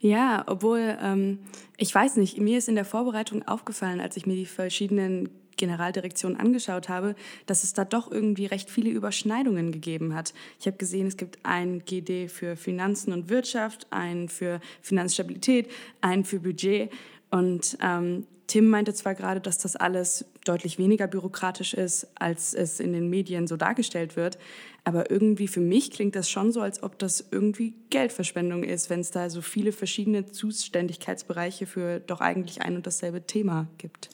Ja, 0.00 0.44
obwohl, 0.46 0.96
ähm, 1.00 1.40
ich 1.76 1.94
weiß 1.94 2.16
nicht, 2.16 2.38
mir 2.38 2.58
ist 2.58 2.68
in 2.68 2.74
der 2.74 2.86
Vorbereitung 2.86 3.46
aufgefallen, 3.46 4.00
als 4.00 4.16
ich 4.16 4.26
mir 4.26 4.34
die 4.34 4.46
verschiedenen 4.46 5.28
Generaldirektionen 5.58 6.40
angeschaut 6.40 6.88
habe, 6.88 7.14
dass 7.44 7.64
es 7.64 7.74
da 7.74 7.84
doch 7.84 8.10
irgendwie 8.10 8.46
recht 8.46 8.70
viele 8.70 8.88
Überschneidungen 8.88 9.72
gegeben 9.72 10.14
hat. 10.14 10.32
Ich 10.58 10.66
habe 10.66 10.78
gesehen, 10.78 11.06
es 11.06 11.18
gibt 11.18 11.38
einen 11.44 11.84
GD 11.84 12.28
für 12.28 12.56
Finanzen 12.56 13.12
und 13.12 13.28
Wirtschaft, 13.28 13.86
einen 13.90 14.30
für 14.30 14.60
Finanzstabilität, 14.80 15.70
einen 16.00 16.24
für 16.24 16.40
Budget. 16.40 16.90
Und 17.30 17.76
ähm, 17.82 18.26
Tim 18.50 18.68
meinte 18.68 18.92
zwar 18.94 19.14
gerade, 19.14 19.40
dass 19.40 19.58
das 19.58 19.76
alles 19.76 20.24
deutlich 20.44 20.76
weniger 20.76 21.06
bürokratisch 21.06 21.72
ist, 21.72 22.08
als 22.16 22.52
es 22.52 22.80
in 22.80 22.92
den 22.92 23.08
Medien 23.08 23.46
so 23.46 23.56
dargestellt 23.56 24.16
wird, 24.16 24.38
aber 24.82 25.08
irgendwie 25.08 25.46
für 25.46 25.60
mich 25.60 25.92
klingt 25.92 26.16
das 26.16 26.28
schon 26.28 26.50
so, 26.50 26.60
als 26.60 26.82
ob 26.82 26.98
das 26.98 27.28
irgendwie 27.30 27.76
Geldverschwendung 27.90 28.64
ist, 28.64 28.90
wenn 28.90 28.98
es 28.98 29.12
da 29.12 29.30
so 29.30 29.40
viele 29.40 29.70
verschiedene 29.70 30.26
Zuständigkeitsbereiche 30.26 31.64
für 31.66 32.00
doch 32.00 32.20
eigentlich 32.20 32.60
ein 32.60 32.74
und 32.74 32.88
dasselbe 32.88 33.24
Thema 33.24 33.68
gibt. 33.78 34.10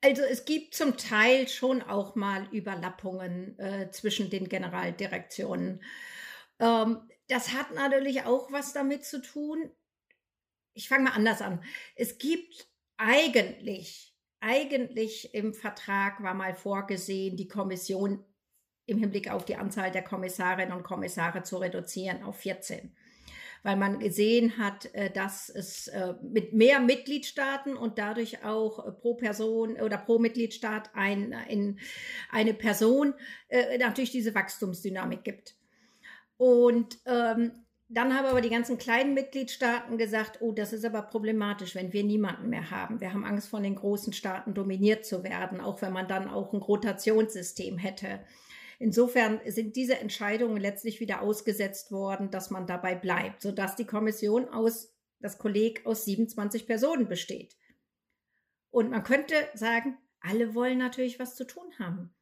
Also 0.00 0.22
es 0.22 0.44
gibt 0.44 0.74
zum 0.74 0.96
Teil 0.96 1.48
schon 1.48 1.82
auch 1.82 2.14
mal 2.14 2.46
Überlappungen 2.52 3.58
äh, 3.58 3.90
zwischen 3.90 4.30
den 4.30 4.48
Generaldirektionen. 4.48 5.82
Ähm, 6.60 7.00
das 7.26 7.52
hat 7.52 7.74
natürlich 7.74 8.22
auch 8.22 8.52
was 8.52 8.72
damit 8.72 9.04
zu 9.04 9.20
tun. 9.20 9.72
Ich 10.72 10.88
fange 10.88 11.02
mal 11.04 11.14
anders 11.14 11.42
an. 11.42 11.64
Es 11.96 12.18
gibt 12.18 12.69
eigentlich, 13.00 14.14
eigentlich 14.40 15.34
im 15.34 15.54
Vertrag 15.54 16.22
war 16.22 16.34
mal 16.34 16.54
vorgesehen, 16.54 17.36
die 17.36 17.48
Kommission 17.48 18.24
im 18.86 18.98
Hinblick 18.98 19.30
auf 19.30 19.44
die 19.44 19.56
Anzahl 19.56 19.90
der 19.90 20.02
Kommissarinnen 20.02 20.76
und 20.76 20.82
Kommissare 20.82 21.42
zu 21.42 21.58
reduzieren 21.58 22.22
auf 22.22 22.36
14 22.36 22.94
weil 23.62 23.76
man 23.76 23.98
gesehen 23.98 24.58
hat, 24.58 24.92
äh, 24.94 25.10
dass 25.10 25.48
es 25.48 25.88
äh, 25.88 26.14
mit 26.22 26.52
mehr 26.52 26.80
Mitgliedstaaten 26.80 27.76
und 27.76 27.98
dadurch 27.98 28.44
auch 28.44 28.86
äh, 28.86 28.92
pro 28.92 29.14
Person 29.14 29.76
oder 29.80 29.98
pro 29.98 30.18
Mitgliedstaat 30.18 30.90
ein, 30.94 31.34
ein, 31.34 31.78
eine 32.30 32.54
Person 32.54 33.14
natürlich 33.78 34.12
diese 34.12 34.34
Wachstumsdynamik 34.34 35.24
gibt. 35.24 35.56
Und 36.36 36.98
ähm, 37.04 37.52
dann 37.92 38.16
haben 38.16 38.26
aber 38.26 38.40
die 38.40 38.50
ganzen 38.50 38.78
kleinen 38.78 39.14
Mitgliedstaaten 39.14 39.98
gesagt, 39.98 40.40
oh, 40.40 40.52
das 40.52 40.72
ist 40.72 40.84
aber 40.84 41.02
problematisch, 41.02 41.74
wenn 41.74 41.92
wir 41.92 42.04
niemanden 42.04 42.48
mehr 42.48 42.70
haben. 42.70 43.00
Wir 43.00 43.12
haben 43.12 43.24
Angst, 43.24 43.48
von 43.48 43.64
den 43.64 43.74
großen 43.74 44.12
Staaten 44.12 44.54
dominiert 44.54 45.04
zu 45.04 45.24
werden, 45.24 45.60
auch 45.60 45.82
wenn 45.82 45.92
man 45.92 46.06
dann 46.06 46.28
auch 46.28 46.52
ein 46.52 46.60
Rotationssystem 46.60 47.78
hätte. 47.78 48.20
Insofern 48.78 49.40
sind 49.44 49.74
diese 49.74 49.98
Entscheidungen 49.98 50.56
letztlich 50.56 51.00
wieder 51.00 51.20
ausgesetzt 51.20 51.90
worden, 51.90 52.30
dass 52.30 52.50
man 52.50 52.68
dabei 52.68 52.94
bleibt, 52.94 53.42
sodass 53.42 53.74
die 53.74 53.86
Kommission 53.86 54.48
aus, 54.48 54.94
das 55.18 55.38
Kolleg 55.38 55.84
aus 55.84 56.04
27 56.04 56.68
Personen 56.68 57.08
besteht. 57.08 57.56
Und 58.70 58.90
man 58.90 59.02
könnte 59.02 59.34
sagen, 59.54 59.98
alle 60.20 60.54
wollen 60.54 60.78
natürlich 60.78 61.18
was 61.18 61.34
zu 61.34 61.44
tun 61.44 61.66
haben 61.80 62.14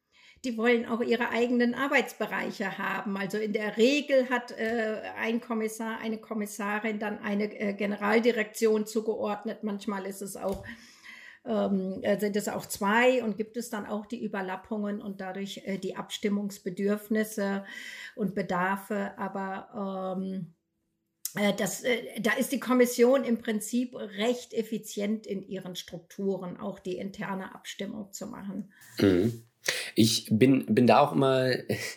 die 0.43 0.57
wollen 0.57 0.85
auch 0.85 1.01
ihre 1.01 1.29
eigenen 1.29 1.75
Arbeitsbereiche 1.75 2.77
haben. 2.77 3.17
Also 3.17 3.37
in 3.37 3.53
der 3.53 3.77
Regel 3.77 4.29
hat 4.29 4.51
äh, 4.51 5.01
ein 5.17 5.41
Kommissar, 5.41 5.99
eine 5.99 6.17
Kommissarin 6.17 6.99
dann 6.99 7.19
eine 7.19 7.53
äh, 7.59 7.73
Generaldirektion 7.73 8.85
zugeordnet. 8.85 9.63
Manchmal 9.63 10.05
ist 10.05 10.21
es 10.21 10.37
auch 10.37 10.63
ähm, 11.45 11.99
äh, 12.03 12.19
sind 12.19 12.35
es 12.35 12.47
auch 12.47 12.65
zwei 12.65 13.23
und 13.23 13.37
gibt 13.37 13.57
es 13.57 13.69
dann 13.69 13.85
auch 13.85 14.05
die 14.05 14.23
Überlappungen 14.23 15.01
und 15.01 15.21
dadurch 15.21 15.61
äh, 15.65 15.77
die 15.77 15.95
Abstimmungsbedürfnisse 15.95 17.65
und 18.15 18.35
Bedarfe. 18.35 19.17
Aber 19.17 20.15
ähm, 20.17 20.53
äh, 21.35 21.53
das, 21.53 21.83
äh, 21.83 22.19
da 22.21 22.33
ist 22.33 22.51
die 22.51 22.59
Kommission 22.59 23.23
im 23.23 23.39
Prinzip 23.39 23.95
recht 23.95 24.53
effizient 24.53 25.25
in 25.27 25.41
ihren 25.41 25.75
Strukturen, 25.75 26.57
auch 26.57 26.79
die 26.79 26.97
interne 26.97 27.55
Abstimmung 27.55 28.11
zu 28.11 28.27
machen. 28.27 28.73
Mhm. 28.99 29.48
Ich 29.95 30.27
bin, 30.31 30.65
bin 30.67 30.87
da 30.87 30.99
auch 30.99 31.11
immer, 31.11 31.51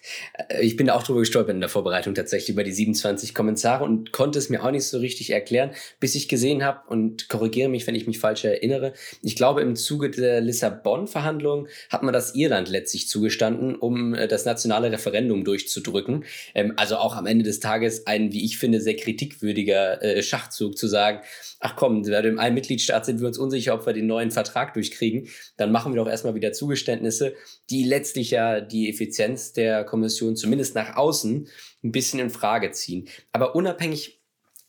ich 0.61 0.77
bin 0.77 0.87
da 0.87 0.95
auch 0.95 1.03
drüber 1.03 1.21
gestolpert 1.21 1.55
in 1.55 1.61
der 1.61 1.69
Vorbereitung 1.69 2.15
tatsächlich 2.15 2.51
über 2.51 2.65
die 2.65 2.73
27 2.73 3.35
Kommentare 3.35 3.85
und 3.85 4.13
konnte 4.13 4.39
es 4.39 4.49
mir 4.49 4.65
auch 4.65 4.71
nicht 4.71 4.85
so 4.85 4.99
richtig 4.99 5.31
erklären, 5.31 5.71
bis 6.01 6.15
ich 6.15 6.29
gesehen 6.29 6.65
habe 6.65 6.81
und 6.89 7.29
korrigiere 7.29 7.69
mich, 7.69 7.87
wenn 7.87 7.95
ich 7.95 8.07
mich 8.07 8.19
falsch 8.19 8.45
erinnere. 8.45 8.93
Ich 9.23 9.37
glaube, 9.37 9.61
im 9.63 9.77
Zuge 9.77 10.11
der 10.11 10.41
Lissabon-Verhandlungen 10.41 11.69
hat 11.89 12.03
man 12.03 12.13
das 12.13 12.35
Irland 12.35 12.69
letztlich 12.69 13.09
zugestanden, 13.09 13.77
um 13.77 14.15
äh, 14.15 14.29
das 14.29 14.45
nationale 14.45 14.91
Referendum 14.91 15.45
durchzudrücken. 15.45 16.25
Ähm, 16.55 16.73
also 16.77 16.97
auch 16.97 17.17
am 17.17 17.27
Ende 17.27 17.45
des 17.45 17.61
Tages 17.61 18.07
ein, 18.07 18.33
wie 18.33 18.45
ich 18.45 18.59
finde, 18.59 18.81
sehr 18.81 18.97
kritikwürdiger 18.97 20.03
äh, 20.03 20.23
Schachzug 20.23 20.77
zu 20.77 20.89
sagen, 20.89 21.21
ach 21.61 21.77
komm, 21.77 22.03
bei 22.03 22.23
dem 22.23 22.39
einen 22.39 22.55
Mitgliedstaat 22.55 23.07
sind 23.07 23.21
wir 23.21 23.29
uns 23.29 23.39
unsicher, 23.39 23.75
ob 23.75 23.87
wir 23.87 23.93
den 23.93 24.07
neuen 24.07 24.31
Vertrag 24.31 24.75
durchkriegen, 24.75 25.29
dann 25.57 25.71
machen 25.71 25.93
wir 25.95 26.03
doch 26.03 26.11
erstmal 26.11 26.35
wieder 26.35 26.53
Zugeständnisse 26.53 27.35
die 27.71 27.85
letztlich 27.85 28.31
ja 28.31 28.61
die 28.61 28.89
Effizienz 28.91 29.53
der 29.53 29.85
Kommission 29.85 30.37
zumindest 30.37 30.75
nach 30.75 30.97
außen 30.97 31.49
ein 31.85 31.93
bisschen 31.93 32.21
in 32.21 32.31
Frage 32.31 32.71
ziehen. 32.73 33.09
Aber 33.33 33.55
unabhängig 33.55 34.21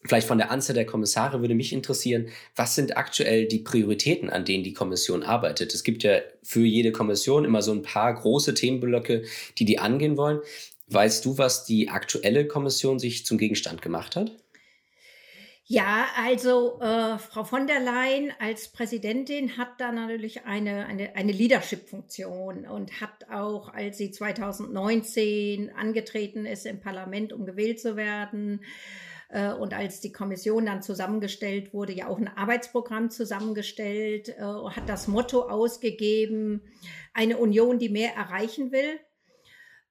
vielleicht 0.05 0.27
von 0.27 0.37
der 0.37 0.51
Anzahl 0.51 0.75
der 0.75 0.85
Kommissare 0.85 1.41
würde 1.41 1.55
mich 1.55 1.73
interessieren, 1.73 2.27
was 2.55 2.75
sind 2.75 2.97
aktuell 2.97 3.47
die 3.47 3.59
Prioritäten, 3.59 4.29
an 4.29 4.45
denen 4.45 4.63
die 4.63 4.73
Kommission 4.73 5.23
arbeitet? 5.23 5.73
Es 5.73 5.83
gibt 5.83 6.03
ja 6.03 6.19
für 6.41 6.65
jede 6.65 6.91
Kommission 6.91 7.45
immer 7.45 7.61
so 7.61 7.71
ein 7.71 7.83
paar 7.83 8.13
große 8.13 8.53
Themenblöcke, 8.53 9.23
die 9.57 9.65
die 9.65 9.79
angehen 9.79 10.17
wollen. 10.17 10.39
Weißt 10.87 11.25
du, 11.25 11.37
was 11.37 11.65
die 11.65 11.89
aktuelle 11.89 12.45
Kommission 12.47 12.99
sich 12.99 13.25
zum 13.25 13.37
Gegenstand 13.37 13.81
gemacht 13.81 14.15
hat? 14.15 14.31
Ja, 15.65 16.07
also 16.17 16.79
äh, 16.81 17.17
Frau 17.17 17.45
von 17.45 17.67
der 17.67 17.79
Leyen 17.79 18.33
als 18.39 18.67
Präsidentin 18.67 19.57
hat 19.57 19.79
da 19.79 19.93
natürlich 19.93 20.45
eine, 20.45 20.85
eine, 20.87 21.15
eine 21.15 21.31
Leadership-Funktion 21.31 22.65
und 22.67 22.99
hat 22.99 23.29
auch, 23.31 23.73
als 23.73 23.97
sie 23.97 24.11
2019 24.11 25.71
angetreten 25.73 26.45
ist 26.45 26.65
im 26.65 26.81
Parlament, 26.81 27.31
um 27.31 27.45
gewählt 27.45 27.79
zu 27.79 27.95
werden, 27.95 28.59
äh, 29.33 29.51
und 29.51 29.73
als 29.73 29.99
die 29.99 30.11
Kommission 30.11 30.65
dann 30.65 30.81
zusammengestellt 30.81 31.73
wurde, 31.73 31.93
ja 31.93 32.07
auch 32.07 32.19
ein 32.19 32.27
Arbeitsprogramm 32.27 33.09
zusammengestellt, 33.09 34.29
äh, 34.29 34.41
hat 34.41 34.87
das 34.87 35.07
Motto 35.07 35.49
ausgegeben, 35.49 36.61
eine 37.13 37.37
Union, 37.37 37.79
die 37.79 37.89
mehr 37.89 38.13
erreichen 38.15 38.71
will. 38.71 38.99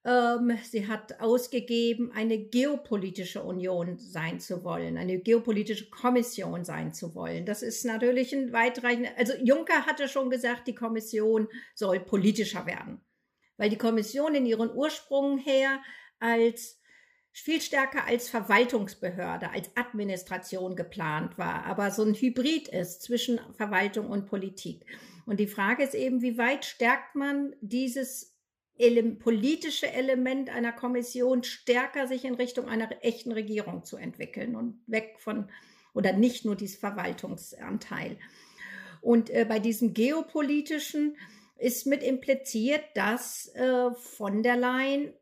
Ähm, 0.05 0.57
sie 0.63 0.87
hat 0.87 1.21
ausgegeben, 1.21 2.11
eine 2.13 2.37
geopolitische 2.37 3.41
Union 3.41 3.97
sein 3.99 4.39
zu 4.39 4.63
wollen, 4.65 4.97
eine 4.97 5.19
geopolitische 5.19 5.89
Kommission 5.89 6.65
sein 6.65 6.93
zu 6.93 7.15
wollen. 7.15 7.45
Das 7.45 7.61
ist 7.61 7.85
natürlich 7.85 8.33
ein 8.33 8.51
weitreichender, 8.51 9.11
also 9.17 9.33
Juncker 9.41 9.85
hatte 9.85 10.09
schon 10.09 10.29
gesagt, 10.29 10.67
die 10.67 10.75
Kommission 10.75 11.47
soll 11.73 12.01
politischer 12.01 12.65
werden, 12.65 12.99
weil 13.55 13.69
die 13.69 13.77
Kommission 13.77 14.35
in 14.35 14.45
ihren 14.45 14.75
Ursprungen 14.75 15.37
her 15.37 15.81
als 16.19 16.81
viel 17.31 17.61
stärker 17.61 18.05
als 18.05 18.29
Verwaltungsbehörde, 18.29 19.49
als 19.51 19.75
Administration 19.75 20.75
geplant 20.75 21.37
war, 21.37 21.65
aber 21.65 21.91
so 21.91 22.03
ein 22.03 22.13
Hybrid 22.13 22.67
ist 22.67 23.01
zwischen 23.01 23.39
Verwaltung 23.53 24.07
und 24.07 24.27
Politik. 24.27 24.85
Und 25.25 25.39
die 25.39 25.47
Frage 25.47 25.83
ist 25.83 25.95
eben, 25.95 26.21
wie 26.21 26.37
weit 26.37 26.65
stärkt 26.65 27.15
man 27.15 27.55
dieses 27.61 28.32
ele 28.77 29.03
politische 29.03 29.91
Element 29.91 30.49
einer 30.49 30.71
Kommission 30.71 31.43
stärker 31.43 32.07
sich 32.07 32.25
in 32.25 32.35
Richtung 32.35 32.67
einer 32.67 32.89
echten 33.01 33.31
Regierung 33.31 33.83
zu 33.83 33.97
entwickeln 33.97 34.55
und 34.55 34.81
weg 34.87 35.15
von 35.19 35.49
oder 35.93 36.13
nicht 36.13 36.43
nur 36.43 36.55
dieses 36.55 36.77
Verwaltungsanteil. 36.77 38.17
Und 39.01 39.29
äh, 39.29 39.45
bei 39.47 39.59
diesem 39.59 39.93
geopolitischen 39.93 41.17
ist 41.57 41.85
mit 41.85 42.01
impliziert, 42.01 42.83
dass 42.95 43.53
äh, 43.53 43.91
von 43.91 44.41
der 44.41 44.57
Leyen 44.57 45.13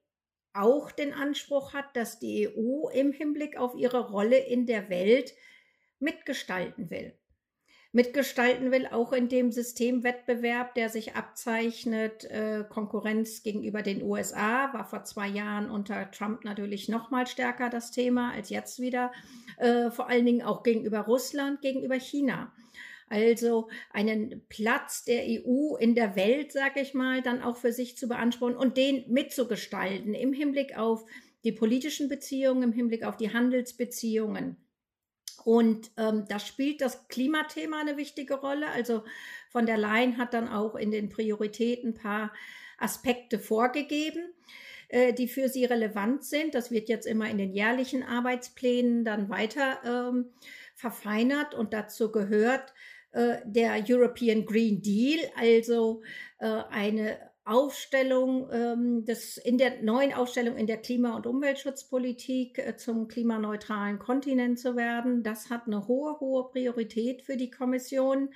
auch 0.53 0.91
den 0.91 1.13
Anspruch 1.13 1.73
hat, 1.73 1.95
dass 1.95 2.19
die 2.19 2.47
EU 2.47 2.89
im 2.89 3.11
Hinblick 3.11 3.57
auf 3.57 3.75
ihre 3.75 4.09
Rolle 4.11 4.37
in 4.37 4.65
der 4.65 4.89
Welt 4.89 5.33
mitgestalten 5.99 6.89
will 6.89 7.13
mitgestalten 7.93 8.71
will, 8.71 8.87
auch 8.87 9.11
in 9.11 9.27
dem 9.27 9.51
Systemwettbewerb, 9.51 10.75
der 10.75 10.89
sich 10.89 11.15
abzeichnet. 11.15 12.23
Äh, 12.25 12.63
Konkurrenz 12.69 13.43
gegenüber 13.43 13.81
den 13.81 14.01
USA 14.01 14.73
war 14.73 14.85
vor 14.85 15.03
zwei 15.03 15.27
Jahren 15.27 15.69
unter 15.69 16.09
Trump 16.11 16.45
natürlich 16.45 16.87
noch 16.87 17.11
mal 17.11 17.27
stärker 17.27 17.69
das 17.69 17.91
Thema 17.91 18.31
als 18.31 18.49
jetzt 18.49 18.79
wieder. 18.79 19.11
Äh, 19.57 19.91
vor 19.91 20.09
allen 20.09 20.25
Dingen 20.25 20.41
auch 20.41 20.63
gegenüber 20.63 21.01
Russland, 21.01 21.61
gegenüber 21.61 21.99
China. 21.99 22.53
Also 23.09 23.67
einen 23.91 24.41
Platz 24.47 25.03
der 25.03 25.23
EU 25.27 25.75
in 25.75 25.95
der 25.95 26.15
Welt, 26.15 26.53
sage 26.53 26.79
ich 26.79 26.93
mal, 26.93 27.21
dann 27.21 27.41
auch 27.41 27.57
für 27.57 27.73
sich 27.73 27.97
zu 27.97 28.07
beanspruchen 28.07 28.55
und 28.55 28.77
den 28.77 29.03
mitzugestalten 29.11 30.13
im 30.13 30.31
Hinblick 30.31 30.77
auf 30.77 31.05
die 31.43 31.51
politischen 31.51 32.07
Beziehungen, 32.07 32.63
im 32.63 32.71
Hinblick 32.71 33.03
auf 33.03 33.17
die 33.17 33.33
Handelsbeziehungen. 33.33 34.55
Und 35.43 35.91
ähm, 35.97 36.25
da 36.27 36.39
spielt 36.39 36.81
das 36.81 37.07
Klimathema 37.07 37.79
eine 37.79 37.97
wichtige 37.97 38.35
Rolle. 38.35 38.69
Also 38.69 39.03
von 39.49 39.65
der 39.65 39.77
Leyen 39.77 40.17
hat 40.17 40.33
dann 40.33 40.47
auch 40.47 40.75
in 40.75 40.91
den 40.91 41.09
Prioritäten 41.09 41.91
ein 41.91 41.93
paar 41.95 42.31
Aspekte 42.77 43.39
vorgegeben, 43.39 44.33
äh, 44.89 45.13
die 45.13 45.27
für 45.27 45.49
sie 45.49 45.65
relevant 45.65 46.23
sind. 46.23 46.55
Das 46.55 46.71
wird 46.71 46.89
jetzt 46.89 47.07
immer 47.07 47.29
in 47.29 47.37
den 47.37 47.53
jährlichen 47.53 48.03
Arbeitsplänen 48.03 49.03
dann 49.05 49.29
weiter 49.29 49.79
ähm, 49.85 50.29
verfeinert 50.75 51.53
und 51.53 51.73
dazu 51.73 52.11
gehört 52.11 52.73
äh, 53.11 53.37
der 53.45 53.83
European 53.87 54.45
Green 54.45 54.81
Deal, 54.81 55.19
also 55.35 56.01
äh, 56.39 56.47
eine 56.69 57.30
Aufstellung 57.43 58.49
ähm, 58.51 59.03
des, 59.05 59.37
in 59.37 59.57
der 59.57 59.81
neuen 59.81 60.13
Aufstellung 60.13 60.57
in 60.57 60.67
der 60.67 60.77
Klima- 60.77 61.15
und 61.15 61.25
Umweltschutzpolitik 61.25 62.59
äh, 62.59 62.77
zum 62.77 63.07
klimaneutralen 63.07 63.97
Kontinent 63.97 64.59
zu 64.59 64.75
werden. 64.75 65.23
Das 65.23 65.49
hat 65.49 65.65
eine 65.65 65.87
hohe, 65.87 66.19
hohe 66.19 66.49
Priorität 66.51 67.23
für 67.23 67.37
die 67.37 67.49
Kommission. 67.49 68.29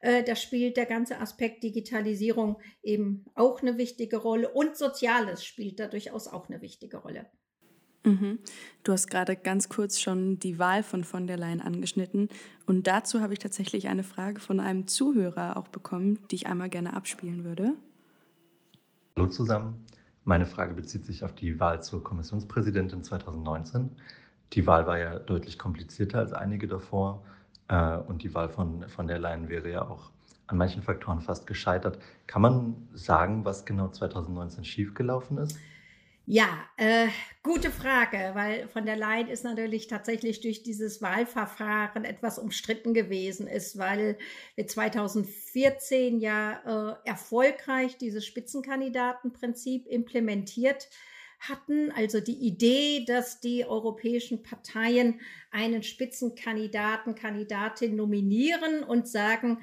Äh, 0.00 0.22
da 0.22 0.36
spielt 0.36 0.76
der 0.78 0.86
ganze 0.86 1.18
Aspekt 1.18 1.62
Digitalisierung 1.62 2.58
eben 2.82 3.26
auch 3.34 3.60
eine 3.60 3.76
wichtige 3.76 4.16
Rolle 4.16 4.48
und 4.50 4.76
Soziales 4.76 5.44
spielt 5.44 5.78
da 5.78 5.86
durchaus 5.86 6.26
auch 6.26 6.48
eine 6.48 6.62
wichtige 6.62 6.98
Rolle. 6.98 7.26
Mhm. 8.04 8.38
Du 8.82 8.92
hast 8.92 9.08
gerade 9.08 9.36
ganz 9.36 9.68
kurz 9.68 10.00
schon 10.00 10.38
die 10.38 10.58
Wahl 10.58 10.82
von 10.82 11.04
von 11.04 11.26
der 11.26 11.38
Leyen 11.38 11.60
angeschnitten 11.60 12.28
und 12.66 12.86
dazu 12.86 13.20
habe 13.20 13.32
ich 13.32 13.38
tatsächlich 13.38 13.88
eine 13.88 14.04
Frage 14.04 14.40
von 14.40 14.60
einem 14.60 14.86
Zuhörer 14.86 15.56
auch 15.56 15.68
bekommen, 15.68 16.18
die 16.30 16.36
ich 16.36 16.46
einmal 16.46 16.68
gerne 16.68 16.94
abspielen 16.94 17.44
würde. 17.44 17.74
Hallo 19.16 19.28
zusammen. 19.28 19.86
Meine 20.24 20.44
Frage 20.44 20.74
bezieht 20.74 21.06
sich 21.06 21.22
auf 21.22 21.32
die 21.32 21.60
Wahl 21.60 21.80
zur 21.84 22.02
Kommissionspräsidentin 22.02 23.04
2019. 23.04 23.92
Die 24.54 24.66
Wahl 24.66 24.88
war 24.88 24.98
ja 24.98 25.20
deutlich 25.20 25.56
komplizierter 25.56 26.18
als 26.18 26.32
einige 26.32 26.66
davor 26.66 27.22
äh, 27.68 27.96
und 27.96 28.24
die 28.24 28.34
Wahl 28.34 28.48
von, 28.48 28.88
von 28.88 29.06
der 29.06 29.20
Leyen 29.20 29.48
wäre 29.48 29.70
ja 29.70 29.82
auch 29.82 30.10
an 30.48 30.58
manchen 30.58 30.82
Faktoren 30.82 31.20
fast 31.20 31.46
gescheitert. 31.46 32.00
Kann 32.26 32.42
man 32.42 32.88
sagen, 32.92 33.44
was 33.44 33.64
genau 33.64 33.86
2019 33.86 34.64
schiefgelaufen 34.64 35.38
ist? 35.38 35.60
Ja, 36.26 36.66
äh, 36.78 37.08
gute 37.42 37.70
Frage, 37.70 38.30
weil 38.32 38.66
von 38.68 38.86
der 38.86 38.96
Leyen 38.96 39.28
ist 39.28 39.44
natürlich 39.44 39.88
tatsächlich 39.88 40.40
durch 40.40 40.62
dieses 40.62 41.02
Wahlverfahren 41.02 42.06
etwas 42.06 42.38
umstritten 42.38 42.94
gewesen 42.94 43.46
ist, 43.46 43.76
weil 43.76 44.16
wir 44.54 44.66
2014 44.66 46.20
ja 46.20 46.96
äh, 47.04 47.08
erfolgreich 47.08 47.98
dieses 47.98 48.24
Spitzenkandidatenprinzip 48.24 49.86
implementiert 49.86 50.88
hatten, 51.40 51.92
also 51.92 52.20
die 52.20 52.38
Idee, 52.38 53.04
dass 53.06 53.40
die 53.40 53.66
europäischen 53.66 54.42
Parteien 54.42 55.20
einen 55.50 55.82
Spitzenkandidaten, 55.82 57.16
Kandidatin 57.16 57.96
nominieren 57.96 58.82
und 58.82 59.06
sagen, 59.06 59.58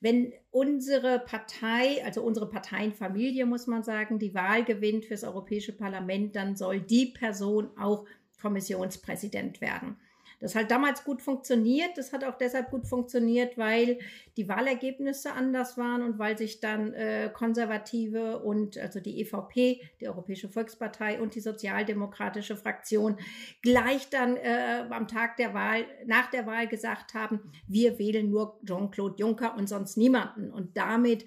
wenn 0.00 0.32
unsere 0.50 1.20
Partei, 1.20 2.04
also 2.04 2.22
unsere 2.22 2.48
Parteienfamilie, 2.48 3.46
muss 3.46 3.66
man 3.66 3.82
sagen, 3.82 4.18
die 4.18 4.34
Wahl 4.34 4.64
gewinnt 4.64 5.06
fürs 5.06 5.24
Europäische 5.24 5.72
Parlament, 5.72 6.36
dann 6.36 6.56
soll 6.56 6.80
die 6.80 7.06
Person 7.06 7.70
auch 7.78 8.04
Kommissionspräsident 8.40 9.60
werden. 9.60 9.96
Das 10.38 10.54
hat 10.54 10.70
damals 10.70 11.04
gut 11.04 11.22
funktioniert. 11.22 11.96
Das 11.96 12.12
hat 12.12 12.22
auch 12.24 12.36
deshalb 12.36 12.70
gut 12.70 12.86
funktioniert, 12.86 13.56
weil 13.56 13.98
die 14.36 14.48
Wahlergebnisse 14.48 15.32
anders 15.32 15.78
waren 15.78 16.02
und 16.02 16.18
weil 16.18 16.36
sich 16.36 16.60
dann 16.60 16.92
äh, 16.92 17.30
Konservative 17.32 18.40
und 18.40 18.76
also 18.76 19.00
die 19.00 19.20
EVP, 19.20 19.80
die 20.00 20.08
Europäische 20.08 20.48
Volkspartei 20.48 21.20
und 21.20 21.34
die 21.34 21.40
Sozialdemokratische 21.40 22.56
Fraktion 22.56 23.16
gleich 23.62 24.10
dann 24.10 24.36
äh, 24.36 24.84
am 24.90 25.08
Tag 25.08 25.36
der 25.38 25.54
Wahl, 25.54 25.86
nach 26.04 26.30
der 26.30 26.46
Wahl 26.46 26.68
gesagt 26.68 27.14
haben, 27.14 27.52
wir 27.66 27.98
wählen 27.98 28.30
nur 28.30 28.60
Jean-Claude 28.66 29.16
Juncker 29.18 29.56
und 29.56 29.68
sonst 29.68 29.96
niemanden. 29.96 30.50
Und 30.50 30.76
damit 30.76 31.24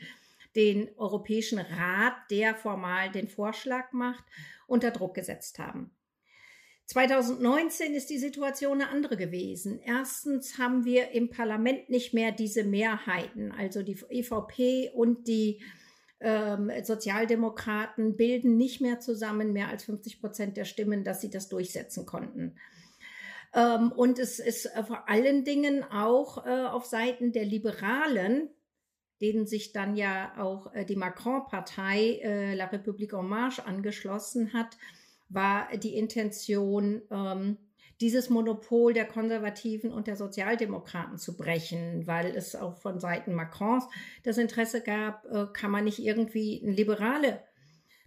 den 0.55 0.89
Europäischen 0.97 1.59
Rat, 1.59 2.13
der 2.29 2.55
formal 2.55 3.11
den 3.11 3.27
Vorschlag 3.27 3.91
macht, 3.91 4.23
unter 4.67 4.91
Druck 4.91 5.15
gesetzt 5.15 5.59
haben. 5.59 5.91
2019 6.89 7.93
ist 7.93 8.09
die 8.09 8.17
Situation 8.17 8.81
eine 8.81 8.89
andere 8.89 9.15
gewesen. 9.15 9.79
Erstens 9.85 10.57
haben 10.57 10.85
wir 10.85 11.11
im 11.11 11.29
Parlament 11.29 11.87
nicht 11.91 12.15
mehr 12.15 12.31
diese 12.31 12.63
Mehrheiten. 12.63 13.51
Also 13.51 13.83
die 13.83 13.99
EVP 14.09 14.89
und 14.95 15.27
die 15.27 15.61
ähm, 16.19 16.71
Sozialdemokraten 16.81 18.17
bilden 18.17 18.57
nicht 18.57 18.81
mehr 18.81 18.99
zusammen 18.99 19.53
mehr 19.53 19.67
als 19.67 19.83
50 19.83 20.19
Prozent 20.19 20.57
der 20.57 20.65
Stimmen, 20.65 21.03
dass 21.03 21.21
sie 21.21 21.29
das 21.29 21.47
durchsetzen 21.47 22.07
konnten. 22.07 22.55
Ähm, 23.53 23.91
und 23.91 24.17
es 24.17 24.39
ist 24.39 24.71
vor 24.87 25.07
allen 25.07 25.43
Dingen 25.43 25.83
auch 25.83 26.43
äh, 26.43 26.65
auf 26.65 26.85
Seiten 26.85 27.33
der 27.33 27.45
Liberalen, 27.45 28.49
denen 29.21 29.45
sich 29.45 29.73
dann 29.73 29.95
ja 29.95 30.33
auch 30.39 30.73
äh, 30.73 30.85
die 30.85 30.95
Macron-Partei 30.95 32.19
äh, 32.23 32.55
La 32.55 32.65
République 32.65 33.13
en 33.13 33.27
Marche 33.27 33.67
angeschlossen 33.67 34.53
hat, 34.53 34.75
war 35.29 35.69
die 35.77 35.95
Intention, 35.95 37.01
ähm, 37.11 37.57
dieses 38.01 38.29
Monopol 38.29 38.93
der 38.93 39.05
Konservativen 39.05 39.91
und 39.91 40.07
der 40.07 40.15
Sozialdemokraten 40.15 41.17
zu 41.17 41.35
brechen, 41.35 42.07
weil 42.07 42.35
es 42.35 42.55
auch 42.55 42.77
von 42.77 42.99
Seiten 42.99 43.33
Macrons 43.33 43.85
das 44.23 44.37
Interesse 44.37 44.81
gab, 44.81 45.25
äh, 45.25 45.47
kann 45.53 45.71
man 45.71 45.83
nicht 45.83 45.99
irgendwie 45.99 46.61
eine 46.63 46.71
liberale 46.71 47.43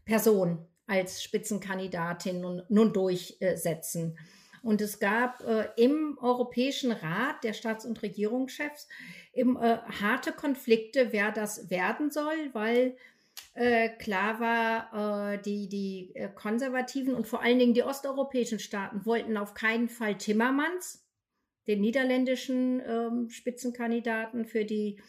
Person 0.05 0.67
als 0.87 1.23
Spitzenkandidatin 1.23 2.41
nun, 2.41 2.63
nun 2.69 2.93
durchsetzen. 2.93 4.19
Und 4.63 4.81
es 4.81 5.01
gab 5.01 5.43
äh, 5.43 5.69
im 5.77 6.17
Europäischen 6.21 6.93
Rat 6.93 7.43
der 7.43 7.53
Staats- 7.53 7.85
und 7.85 8.01
Regierungschefs 8.03 8.89
im, 9.33 9.57
äh, 9.57 9.79
harte 10.01 10.33
Konflikte, 10.33 11.09
wer 11.11 11.33
das 11.33 11.69
werden 11.69 12.11
soll, 12.11 12.51
weil 12.53 12.97
äh, 13.55 13.91
klar 13.91 14.41
war, 14.41 15.33
äh, 15.35 15.43
die, 15.43 15.69
die 15.69 16.13
äh, 16.15 16.29
Konservativen 16.29 17.15
und 17.15 17.27
vor 17.27 17.43
allen 17.43 17.59
Dingen 17.59 17.75
die 17.75 17.83
osteuropäischen 17.83 18.59
Staaten 18.59 19.05
wollten 19.05 19.37
auf 19.37 19.55
keinen 19.55 19.89
Fall 19.89 20.17
Timmermans, 20.17 21.07
den 21.67 21.81
niederländischen 21.81 22.81
ähm, 22.81 23.29
Spitzenkandidaten 23.29 24.47
für 24.47 24.65
die 24.65 25.01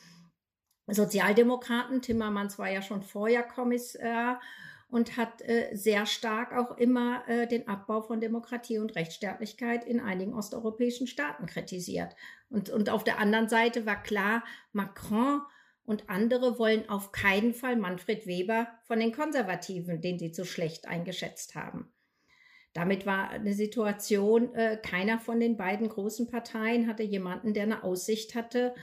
Sozialdemokraten. 0.87 2.01
Timmermans 2.01 2.59
war 2.59 2.69
ja 2.69 2.81
schon 2.81 3.01
vorher 3.01 3.43
Kommissar 3.43 4.41
und 4.89 5.17
hat 5.17 5.41
äh, 5.41 5.73
sehr 5.73 6.05
stark 6.05 6.53
auch 6.53 6.77
immer 6.77 7.27
äh, 7.27 7.47
den 7.47 7.67
Abbau 7.67 8.01
von 8.01 8.19
Demokratie 8.19 8.77
und 8.77 8.95
Rechtsstaatlichkeit 8.95 9.85
in 9.85 9.99
einigen 9.99 10.35
osteuropäischen 10.35 11.07
Staaten 11.07 11.45
kritisiert. 11.45 12.15
Und, 12.49 12.69
und 12.69 12.89
auf 12.89 13.03
der 13.03 13.19
anderen 13.19 13.47
Seite 13.47 13.85
war 13.85 14.03
klar, 14.03 14.43
Macron 14.73 15.41
und 15.85 16.09
andere 16.09 16.59
wollen 16.59 16.87
auf 16.89 17.11
keinen 17.11 17.53
Fall 17.53 17.75
Manfred 17.75 18.25
Weber 18.25 18.67
von 18.83 18.99
den 18.99 19.11
Konservativen, 19.11 20.01
den 20.01 20.17
sie 20.17 20.31
zu 20.31 20.45
schlecht 20.45 20.87
eingeschätzt 20.87 21.55
haben. 21.55 21.91
Damit 22.73 23.05
war 23.05 23.29
eine 23.29 23.53
Situation, 23.53 24.53
äh, 24.55 24.77
keiner 24.77 25.19
von 25.19 25.39
den 25.39 25.57
beiden 25.57 25.89
großen 25.89 26.27
Parteien 26.27 26.87
hatte 26.87 27.03
jemanden, 27.03 27.53
der 27.53 27.63
eine 27.63 27.83
Aussicht 27.83 28.33
hatte, 28.33 28.73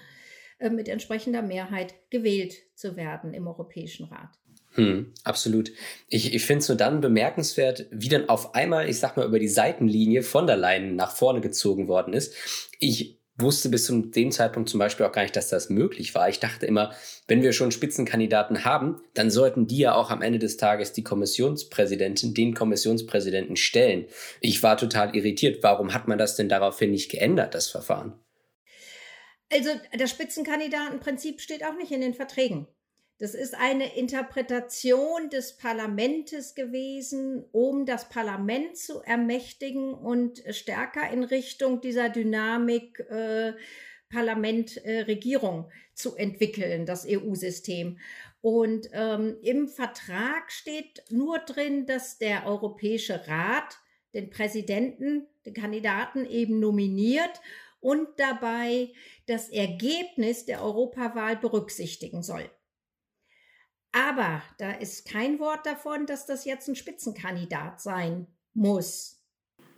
äh, 0.58 0.70
mit 0.70 0.88
entsprechender 0.88 1.42
Mehrheit 1.42 1.94
gewählt 2.10 2.54
zu 2.76 2.96
werden 2.96 3.34
im 3.34 3.48
Europäischen 3.48 4.04
Rat. 4.04 4.30
Hm, 4.74 5.12
absolut. 5.24 5.72
Ich, 6.08 6.32
ich 6.32 6.44
finde 6.44 6.60
es 6.60 6.68
nur 6.68 6.78
dann 6.78 7.00
bemerkenswert, 7.00 7.86
wie 7.90 8.08
dann 8.08 8.28
auf 8.28 8.54
einmal, 8.54 8.88
ich 8.88 9.00
sag 9.00 9.16
mal, 9.16 9.26
über 9.26 9.40
die 9.40 9.48
Seitenlinie 9.48 10.22
von 10.22 10.46
der 10.46 10.56
Leine 10.56 10.92
nach 10.92 11.10
vorne 11.10 11.40
gezogen 11.40 11.88
worden 11.88 12.14
ist. 12.14 12.34
Ich 12.78 13.19
wusste 13.40 13.68
bis 13.68 13.86
zu 13.86 14.00
dem 14.00 14.30
Zeitpunkt 14.30 14.68
zum 14.68 14.78
Beispiel 14.78 15.06
auch 15.06 15.12
gar 15.12 15.22
nicht, 15.22 15.36
dass 15.36 15.48
das 15.48 15.70
möglich 15.70 16.14
war. 16.14 16.28
Ich 16.28 16.40
dachte 16.40 16.66
immer, 16.66 16.94
wenn 17.28 17.42
wir 17.42 17.52
schon 17.52 17.70
Spitzenkandidaten 17.70 18.64
haben, 18.64 19.02
dann 19.14 19.30
sollten 19.30 19.66
die 19.66 19.78
ja 19.78 19.94
auch 19.94 20.10
am 20.10 20.22
Ende 20.22 20.38
des 20.38 20.56
Tages 20.56 20.92
die 20.92 21.04
Kommissionspräsidentin, 21.04 22.34
den 22.34 22.54
Kommissionspräsidenten 22.54 23.56
stellen. 23.56 24.06
Ich 24.40 24.62
war 24.62 24.76
total 24.76 25.14
irritiert. 25.14 25.62
Warum 25.62 25.94
hat 25.94 26.08
man 26.08 26.18
das 26.18 26.36
denn 26.36 26.48
daraufhin 26.48 26.90
nicht 26.90 27.10
geändert, 27.10 27.54
das 27.54 27.68
Verfahren? 27.68 28.14
Also 29.52 29.70
das 29.98 30.10
Spitzenkandidatenprinzip 30.10 31.40
steht 31.40 31.64
auch 31.64 31.74
nicht 31.74 31.90
in 31.90 32.00
den 32.00 32.14
Verträgen. 32.14 32.68
Das 33.20 33.34
ist 33.34 33.54
eine 33.54 33.98
Interpretation 33.98 35.28
des 35.28 35.58
Parlamentes 35.58 36.54
gewesen, 36.54 37.44
um 37.52 37.84
das 37.84 38.08
Parlament 38.08 38.78
zu 38.78 39.02
ermächtigen 39.02 39.92
und 39.92 40.42
stärker 40.48 41.10
in 41.10 41.24
Richtung 41.24 41.82
dieser 41.82 42.08
Dynamik 42.08 42.98
äh, 43.10 43.52
Parlament, 44.08 44.82
äh, 44.86 45.04
zu 45.92 46.16
entwickeln, 46.16 46.86
das 46.86 47.06
EU-System. 47.06 47.98
Und 48.40 48.88
ähm, 48.94 49.36
im 49.42 49.68
Vertrag 49.68 50.50
steht 50.50 51.04
nur 51.10 51.40
drin, 51.40 51.84
dass 51.84 52.16
der 52.16 52.46
Europäische 52.46 53.28
Rat 53.28 53.76
den 54.14 54.30
Präsidenten, 54.30 55.26
den 55.44 55.52
Kandidaten 55.52 56.24
eben 56.24 56.58
nominiert 56.58 57.42
und 57.80 58.08
dabei 58.16 58.94
das 59.26 59.50
Ergebnis 59.50 60.46
der 60.46 60.64
Europawahl 60.64 61.36
berücksichtigen 61.36 62.22
soll. 62.22 62.50
Aber 63.92 64.42
da 64.58 64.70
ist 64.72 65.06
kein 65.06 65.38
Wort 65.40 65.66
davon, 65.66 66.06
dass 66.06 66.26
das 66.26 66.44
jetzt 66.44 66.68
ein 66.68 66.76
Spitzenkandidat 66.76 67.80
sein 67.80 68.26
muss. 68.54 69.20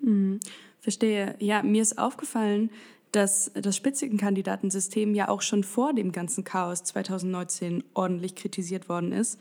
Hm, 0.01 0.41
verstehe. 0.81 1.37
Ja, 1.39 1.63
mir 1.63 1.83
ist 1.83 1.99
aufgefallen, 1.99 2.71
dass 3.13 3.53
das 3.55 3.77
Spitzenkandidatensystem 3.77 5.15
ja 5.15 5.29
auch 5.29 5.43
schon 5.43 5.65
vor 5.65 5.95
dem 5.95 6.13
ganzen 6.13 6.45
Chaos 6.45 6.83
2019 6.85 7.85
ordentlich 7.95 8.35
kritisiert 8.35 8.89
worden 8.89 9.13
ist. 9.13 9.39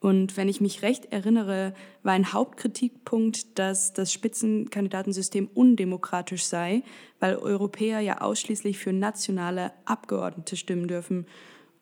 Und 0.00 0.36
wenn 0.36 0.50
ich 0.50 0.60
mich 0.60 0.82
recht 0.82 1.06
erinnere, 1.12 1.72
war 2.02 2.12
ein 2.12 2.34
Hauptkritikpunkt, 2.34 3.58
dass 3.58 3.94
das 3.94 4.12
Spitzenkandidatensystem 4.12 5.48
undemokratisch 5.54 6.44
sei, 6.44 6.82
weil 7.20 7.36
Europäer 7.36 8.00
ja 8.00 8.20
ausschließlich 8.20 8.76
für 8.76 8.92
nationale 8.92 9.72
Abgeordnete 9.86 10.56
stimmen 10.56 10.88
dürfen 10.88 11.26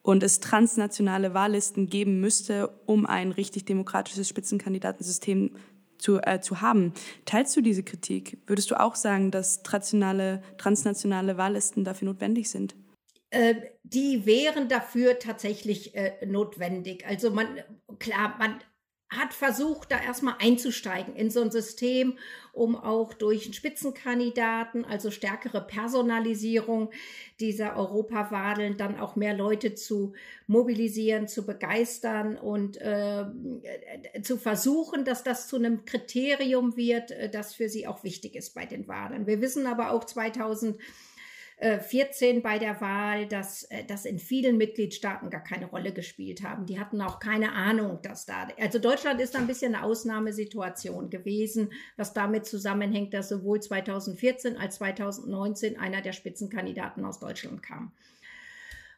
und 0.02 0.22
es 0.22 0.40
transnationale 0.40 1.34
Wahllisten 1.34 1.88
geben 1.88 2.20
müsste, 2.20 2.68
um 2.86 3.06
ein 3.06 3.32
richtig 3.32 3.64
demokratisches 3.64 4.28
Spitzenkandidatensystem 4.28 5.56
zu, 5.98 6.18
äh, 6.20 6.40
zu 6.40 6.60
haben. 6.60 6.92
Teilst 7.24 7.56
du 7.56 7.60
diese 7.60 7.84
Kritik? 7.84 8.38
Würdest 8.46 8.70
du 8.70 8.80
auch 8.80 8.96
sagen, 8.96 9.30
dass 9.30 9.62
transnationale, 9.62 10.42
transnationale 10.58 11.36
Wahllisten 11.36 11.84
dafür 11.84 12.06
notwendig 12.06 12.50
sind? 12.50 12.74
äh, 13.32 13.54
die 13.82 14.26
wären 14.26 14.68
dafür 14.68 15.18
tatsächlich 15.18 15.94
äh, 15.94 16.24
notwendig. 16.26 17.06
Also 17.06 17.30
man, 17.30 17.60
klar, 17.98 18.36
man 18.38 18.60
hat 19.16 19.35
versucht, 19.35 19.92
da 19.92 20.01
erstmal 20.01 20.37
einzusteigen 20.40 21.14
in 21.16 21.31
so 21.31 21.40
ein 21.42 21.51
System, 21.51 22.18
um 22.53 22.77
auch 22.77 23.14
durch 23.14 23.44
einen 23.44 23.55
Spitzenkandidaten, 23.55 24.85
also 24.85 25.11
stärkere 25.11 25.61
Personalisierung 25.61 26.90
dieser 27.40 27.77
Europawadeln, 27.77 28.77
dann 28.77 28.98
auch 28.98 29.16
mehr 29.16 29.35
Leute 29.35 29.75
zu 29.75 30.14
mobilisieren, 30.46 31.29
zu 31.29 31.46
begeistern 31.46 32.37
und 32.37 32.77
äh, 32.81 33.25
zu 34.22 34.37
versuchen, 34.37 35.05
dass 35.05 35.22
das 35.22 35.48
zu 35.48 35.57
einem 35.57 35.85
Kriterium 35.85 36.77
wird, 36.77 37.11
äh, 37.11 37.31
das 37.31 37.55
für 37.55 37.68
sie 37.68 37.87
auch 37.87 38.05
wichtig 38.05 38.35
ist 38.35 38.55
bei 38.55 38.66
den 38.66 38.87
Wahlen. 38.88 39.27
Wir 39.27 39.40
wissen 39.40 39.66
aber 39.66 39.92
auch 39.92 40.05
2000 40.05 40.79
14 41.62 42.37
äh, 42.37 42.40
bei 42.40 42.59
der 42.59 42.81
Wahl, 42.81 43.27
dass 43.27 43.64
äh, 43.64 43.85
das 43.85 44.05
in 44.05 44.18
vielen 44.18 44.57
Mitgliedstaaten 44.57 45.31
gar 45.31 45.44
keine 45.44 45.66
Rolle 45.66 45.92
gespielt 45.92 46.42
haben. 46.42 46.66
Die 46.66 46.81
hatten 46.81 47.01
auch 47.01 47.20
keine 47.20 47.53
Ahnung, 47.53 48.01
dass 48.03 48.27
da, 48.27 48.48
also 48.59 48.79
Deutschland 48.79 49.20
ist 49.20 49.37
ein 49.37 49.46
bisschen 49.46 49.75
eine 49.75 49.85
Ausnahmesituation 49.85 51.09
gewesen, 51.09 51.72
was 51.96 52.12
damit 52.12 52.46
zusammenhängt, 52.46 53.14
dass 53.14 53.29
sowohl 53.29 53.61
2014 53.61 54.57
als 54.57 54.77
2019 54.77 55.79
einer 55.79 56.03
der 56.03 56.12
Spitzenkandidaten 56.12 57.05
aus 57.05 57.20
Deutschland 57.20 57.62
kam. 57.62 57.92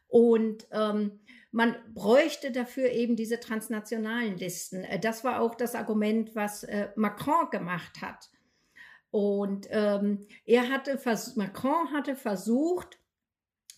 Und 0.07 0.65
ähm, 0.71 1.19
man 1.51 1.75
bräuchte 1.93 2.51
dafür 2.51 2.89
eben 2.89 3.15
diese 3.15 3.39
transnationalen 3.39 4.37
Listen. 4.37 4.83
Äh, 4.83 4.99
das 4.99 5.23
war 5.23 5.39
auch 5.39 5.55
das 5.55 5.75
Argument, 5.75 6.35
was 6.35 6.63
äh, 6.63 6.89
Macron 6.95 7.49
gemacht 7.51 8.01
hat. 8.01 8.29
Und 9.11 9.67
ähm, 9.69 10.27
er 10.45 10.69
hatte, 10.69 10.99
Macron 11.35 11.91
hatte 11.93 12.15
versucht, 12.15 12.99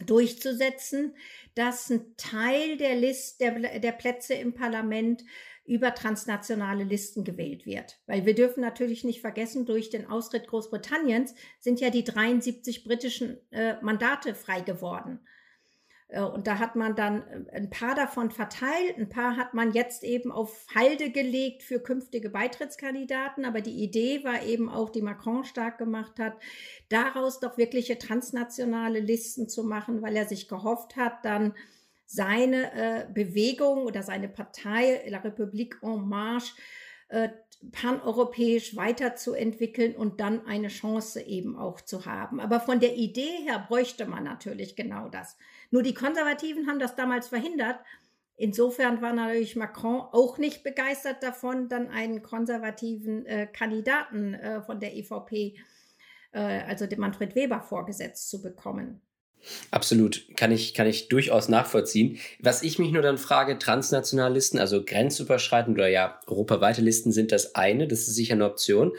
durchzusetzen, 0.06 1.16
dass 1.56 1.90
ein 1.90 2.16
Teil 2.18 2.78
der, 2.78 2.96
List, 2.96 3.42
der, 3.42 3.80
der 3.80 3.92
Plätze 3.92 4.36
im 4.36 4.54
Parlament 4.54 5.24
über 5.66 5.94
transnationale 5.94 6.84
Listen 6.84 7.24
gewählt 7.24 7.66
wird. 7.66 8.00
Weil 8.06 8.26
wir 8.26 8.34
dürfen 8.34 8.62
natürlich 8.62 9.04
nicht 9.04 9.22
vergessen, 9.22 9.66
durch 9.66 9.90
den 9.90 10.06
Austritt 10.10 10.48
Großbritanniens 10.48 11.36
sind 11.60 11.82
ja 11.82 11.90
die 11.90 12.06
73 12.06 12.86
britischen 12.86 13.38
äh, 13.52 13.76
Mandate 13.82 14.34
frei 14.34 14.62
geworden. 14.62 15.20
Äh, 16.08 16.22
und 16.22 16.48
da 16.48 16.60
hat 16.60 16.76
man 16.76 16.96
dann 16.96 17.22
äh, 17.28 17.56
ein 17.58 17.70
paar 17.70 17.96
davon 17.96 18.32
verteilt, 18.32 18.98
ein 18.98 19.10
paar 19.10 19.38
hat 19.38 19.54
man 19.54 19.72
jetzt 19.72 20.04
eben 20.04 20.32
auf 20.32 20.66
Halde 20.74 21.12
gelegt 21.12 21.64
für 21.64 21.80
künftige 21.80 22.30
Beitrittskandidaten. 22.30 23.46
Aber 23.46 23.62
die 23.62 23.84
Idee 23.84 24.24
war 24.24 24.44
eben 24.44 24.70
auch, 24.70 24.90
die 24.90 25.02
Macron 25.02 25.44
stark 25.44 25.78
gemacht 25.78 26.20
hat, 26.20 26.34
daraus 26.90 27.40
doch 27.40 27.58
wirkliche 27.58 27.98
transnationale 27.98 29.00
Listen 29.00 29.50
zu 29.50 29.64
machen, 29.64 30.02
weil 30.02 30.16
er 30.16 30.26
sich 30.26 30.48
gehofft 30.48 30.96
hat, 30.96 31.24
dann 31.26 31.54
seine 32.06 32.72
äh, 32.74 33.06
Bewegung 33.14 33.84
oder 33.84 34.02
seine 34.02 34.30
Partei 34.30 35.04
La 35.10 35.20
République 35.20 35.76
en 35.82 36.08
Marche 36.08 36.54
äh, 37.10 37.30
paneuropäisch 37.72 38.76
weiterzuentwickeln 38.76 39.96
und 39.96 40.22
dann 40.22 40.46
eine 40.46 40.68
Chance 40.68 41.22
eben 41.22 41.58
auch 41.58 41.82
zu 41.82 42.06
haben. 42.06 42.40
Aber 42.40 42.60
von 42.60 42.80
der 42.80 42.96
Idee 42.96 43.44
her 43.44 43.66
bräuchte 43.68 44.06
man 44.06 44.24
natürlich 44.24 44.76
genau 44.76 45.10
das. 45.10 45.38
Nur 45.72 45.84
die 45.84 45.94
Konservativen 45.94 46.68
haben 46.68 46.80
das 46.80 46.96
damals 46.96 47.28
verhindert. 47.28 47.80
Insofern 48.36 49.02
war 49.02 49.14
natürlich 49.14 49.56
Macron 49.56 50.02
auch 50.12 50.38
nicht 50.38 50.64
begeistert 50.64 51.24
davon, 51.24 51.70
dann 51.70 51.90
einen 51.90 52.22
konservativen 52.22 53.26
äh, 53.26 53.48
Kandidaten 53.48 54.36
äh, 54.36 54.62
von 54.62 54.80
der 54.80 54.96
EVP, 54.96 55.56
äh, 56.34 56.40
also 56.40 56.86
dem 56.86 57.00
Manfred 57.00 57.34
Weber, 57.34 57.62
vorgesetzt 57.62 58.30
zu 58.30 58.44
bekommen. 58.44 59.02
Absolut, 59.72 60.26
kann 60.36 60.52
ich, 60.52 60.74
kann 60.74 60.88
ich 60.88 61.10
durchaus 61.10 61.50
nachvollziehen. 61.50 62.20
Was 62.40 62.64
ich 62.64 62.80
mich 62.80 62.92
nur 62.92 63.02
dann 63.02 63.18
frage, 63.18 63.58
Transnationalisten, 63.58 64.60
also 64.60 64.84
grenzüberschreitend 64.84 65.78
oder 65.78 65.88
ja 65.88 66.20
europaweite 66.28 66.82
Listen 66.82 67.12
sind 67.12 67.32
das 67.32 67.56
eine, 67.56 67.88
das 67.88 68.02
ist 68.02 68.16
sicher 68.16 68.34
eine 68.34 68.46
Option. 68.46 68.94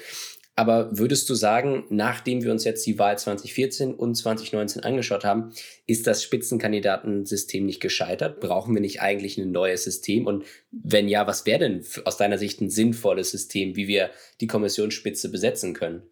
Aber 0.58 0.98
würdest 0.98 1.30
du 1.30 1.36
sagen, 1.36 1.84
nachdem 1.88 2.42
wir 2.42 2.50
uns 2.50 2.64
jetzt 2.64 2.84
die 2.84 2.98
Wahl 2.98 3.16
2014 3.16 3.94
und 3.94 4.16
2019 4.16 4.82
angeschaut 4.82 5.24
haben, 5.24 5.52
ist 5.86 6.08
das 6.08 6.24
Spitzenkandidatensystem 6.24 7.64
nicht 7.64 7.78
gescheitert? 7.78 8.40
Brauchen 8.40 8.74
wir 8.74 8.80
nicht 8.80 9.00
eigentlich 9.00 9.38
ein 9.38 9.52
neues 9.52 9.84
System? 9.84 10.26
Und 10.26 10.44
wenn 10.72 11.06
ja, 11.06 11.28
was 11.28 11.46
wäre 11.46 11.60
denn 11.60 11.84
aus 12.04 12.16
deiner 12.16 12.38
Sicht 12.38 12.60
ein 12.60 12.70
sinnvolles 12.70 13.30
System, 13.30 13.76
wie 13.76 13.86
wir 13.86 14.10
die 14.40 14.48
Kommissionsspitze 14.48 15.30
besetzen 15.30 15.74
können? 15.74 16.02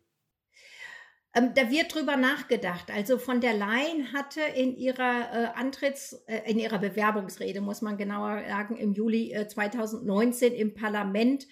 Ähm, 1.34 1.50
da 1.56 1.68
wird 1.68 1.92
drüber 1.92 2.16
nachgedacht. 2.16 2.92
Also 2.94 3.18
von 3.18 3.40
der 3.40 3.54
Leyen 3.54 4.12
hatte 4.12 4.42
in 4.54 4.76
ihrer 4.76 5.28
äh, 5.32 5.58
Antritts, 5.58 6.22
äh, 6.28 6.48
in 6.48 6.60
ihrer 6.60 6.78
Bewerbungsrede, 6.78 7.60
muss 7.60 7.82
man 7.82 7.98
genauer 7.98 8.44
sagen, 8.48 8.76
im 8.76 8.92
Juli 8.92 9.32
äh, 9.32 9.48
2019 9.48 10.54
im 10.54 10.72
Parlament 10.72 11.48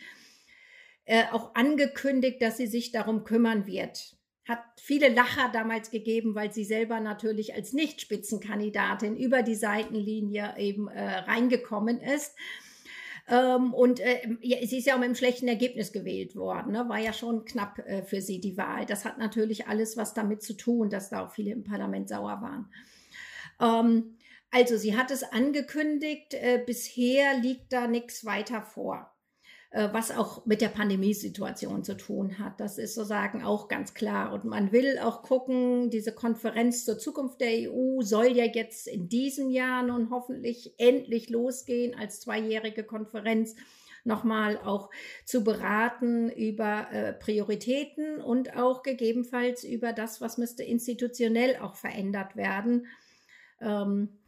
äh, 1.05 1.25
auch 1.33 1.55
angekündigt, 1.55 2.41
dass 2.41 2.57
sie 2.57 2.67
sich 2.67 2.93
darum 2.93 3.25
kümmern 3.25 3.67
wird. 3.67 4.17
Hat 4.47 4.63
viele 4.81 5.09
Lacher 5.09 5.51
damals 5.53 5.91
gegeben, 5.91 6.35
weil 6.35 6.53
sie 6.53 6.65
selber 6.65 7.01
natürlich 7.01 7.55
als 7.55 7.73
Nicht-Spitzenkandidatin 7.73 9.17
über 9.17 9.43
die 9.43 9.55
Seitenlinie 9.55 10.55
eben 10.59 10.89
äh, 10.89 11.19
reingekommen 11.19 12.01
ist. 12.01 12.35
Ähm, 13.27 13.73
und 13.73 14.01
äh, 14.01 14.37
sie 14.43 14.79
ist 14.79 14.87
ja 14.87 14.95
auch 14.95 14.99
mit 14.99 15.07
einem 15.07 15.15
schlechten 15.15 15.49
Ergebnis 15.49 15.93
gewählt 15.93 16.37
worden. 16.37 16.73
Ne? 16.73 16.89
War 16.89 16.99
ja 16.99 17.15
schon 17.15 17.47
knapp 17.47 17.79
äh, 17.79 18.03
für 18.03 18.21
sie 18.21 18.41
die 18.41 18.59
Wahl. 18.59 18.85
Das 18.85 19.07
hat 19.07 19.19
natürlich 19.19 19.67
alles 19.67 19.97
was 19.97 20.13
damit 20.13 20.43
zu 20.43 20.55
tun, 20.55 20.91
dass 20.91 21.09
da 21.09 21.25
auch 21.25 21.33
viele 21.33 21.53
im 21.53 21.65
Parlament 21.65 22.09
sauer 22.11 22.43
waren. 22.43 22.71
Ähm, 23.61 24.19
also 24.51 24.77
sie 24.77 24.97
hat 24.97 25.11
es 25.11 25.23
angekündigt, 25.23 26.35
äh, 26.35 26.63
bisher 26.65 27.39
liegt 27.39 27.73
da 27.73 27.87
nichts 27.87 28.25
weiter 28.25 28.63
vor. 28.63 29.14
Äh, 29.75 29.89
was 29.93 30.17
auch 30.17 30.47
mit 30.47 30.61
der 30.61 30.69
Pandemiesituation 30.69 31.83
zu 31.83 31.97
tun 31.97 32.39
hat. 32.39 32.61
Das 32.61 32.79
ist 32.79 32.95
sozusagen 32.95 33.43
auch 33.43 33.67
ganz 33.67 33.93
klar. 33.93 34.33
Und 34.33 34.45
man 34.45 34.71
will 34.71 35.01
auch 35.01 35.23
gucken, 35.23 35.91
diese 35.91 36.13
Konferenz 36.13 36.85
zur 36.85 36.97
Zukunft 36.97 37.41
der 37.41 37.73
EU 37.73 38.01
soll 38.03 38.29
ja 38.29 38.45
jetzt 38.45 38.87
in 38.87 39.09
diesem 39.09 39.51
Jahr 39.51 39.83
nun 39.83 40.11
hoffentlich 40.11 40.75
endlich 40.79 41.29
losgehen 41.29 41.99
als 41.99 42.21
zweijährige 42.21 42.85
Konferenz 42.85 43.57
nochmal 44.05 44.59
auch 44.59 44.91
zu 45.25 45.43
beraten 45.43 46.31
über 46.31 46.87
äh, 46.93 47.13
Prioritäten 47.13 48.21
und 48.21 48.57
auch 48.57 48.85
gegebenenfalls 48.85 49.65
über 49.65 49.93
das, 49.93 50.21
was 50.21 50.39
müsste 50.39 50.63
institutionell 50.63 51.57
auch 51.57 51.75
verändert 51.75 52.37
werden. 52.37 52.87
Ähm, 53.61 54.21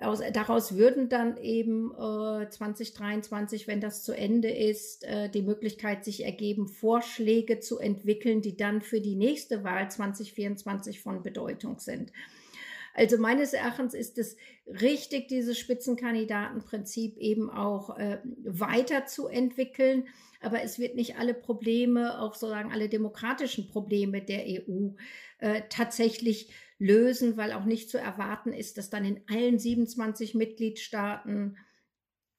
aus, 0.00 0.20
daraus 0.32 0.76
würden 0.76 1.08
dann 1.08 1.36
eben 1.36 1.92
äh, 1.92 2.48
2023, 2.48 3.68
wenn 3.68 3.80
das 3.80 4.02
zu 4.02 4.12
Ende 4.12 4.50
ist, 4.50 5.04
äh, 5.04 5.28
die 5.28 5.42
Möglichkeit 5.42 6.04
sich 6.04 6.24
ergeben, 6.24 6.68
Vorschläge 6.68 7.60
zu 7.60 7.78
entwickeln, 7.78 8.42
die 8.42 8.56
dann 8.56 8.82
für 8.82 9.00
die 9.00 9.14
nächste 9.14 9.62
Wahl 9.62 9.90
2024 9.90 11.00
von 11.00 11.22
Bedeutung 11.22 11.78
sind. 11.78 12.10
Also 12.94 13.18
meines 13.18 13.52
Erachtens 13.52 13.92
ist 13.92 14.18
es 14.18 14.36
richtig, 14.66 15.26
dieses 15.28 15.58
Spitzenkandidatenprinzip 15.58 17.16
eben 17.18 17.50
auch 17.50 17.98
äh, 17.98 18.18
weiterzuentwickeln. 18.44 20.06
Aber 20.40 20.62
es 20.62 20.78
wird 20.78 20.94
nicht 20.94 21.18
alle 21.18 21.34
Probleme, 21.34 22.20
auch 22.20 22.34
sozusagen 22.34 22.70
alle 22.70 22.88
demokratischen 22.88 23.68
Probleme 23.68 24.22
der 24.22 24.44
EU 24.46 24.90
äh, 25.38 25.62
tatsächlich 25.68 26.50
lösen, 26.78 27.36
weil 27.36 27.52
auch 27.52 27.64
nicht 27.64 27.90
zu 27.90 27.98
erwarten 27.98 28.52
ist, 28.52 28.78
dass 28.78 28.90
dann 28.90 29.04
in 29.04 29.20
allen 29.28 29.58
27 29.58 30.34
Mitgliedstaaten 30.34 31.56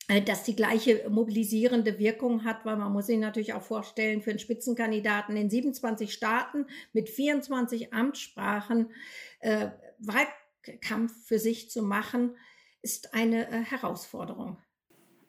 äh, 0.08 0.22
dass 0.22 0.44
die 0.44 0.56
gleiche 0.56 1.10
mobilisierende 1.10 1.98
Wirkung 1.98 2.44
hat, 2.44 2.64
weil 2.64 2.78
man 2.78 2.94
muss 2.94 3.08
sich 3.08 3.18
natürlich 3.18 3.54
auch 3.54 3.64
vorstellen, 3.64 4.22
für 4.22 4.30
einen 4.30 4.40
Spitzenkandidaten 4.40 5.36
in 5.36 5.50
27 5.50 6.14
Staaten 6.14 6.68
mit 6.94 7.10
24 7.10 7.92
Amtssprachen 7.92 8.92
äh, 9.40 9.70
Wahlkampf 10.00 11.12
für 11.26 11.40
sich 11.40 11.72
zu 11.72 11.82
machen, 11.82 12.36
ist 12.84 13.16
eine 13.16 13.50
äh, 13.50 13.64
Herausforderung. 13.64 14.58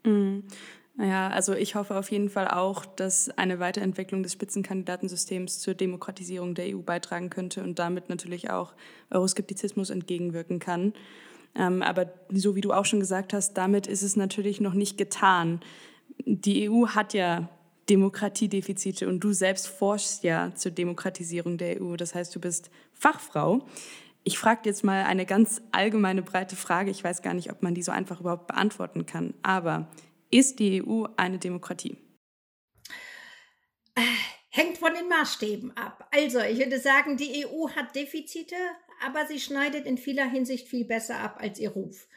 Mhm. 0.04 0.46
Naja, 0.98 1.28
also 1.28 1.52
ich 1.52 1.74
hoffe 1.74 1.94
auf 1.94 2.10
jeden 2.10 2.30
Fall 2.30 2.48
auch, 2.48 2.86
dass 2.86 3.28
eine 3.36 3.58
Weiterentwicklung 3.58 4.22
des 4.22 4.32
Spitzenkandidatensystems 4.32 5.58
zur 5.58 5.74
Demokratisierung 5.74 6.54
der 6.54 6.74
EU 6.74 6.80
beitragen 6.80 7.28
könnte 7.28 7.62
und 7.62 7.78
damit 7.78 8.08
natürlich 8.08 8.50
auch 8.50 8.72
Euroskeptizismus 9.10 9.90
entgegenwirken 9.90 10.58
kann. 10.58 10.94
Ähm, 11.54 11.82
aber 11.82 12.12
so 12.30 12.56
wie 12.56 12.62
du 12.62 12.72
auch 12.72 12.86
schon 12.86 13.00
gesagt 13.00 13.34
hast, 13.34 13.54
damit 13.54 13.86
ist 13.86 14.02
es 14.02 14.16
natürlich 14.16 14.60
noch 14.60 14.72
nicht 14.72 14.96
getan. 14.96 15.60
Die 16.24 16.70
EU 16.70 16.88
hat 16.88 17.12
ja 17.12 17.50
Demokratiedefizite 17.90 19.06
und 19.06 19.20
du 19.20 19.32
selbst 19.32 19.68
forschst 19.68 20.24
ja 20.24 20.54
zur 20.54 20.72
Demokratisierung 20.72 21.58
der 21.58 21.80
EU. 21.80 21.96
Das 21.96 22.14
heißt, 22.14 22.34
du 22.34 22.40
bist 22.40 22.70
Fachfrau. 22.94 23.66
Ich 24.24 24.38
frage 24.38 24.62
jetzt 24.64 24.82
mal 24.82 25.04
eine 25.04 25.24
ganz 25.24 25.62
allgemeine, 25.72 26.22
breite 26.22 26.56
Frage. 26.56 26.90
Ich 26.90 27.04
weiß 27.04 27.22
gar 27.22 27.34
nicht, 27.34 27.52
ob 27.52 27.62
man 27.62 27.74
die 27.74 27.82
so 27.82 27.92
einfach 27.92 28.20
überhaupt 28.20 28.48
beantworten 28.48 29.06
kann. 29.06 29.34
Aber 29.42 29.88
ist 30.30 30.58
die 30.58 30.82
EU 30.82 31.04
eine 31.16 31.38
Demokratie? 31.38 31.96
Hängt 34.50 34.78
von 34.78 34.94
den 34.94 35.08
Maßstäben 35.08 35.76
ab. 35.76 36.08
Also, 36.12 36.40
ich 36.40 36.58
würde 36.58 36.80
sagen, 36.80 37.16
die 37.16 37.46
EU 37.46 37.68
hat 37.70 37.94
Defizite, 37.94 38.56
aber 39.04 39.26
sie 39.26 39.40
schneidet 39.40 39.86
in 39.86 39.98
vieler 39.98 40.28
Hinsicht 40.28 40.68
viel 40.68 40.84
besser 40.84 41.18
ab 41.18 41.36
als 41.40 41.58
ihr 41.58 41.70
Ruf. 41.70 42.08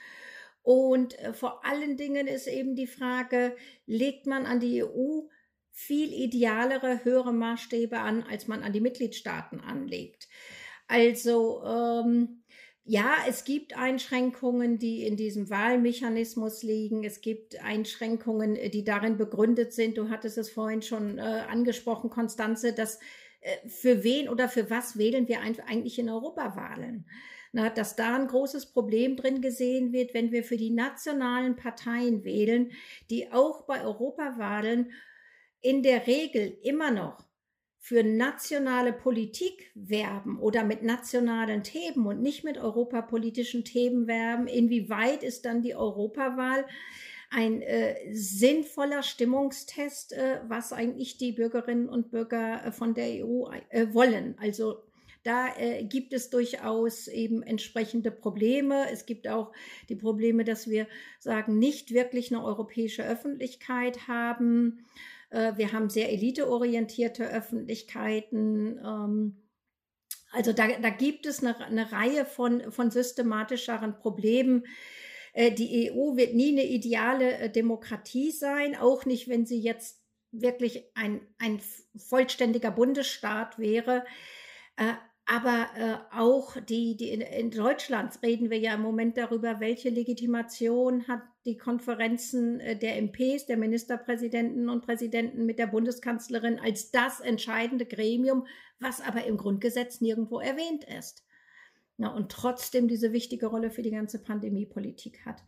Und 0.61 1.17
äh, 1.19 1.33
vor 1.33 1.65
allen 1.65 1.97
Dingen 1.97 2.27
ist 2.27 2.47
eben 2.47 2.75
die 2.75 2.87
Frage, 2.87 3.55
legt 3.85 4.25
man 4.25 4.45
an 4.45 4.59
die 4.59 4.83
EU 4.83 5.21
viel 5.71 6.13
idealere, 6.13 7.03
höhere 7.03 7.33
Maßstäbe 7.33 7.99
an, 7.99 8.23
als 8.23 8.47
man 8.47 8.63
an 8.63 8.73
die 8.73 8.81
Mitgliedstaaten 8.81 9.61
anlegt. 9.61 10.27
Also 10.87 11.63
ähm, 11.63 12.38
ja, 12.89 13.17
es 13.27 13.43
gibt 13.43 13.77
Einschränkungen, 13.77 14.79
die 14.79 15.05
in 15.05 15.15
diesem 15.15 15.51
Wahlmechanismus 15.51 16.63
liegen. 16.63 17.03
Es 17.03 17.21
gibt 17.21 17.63
Einschränkungen, 17.63 18.55
die 18.55 18.83
darin 18.83 19.15
begründet 19.15 19.73
sind. 19.73 19.95
Du 19.99 20.09
hattest 20.09 20.39
es 20.39 20.49
vorhin 20.49 20.81
schon 20.81 21.19
äh, 21.19 21.21
angesprochen, 21.21 22.09
Konstanze, 22.09 22.73
dass 22.73 22.99
äh, 23.41 23.67
für 23.67 24.03
wen 24.03 24.27
oder 24.27 24.49
für 24.49 24.71
was 24.71 24.97
wählen 24.97 25.27
wir 25.27 25.41
eigentlich 25.41 25.99
in 25.99 26.09
Europawahlen? 26.09 27.05
Na, 27.51 27.69
dass 27.69 27.95
da 27.95 28.15
ein 28.15 28.27
großes 28.27 28.71
Problem 28.71 29.15
drin 29.15 29.39
gesehen 29.39 29.93
wird, 29.93 30.15
wenn 30.15 30.31
wir 30.31 30.43
für 30.43 30.57
die 30.57 30.71
nationalen 30.71 31.57
Parteien 31.57 32.23
wählen, 32.23 32.71
die 33.11 33.31
auch 33.31 33.67
bei 33.67 33.83
Europawahlen 33.83 34.91
in 35.61 35.83
der 35.83 36.07
Regel 36.07 36.57
immer 36.63 36.89
noch 36.89 37.28
für 37.79 38.03
nationale 38.03 38.91
Politik 38.91 39.71
werben 39.73 40.37
oder 40.37 40.63
mit 40.63 40.83
nationalen 40.83 41.63
Themen 41.63 42.05
und 42.05 42.21
nicht 42.21 42.43
mit 42.43 42.57
europapolitischen 42.57 43.63
Themen 43.63 44.05
werben, 44.05 44.47
inwieweit 44.47 45.23
ist 45.23 45.45
dann 45.45 45.61
die 45.61 45.75
Europawahl 45.75 46.65
ein 47.31 47.61
äh, 47.61 47.95
sinnvoller 48.11 49.03
Stimmungstest, 49.03 50.13
äh, 50.13 50.41
was 50.47 50.73
eigentlich 50.73 51.17
die 51.17 51.31
Bürgerinnen 51.31 51.87
und 51.87 52.11
Bürger 52.11 52.65
äh, 52.65 52.71
von 52.71 52.93
der 52.93 53.25
EU 53.25 53.49
äh, 53.69 53.93
wollen. 53.93 54.35
Also 54.39 54.83
da 55.23 55.55
äh, 55.57 55.83
gibt 55.83 56.13
es 56.13 56.29
durchaus 56.29 57.07
eben 57.07 57.43
entsprechende 57.43 58.09
Probleme. 58.09 58.89
Es 58.91 59.05
gibt 59.05 59.27
auch 59.27 59.51
die 59.89 59.95
Probleme, 59.95 60.43
dass 60.43 60.69
wir 60.69 60.87
sagen, 61.19 61.59
nicht 61.59 61.93
wirklich 61.93 62.33
eine 62.33 62.43
europäische 62.43 63.05
Öffentlichkeit 63.05 64.07
haben. 64.07 64.85
Äh, 65.29 65.53
wir 65.57 65.71
haben 65.71 65.89
sehr 65.89 66.11
eliteorientierte 66.11 67.27
Öffentlichkeiten. 67.27 68.79
Ähm, 68.83 69.49
also 70.31 70.53
da, 70.53 70.67
da 70.67 70.89
gibt 70.89 71.25
es 71.25 71.43
eine, 71.43 71.57
eine 71.57 71.91
Reihe 71.91 72.25
von, 72.25 72.71
von 72.71 72.91
systematischeren 72.91 73.97
Problemen. 73.97 74.65
Äh, 75.33 75.51
die 75.51 75.91
EU 75.91 76.15
wird 76.15 76.33
nie 76.33 76.51
eine 76.51 76.65
ideale 76.65 77.37
äh, 77.37 77.49
Demokratie 77.49 78.31
sein, 78.31 78.75
auch 78.75 79.05
nicht, 79.05 79.27
wenn 79.27 79.45
sie 79.45 79.59
jetzt 79.59 80.03
wirklich 80.31 80.85
ein, 80.95 81.21
ein 81.39 81.59
vollständiger 81.97 82.71
Bundesstaat 82.71 83.57
wäre. 83.57 84.05
Aber 85.31 85.67
äh, 85.75 86.17
auch 86.17 86.57
die, 86.59 86.97
die 86.97 87.09
in, 87.09 87.21
in 87.21 87.51
Deutschland 87.51 88.17
reden 88.23 88.49
wir 88.49 88.57
ja 88.57 88.73
im 88.73 88.81
Moment 88.81 89.15
darüber, 89.15 89.59
welche 89.59 89.89
Legitimation 89.89 91.07
hat 91.07 91.21
die 91.45 91.55
Konferenzen 91.55 92.59
äh, 92.59 92.75
der 92.75 92.99
MPs, 92.99 93.45
der 93.45 93.57
Ministerpräsidenten 93.57 94.69
und 94.69 94.83
Präsidenten 94.83 95.45
mit 95.45 95.59
der 95.59 95.67
Bundeskanzlerin 95.67 96.57
als 96.57 96.89
das 96.89 97.19
entscheidende 97.19 97.85
Gremium, 97.85 98.47
was 98.79 99.01
aber 99.01 99.25
im 99.25 99.37
Grundgesetz 99.37 100.01
nirgendwo 100.01 100.39
erwähnt 100.39 100.83
ist. 100.97 101.23
Na, 101.97 102.11
und 102.11 102.31
trotzdem 102.31 102.87
diese 102.87 103.13
wichtige 103.13 103.45
Rolle 103.45 103.69
für 103.69 103.83
die 103.83 103.91
ganze 103.91 104.23
Pandemiepolitik 104.23 105.27
hat. 105.27 105.43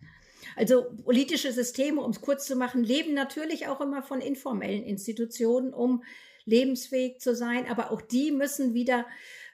Also 0.56 0.92
politische 1.04 1.52
Systeme, 1.52 2.02
um 2.02 2.12
es 2.12 2.22
kurz 2.22 2.46
zu 2.46 2.56
machen, 2.56 2.84
leben 2.84 3.16
natürlich 3.16 3.68
auch 3.68 3.82
immer 3.82 4.04
von 4.04 4.22
informellen 4.22 4.84
Institutionen, 4.84 5.74
um 5.74 6.04
lebensfähig 6.46 7.20
zu 7.20 7.36
sein, 7.36 7.68
aber 7.68 7.92
auch 7.92 8.02
die 8.02 8.32
müssen 8.32 8.76
wieder 8.76 9.08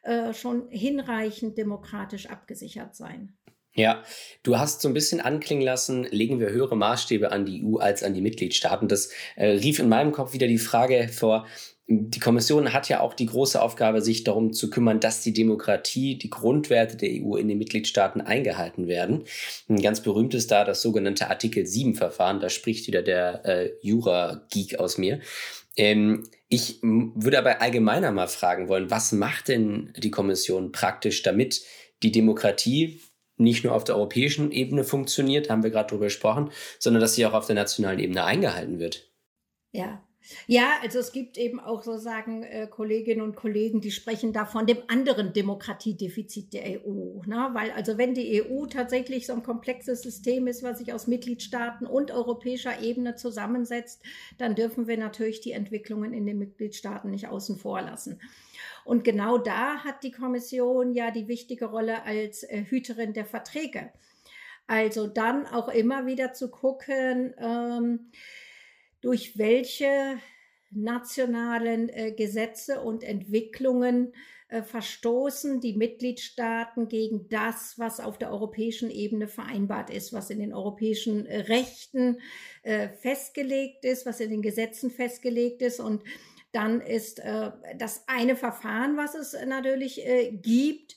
äh, 0.04 0.34
schon 0.34 0.68
hinreichend 0.70 1.58
demokratisch 1.58 2.28
abgesichert 2.28 2.96
sein. 2.96 3.38
Ja, 3.74 4.04
du 4.42 4.58
hast 4.58 4.82
so 4.82 4.88
ein 4.88 4.96
bisschen 4.96 5.22
anklingen 5.22 5.64
lassen, 5.64 6.04
legen 6.06 6.40
wir 6.40 6.50
höhere 6.50 6.76
Maßstäbe 6.76 7.32
an 7.32 7.46
die 7.46 7.64
EU 7.64 7.78
als 7.78 8.02
an 8.02 8.16
die 8.16 8.22
Mitgliedstaaten. 8.22 8.88
Das 8.88 9.12
äh, 9.36 9.50
rief 9.50 9.78
in 9.78 9.88
meinem 9.88 10.12
Kopf 10.12 10.34
wieder 10.34 10.48
die 10.48 10.58
Frage 10.58 10.96
hervor, 10.96 11.46
die 11.90 12.20
Kommission 12.20 12.74
hat 12.74 12.90
ja 12.90 13.00
auch 13.00 13.14
die 13.14 13.28
große 13.28 13.62
Aufgabe, 13.62 14.02
sich 14.02 14.26
darum 14.26 14.52
zu 14.52 14.70
kümmern, 14.70 15.00
dass 15.00 15.22
die 15.22 15.32
Demokratie, 15.32 16.18
die 16.18 16.30
Grundwerte 16.30 16.98
der 16.98 17.10
EU 17.12 17.38
in 17.38 17.48
den 17.48 17.58
Mitgliedstaaten 17.58 18.20
eingehalten 18.20 18.88
werden. 18.88 19.24
Ein 19.70 19.82
ganz 19.82 20.02
berühmtes 20.02 20.48
da 20.48 20.66
das 20.66 20.82
sogenannte 20.82 21.30
Artikel 21.30 21.64
7-Verfahren. 21.64 22.42
Da 22.42 22.50
spricht 22.50 22.88
wieder 22.88 23.04
der 23.04 23.46
äh, 23.46 23.72
Jura-Geek 23.82 24.80
aus 24.80 24.98
mir. 24.98 25.22
Ähm, 25.78 26.24
ich 26.50 26.80
würde 26.82 27.38
aber 27.38 27.62
allgemeiner 27.62 28.12
mal 28.12 28.28
fragen 28.28 28.68
wollen, 28.68 28.90
was 28.90 29.12
macht 29.12 29.48
denn 29.48 29.94
die 29.98 30.12
Kommission 30.12 30.72
praktisch, 30.72 31.24
damit 31.24 31.62
die 32.04 32.12
Demokratie 32.12 33.02
nicht 33.38 33.64
nur 33.64 33.74
auf 33.74 33.84
der 33.84 33.96
europäischen 33.96 34.52
Ebene 34.52 34.84
funktioniert, 34.84 35.50
haben 35.50 35.64
wir 35.64 35.70
gerade 35.70 35.90
darüber 35.90 36.06
gesprochen, 36.06 36.52
sondern 36.80 37.02
dass 37.02 37.16
sie 37.16 37.26
auch 37.26 37.34
auf 37.34 37.46
der 37.46 37.56
nationalen 37.56 38.00
Ebene 38.00 38.24
eingehalten 38.24 38.80
wird? 38.80 39.12
Ja, 39.72 40.07
ja, 40.48 40.76
also 40.82 41.00
es 41.00 41.12
gibt 41.12 41.38
eben 41.38 41.60
auch 41.60 41.84
so 41.84 41.98
sagen 41.98 42.44
äh, 42.44 42.68
Kolleginnen 42.68 43.22
und 43.22 43.36
Kollegen, 43.36 43.82
die 43.82 43.92
sprechen 43.92 44.34
da 44.34 44.46
von 44.46 44.66
dem 44.66 44.78
anderen 44.88 45.34
Demokratiedefizit 45.34 46.54
der 46.54 46.86
EU. 46.86 47.22
Ne? 47.26 47.50
Weil 47.54 47.72
also 47.72 47.98
wenn 47.98 48.14
die 48.14 48.44
EU 48.44 48.66
tatsächlich 48.66 49.28
so 49.28 49.34
ein 49.34 49.44
komplexes 49.44 50.02
System 50.02 50.48
ist, 50.48 50.64
was 50.64 50.80
sich 50.80 50.94
aus 50.94 51.08
Mitgliedstaaten 51.08 51.88
und 51.88 52.12
europäischer 52.12 52.82
Ebene 52.82 53.16
zusammensetzt, 53.16 54.02
dann 54.38 54.56
dürfen 54.56 54.88
wir 54.88 54.98
natürlich 54.98 55.42
die 55.42 55.52
Entwicklungen 55.52 56.14
in 56.14 56.26
den 56.26 56.40
Mitgliedstaaten 56.40 57.10
nicht 57.10 57.28
außen 57.28 57.58
vor 57.58 57.82
lassen. 57.82 58.20
Und 58.84 59.04
genau 59.04 59.38
da 59.38 59.84
hat 59.84 60.04
die 60.04 60.12
Kommission 60.12 60.94
ja 60.94 61.12
die 61.12 61.28
wichtige 61.28 61.66
Rolle 61.66 62.04
als 62.04 62.44
äh, 62.44 62.64
Hüterin 62.70 63.14
der 63.14 63.26
Verträge. 63.26 63.92
Also 64.66 65.08
dann 65.08 65.46
auch 65.48 65.70
immer 65.70 66.06
wieder 66.06 66.34
zu 66.34 66.50
gucken, 66.50 67.34
ähm, 67.38 68.12
durch 69.02 69.38
welche 69.38 70.20
nationalen 70.72 71.90
äh, 71.90 72.12
Gesetze 72.12 72.82
und 72.82 73.04
Entwicklungen 73.04 74.14
äh, 74.50 74.64
verstoßen 74.64 75.60
die 75.60 75.74
Mitgliedstaaten 75.74 76.88
gegen 76.88 77.28
das, 77.30 77.76
was 77.78 78.00
auf 78.00 78.18
der 78.18 78.32
europäischen 78.32 78.90
Ebene 78.90 79.28
vereinbart 79.28 79.90
ist, 79.90 80.14
was 80.14 80.30
in 80.30 80.40
den 80.40 80.54
europäischen 80.54 81.26
äh, 81.26 81.40
Rechten 81.42 82.20
äh, 82.64 82.90
festgelegt 82.90 83.86
ist, 83.86 84.06
was 84.06 84.20
in 84.20 84.30
den 84.30 84.42
Gesetzen 84.42 84.90
festgelegt 84.90 85.62
ist. 85.62 85.80
Und 85.80 86.04
dann 86.54 86.82
ist 86.82 87.20
äh, 87.20 87.52
das 87.78 88.06
eine 88.08 88.36
Verfahren, 88.36 88.98
was 88.98 89.16
es 89.16 89.36
natürlich 89.46 90.06
äh, 90.06 90.32
gibt, 90.32 90.96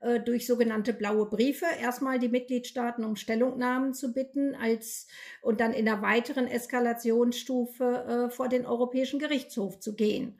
äh, 0.00 0.20
durch 0.20 0.46
sogenannte 0.46 0.92
blaue 0.92 1.26
Briefe 1.26 1.66
erstmal 1.80 2.18
die 2.18 2.28
Mitgliedstaaten 2.28 3.04
um 3.04 3.16
Stellungnahmen 3.16 3.94
zu 3.94 4.12
bitten 4.12 4.54
als 4.54 5.06
und 5.42 5.60
dann 5.60 5.72
in 5.72 5.88
einer 5.88 6.02
weiteren 6.02 6.46
Eskalationsstufe 6.46 8.28
äh, 8.28 8.30
vor 8.30 8.48
den 8.48 8.66
Europäischen 8.66 9.18
Gerichtshof 9.18 9.80
zu 9.80 9.94
gehen. 9.94 10.36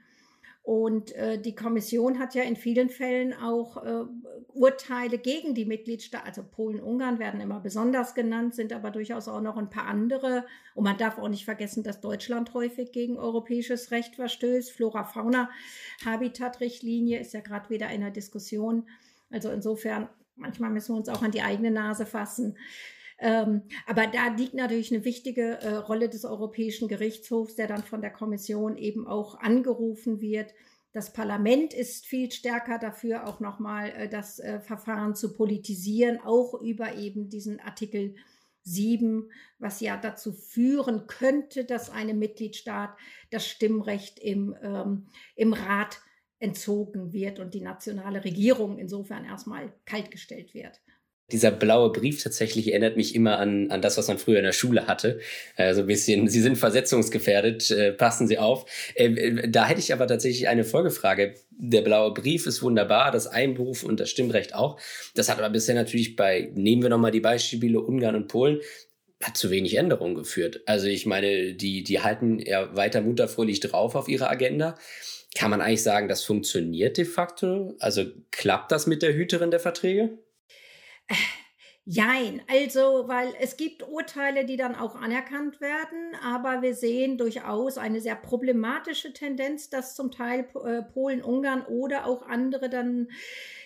Und 0.66 1.12
äh, 1.12 1.40
die 1.40 1.54
Kommission 1.54 2.18
hat 2.18 2.34
ja 2.34 2.42
in 2.42 2.56
vielen 2.56 2.90
Fällen 2.90 3.32
auch 3.32 3.84
äh, 3.84 4.04
Urteile 4.52 5.16
gegen 5.16 5.54
die 5.54 5.64
Mitgliedstaaten, 5.64 6.26
also 6.26 6.42
Polen, 6.42 6.80
Ungarn 6.80 7.20
werden 7.20 7.40
immer 7.40 7.60
besonders 7.60 8.16
genannt, 8.16 8.56
sind 8.56 8.72
aber 8.72 8.90
durchaus 8.90 9.28
auch 9.28 9.40
noch 9.40 9.56
ein 9.56 9.70
paar 9.70 9.86
andere. 9.86 10.44
Und 10.74 10.82
man 10.82 10.98
darf 10.98 11.18
auch 11.18 11.28
nicht 11.28 11.44
vergessen, 11.44 11.84
dass 11.84 12.00
Deutschland 12.00 12.52
häufig 12.52 12.90
gegen 12.90 13.16
europäisches 13.16 13.92
Recht 13.92 14.16
verstößt. 14.16 14.72
Flora-Fauna-Habitat-Richtlinie 14.72 17.20
ist 17.20 17.32
ja 17.32 17.42
gerade 17.42 17.70
wieder 17.70 17.88
in 17.90 18.00
der 18.00 18.10
Diskussion. 18.10 18.88
Also 19.30 19.50
insofern, 19.50 20.08
manchmal 20.34 20.70
müssen 20.70 20.94
wir 20.94 20.98
uns 20.98 21.08
auch 21.08 21.22
an 21.22 21.30
die 21.30 21.42
eigene 21.42 21.70
Nase 21.70 22.06
fassen. 22.06 22.56
Ähm, 23.18 23.62
aber 23.86 24.06
da 24.06 24.28
liegt 24.28 24.54
natürlich 24.54 24.92
eine 24.92 25.04
wichtige 25.04 25.58
äh, 25.60 25.74
Rolle 25.74 26.08
des 26.08 26.24
Europäischen 26.24 26.88
Gerichtshofs, 26.88 27.54
der 27.56 27.66
dann 27.66 27.82
von 27.82 28.02
der 28.02 28.10
Kommission 28.10 28.76
eben 28.76 29.06
auch 29.06 29.38
angerufen 29.38 30.20
wird. 30.20 30.52
Das 30.92 31.12
Parlament 31.12 31.72
ist 31.72 32.06
viel 32.06 32.30
stärker 32.30 32.78
dafür, 32.78 33.26
auch 33.26 33.40
nochmal 33.40 33.90
äh, 33.90 34.08
das 34.08 34.38
äh, 34.38 34.60
Verfahren 34.60 35.14
zu 35.14 35.32
politisieren, 35.32 36.20
auch 36.22 36.60
über 36.60 36.94
eben 36.94 37.28
diesen 37.30 37.58
Artikel 37.60 38.14
7, 38.62 39.30
was 39.58 39.80
ja 39.80 39.96
dazu 39.96 40.32
führen 40.32 41.06
könnte, 41.06 41.64
dass 41.64 41.88
einem 41.88 42.18
Mitgliedstaat 42.18 42.96
das 43.30 43.46
Stimmrecht 43.46 44.18
im, 44.18 44.54
ähm, 44.60 45.06
im 45.36 45.52
Rat 45.52 46.00
entzogen 46.38 47.12
wird 47.12 47.38
und 47.38 47.54
die 47.54 47.60
nationale 47.60 48.24
Regierung 48.24 48.78
insofern 48.78 49.24
erstmal 49.24 49.72
kaltgestellt 49.84 50.54
wird. 50.54 50.80
Dieser 51.32 51.50
blaue 51.50 51.90
Brief 51.90 52.22
tatsächlich 52.22 52.68
erinnert 52.68 52.96
mich 52.96 53.12
immer 53.16 53.40
an, 53.40 53.68
an 53.72 53.82
das, 53.82 53.98
was 53.98 54.06
man 54.06 54.18
früher 54.18 54.38
in 54.38 54.44
der 54.44 54.52
Schule 54.52 54.86
hatte. 54.86 55.18
Also 55.56 55.80
ein 55.80 55.88
bisschen, 55.88 56.28
Sie 56.28 56.40
sind 56.40 56.56
versetzungsgefährdet, 56.56 57.68
äh, 57.72 57.92
passen 57.92 58.28
Sie 58.28 58.38
auf. 58.38 58.64
Äh, 58.94 59.06
äh, 59.06 59.48
da 59.48 59.66
hätte 59.66 59.80
ich 59.80 59.92
aber 59.92 60.06
tatsächlich 60.06 60.46
eine 60.46 60.62
Folgefrage. 60.62 61.34
Der 61.50 61.82
blaue 61.82 62.14
Brief 62.14 62.46
ist 62.46 62.62
wunderbar, 62.62 63.10
das 63.10 63.26
Einberuf 63.26 63.82
und 63.82 63.98
das 63.98 64.08
Stimmrecht 64.08 64.54
auch. 64.54 64.78
Das 65.16 65.28
hat 65.28 65.38
aber 65.38 65.50
bisher 65.50 65.74
natürlich 65.74 66.14
bei, 66.14 66.52
nehmen 66.54 66.82
wir 66.82 66.90
nochmal 66.90 67.10
die 67.10 67.20
Beispiele 67.20 67.80
Ungarn 67.80 68.14
und 68.14 68.28
Polen, 68.28 68.60
hat 69.20 69.36
zu 69.36 69.50
wenig 69.50 69.76
Änderungen 69.76 70.14
geführt. 70.14 70.60
Also 70.66 70.86
ich 70.86 71.06
meine, 71.06 71.54
die, 71.54 71.82
die 71.82 72.00
halten 72.02 72.38
ja 72.38 72.76
weiter 72.76 73.00
munterfröhlich 73.00 73.58
drauf 73.58 73.96
auf 73.96 74.08
ihre 74.08 74.30
Agenda. 74.30 74.76
Kann 75.36 75.50
man 75.50 75.60
eigentlich 75.60 75.82
sagen, 75.82 76.08
das 76.08 76.24
funktioniert 76.24 76.96
de 76.96 77.04
facto? 77.04 77.76
Also 77.78 78.04
klappt 78.30 78.72
das 78.72 78.86
mit 78.86 79.02
der 79.02 79.14
Hüterin 79.14 79.50
der 79.50 79.60
Verträge? 79.60 80.18
Jein, 81.88 82.42
also, 82.48 83.06
weil 83.06 83.32
es 83.40 83.56
gibt 83.56 83.86
Urteile, 83.86 84.44
die 84.44 84.56
dann 84.56 84.74
auch 84.74 84.96
anerkannt 84.96 85.60
werden, 85.60 86.16
aber 86.20 86.60
wir 86.60 86.74
sehen 86.74 87.16
durchaus 87.16 87.78
eine 87.78 88.00
sehr 88.00 88.16
problematische 88.16 89.12
Tendenz, 89.12 89.70
dass 89.70 89.94
zum 89.94 90.10
Teil 90.10 90.48
äh, 90.64 90.82
Polen, 90.82 91.22
Ungarn 91.22 91.64
oder 91.64 92.06
auch 92.06 92.22
andere 92.22 92.68
dann 92.68 93.06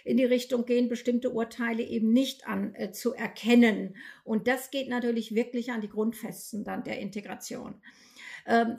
in 0.05 0.19
die 0.19 0.27
Richtung 0.27 0.67
gehen, 0.67 0.91
bestimmte 0.91 1.31
Urteile 1.31 1.83
eben 1.83 2.13
nicht 2.13 2.47
anzuerkennen. 2.47 3.95
Äh, 3.95 3.99
Und 4.25 4.49
das 4.49 4.71
geht 4.71 4.91
natürlich 4.91 5.35
wirklich 5.35 5.71
an 5.73 5.81
die 5.81 5.89
Grundfesten 5.89 6.63
dann 6.63 6.85
der 6.85 6.99
Integration 6.99 7.81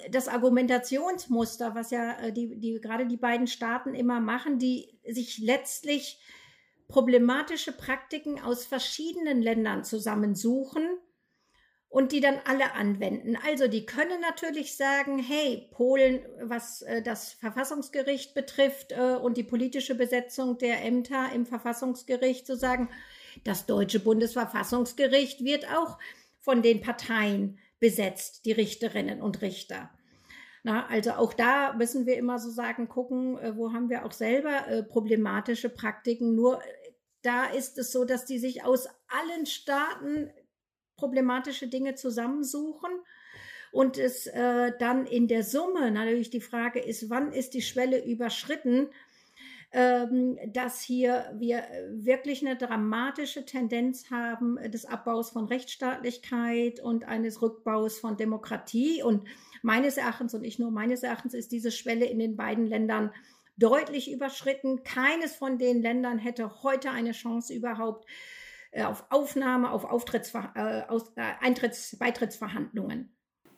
das 0.10 0.28
Argumentationsmuster, 0.28 1.76
was 1.76 1.92
ja 1.92 2.20
äh, 2.20 2.34
die, 2.34 2.60
die 2.60 2.80
gerade 2.82 3.06
die 3.06 3.18
beiden 3.18 3.48
Staaten 3.48 3.94
immer 3.94 4.20
machen, 4.20 4.60
die 4.60 5.00
sich 5.08 5.38
letztlich 5.38 6.20
problematische 6.88 7.72
Praktiken 7.72 8.40
aus 8.40 8.66
verschiedenen 8.66 9.42
Ländern 9.42 9.84
zusammensuchen 9.84 10.84
und 11.92 12.14
die 12.14 12.22
dann 12.22 12.40
alle 12.46 12.74
anwenden. 12.74 13.38
Also 13.46 13.68
die 13.68 13.86
können 13.86 14.22
natürlich 14.22 14.78
sagen, 14.78 15.20
hey, 15.20 15.70
Polen, 15.72 16.22
was 16.42 16.82
äh, 16.84 17.02
das 17.02 17.34
Verfassungsgericht 17.34 18.34
betrifft 18.34 18.94
äh, 18.94 19.16
und 19.16 19.36
die 19.36 19.44
politische 19.44 19.96
Besetzung 19.96 20.58
der 20.58 20.84
Ämter 20.84 21.30
im 21.34 21.46
Verfassungsgericht, 21.46 22.48
zu 22.48 22.56
sagen, 22.56 22.90
das 23.44 23.66
deutsche 23.66 24.00
Bundesverfassungsgericht 24.00 25.44
wird 25.44 25.70
auch 25.70 25.98
von 26.40 26.62
den 26.62 26.82
Parteien 26.82 27.60
besetzt, 27.82 28.46
die 28.46 28.54
Richterinnen 28.54 29.22
und 29.22 29.42
Richter. 29.42 29.92
Na, 30.64 30.88
also 30.88 31.12
auch 31.12 31.34
da 31.34 31.74
müssen 31.74 32.06
wir 32.06 32.16
immer 32.16 32.40
so 32.40 32.50
sagen, 32.50 32.88
gucken, 32.88 33.38
äh, 33.40 33.58
wo 33.58 33.74
haben 33.74 33.90
wir 33.90 34.06
auch 34.06 34.12
selber 34.14 34.68
äh, 34.68 34.84
problematische 34.84 35.70
Praktiken. 35.70 36.36
Nur 36.36 36.62
da 37.24 37.46
ist 37.46 37.78
es 37.78 37.92
so, 37.92 38.06
dass 38.06 38.26
die 38.26 38.38
sich 38.38 38.64
aus 38.64 38.88
allen 39.08 39.46
Staaten 39.46 40.32
problematische 40.96 41.68
Dinge 41.68 41.96
zusammensuchen 41.96 42.92
und 43.72 43.98
es 43.98 44.28
äh, 44.28 44.72
dann 44.78 45.08
in 45.08 45.28
der 45.28 45.44
Summe 45.44 45.92
natürlich 45.92 46.30
die 46.30 46.42
Frage 46.42 46.80
ist, 46.80 47.10
wann 47.10 47.32
ist 47.32 47.56
die 47.56 47.62
Schwelle 47.62 48.04
überschritten, 48.06 48.90
dass 49.74 50.82
hier 50.82 51.34
wir 51.38 51.64
wirklich 51.92 52.46
eine 52.46 52.58
dramatische 52.58 53.46
Tendenz 53.46 54.12
haben 54.12 54.58
des 54.70 54.86
Abbaus 54.86 55.30
von 55.30 55.46
Rechtsstaatlichkeit 55.46 56.82
und 56.82 57.08
eines 57.08 57.42
Rückbaus 57.42 57.98
von 57.98 58.18
Demokratie. 58.18 59.02
Und 59.02 59.28
meines 59.62 59.96
Erachtens 59.96 60.34
und 60.34 60.42
nicht 60.42 60.60
nur 60.60 60.72
meines 60.72 61.04
Erachtens 61.04 61.34
ist 61.34 61.54
diese 61.54 61.72
Schwelle 61.72 62.06
in 62.06 62.20
den 62.20 62.36
beiden 62.36 62.66
Ländern 62.66 63.12
deutlich 63.58 64.12
überschritten. 64.12 64.84
Keines 64.84 65.36
von 65.36 65.58
den 65.58 65.82
Ländern 65.82 66.18
hätte 66.18 66.64
heute 66.64 66.92
eine 66.92 67.12
Chance 67.12 67.54
überhaupt 67.54 68.06
äh, 68.72 68.84
auf 68.84 69.06
Aufnahme, 69.10 69.72
auf 69.72 69.86
Auftrittsver 69.86 70.52
äh, 70.56 70.92
aus, 70.92 71.12
äh, 71.16 71.34
Eintritts 71.40 71.98
Beitrittsverhandlungen. 71.98 73.16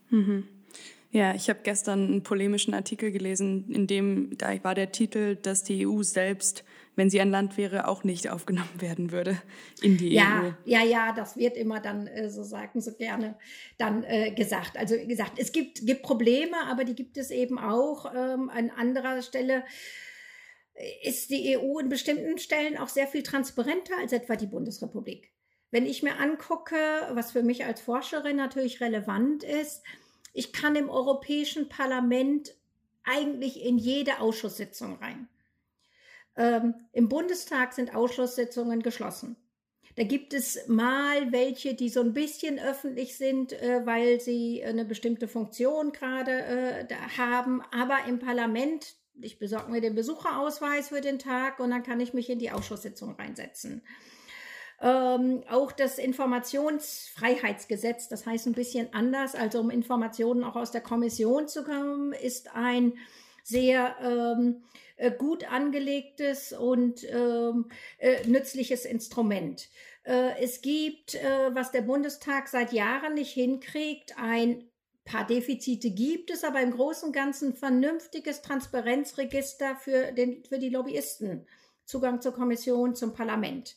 Mhm. 0.09 0.47
Ja, 1.13 1.35
ich 1.35 1.47
habe 1.47 1.59
gestern 1.61 2.07
einen 2.07 2.23
polemischen 2.23 2.73
Artikel 2.73 3.11
gelesen, 3.11 3.69
in 3.69 3.85
dem 3.85 4.35
da 4.35 4.51
war 4.63 4.73
der 4.73 4.91
Titel, 4.91 5.35
dass 5.35 5.63
die 5.63 5.85
EU 5.85 6.01
selbst, 6.01 6.63
wenn 6.95 7.11
sie 7.11 7.21
ein 7.21 7.29
Land 7.29 7.55
wäre, 7.55 7.87
auch 7.87 8.03
nicht 8.03 8.31
aufgenommen 8.31 8.81
werden 8.81 9.11
würde 9.11 9.39
in 9.83 9.95
die 9.95 10.11
ja, 10.11 10.41
EU. 10.41 10.51
Ja, 10.65 10.83
ja, 10.83 11.13
das 11.13 11.37
wird 11.37 11.55
immer 11.55 11.79
dann 11.79 12.07
äh, 12.07 12.31
so 12.31 12.41
sagen, 12.41 12.81
so 12.81 12.95
gerne 12.95 13.35
dann 13.77 14.03
äh, 14.03 14.31
gesagt. 14.31 14.75
Also 14.75 14.95
wie 14.95 15.05
gesagt, 15.05 15.33
es 15.37 15.51
gibt, 15.51 15.85
gibt 15.85 16.01
Probleme, 16.01 16.57
aber 16.65 16.83
die 16.83 16.95
gibt 16.95 17.17
es 17.17 17.29
eben 17.29 17.59
auch 17.59 18.11
ähm, 18.11 18.49
an 18.49 18.71
anderer 18.71 19.21
Stelle 19.21 19.63
ist 21.03 21.29
die 21.29 21.55
EU 21.55 21.77
in 21.77 21.89
bestimmten 21.89 22.39
Stellen 22.39 22.75
auch 22.75 22.89
sehr 22.89 23.05
viel 23.05 23.21
transparenter 23.21 23.93
als 23.99 24.13
etwa 24.13 24.35
die 24.35 24.47
Bundesrepublik. 24.47 25.31
Wenn 25.69 25.85
ich 25.85 26.01
mir 26.01 26.17
angucke, 26.19 26.75
was 27.11 27.31
für 27.31 27.43
mich 27.43 27.65
als 27.65 27.81
Forscherin 27.81 28.37
natürlich 28.37 28.81
relevant 28.81 29.43
ist, 29.43 29.83
ich 30.33 30.51
kann 30.51 30.75
im 30.75 30.89
Europäischen 30.89 31.69
Parlament 31.69 32.55
eigentlich 33.03 33.63
in 33.63 33.77
jede 33.77 34.19
Ausschusssitzung 34.19 34.95
rein. 34.97 35.27
Ähm, 36.35 36.73
Im 36.91 37.09
Bundestag 37.09 37.73
sind 37.73 37.95
Ausschusssitzungen 37.95 38.81
geschlossen. 38.81 39.37
Da 39.95 40.03
gibt 40.03 40.33
es 40.33 40.67
mal 40.67 41.31
welche, 41.31 41.75
die 41.75 41.89
so 41.89 42.01
ein 42.01 42.13
bisschen 42.13 42.59
öffentlich 42.59 43.15
sind, 43.15 43.53
äh, 43.53 43.85
weil 43.85 44.19
sie 44.19 44.63
eine 44.63 44.85
bestimmte 44.85 45.27
Funktion 45.27 45.91
gerade 45.91 46.31
äh, 46.31 46.87
haben. 47.17 47.61
Aber 47.71 47.99
im 48.07 48.17
Parlament, 48.17 48.95
ich 49.21 49.37
besorge 49.37 49.71
mir 49.71 49.81
den 49.81 49.93
Besucherausweis 49.93 50.89
für 50.89 51.01
den 51.01 51.19
Tag 51.19 51.59
und 51.59 51.69
dann 51.69 51.83
kann 51.83 51.99
ich 51.99 52.13
mich 52.13 52.29
in 52.31 52.39
die 52.39 52.49
Ausschusssitzung 52.49 53.15
reinsetzen. 53.15 53.83
Ähm, 54.81 55.43
auch 55.49 55.71
das 55.71 55.97
Informationsfreiheitsgesetz, 55.97 58.09
das 58.09 58.25
heißt 58.25 58.47
ein 58.47 58.53
bisschen 58.53 58.93
anders, 58.93 59.35
also 59.35 59.59
um 59.59 59.69
Informationen 59.69 60.43
auch 60.43 60.55
aus 60.55 60.71
der 60.71 60.81
Kommission 60.81 61.47
zu 61.47 61.63
kommen, 61.63 62.13
ist 62.13 62.55
ein 62.55 62.93
sehr 63.43 63.95
ähm, 64.01 64.63
äh, 64.97 65.11
gut 65.11 65.51
angelegtes 65.51 66.53
und 66.53 67.03
ähm, 67.09 67.69
äh, 67.97 68.25
nützliches 68.27 68.85
Instrument. 68.85 69.69
Äh, 70.03 70.41
es 70.41 70.61
gibt, 70.61 71.15
äh, 71.15 71.53
was 71.53 71.71
der 71.71 71.81
Bundestag 71.81 72.47
seit 72.47 72.73
Jahren 72.73 73.15
nicht 73.15 73.33
hinkriegt, 73.33 74.17
ein 74.17 74.69
paar 75.05 75.25
Defizite 75.25 75.91
gibt 75.91 76.31
es, 76.31 76.43
aber 76.43 76.61
im 76.61 76.71
Großen 76.71 77.07
und 77.07 77.13
Ganzen 77.13 77.55
vernünftiges 77.55 78.41
Transparenzregister 78.41 79.75
für, 79.75 80.11
den, 80.11 80.43
für 80.45 80.59
die 80.59 80.69
Lobbyisten. 80.69 81.45
Zugang 81.85 82.21
zur 82.21 82.33
Kommission, 82.33 82.95
zum 82.95 83.13
Parlament 83.13 83.75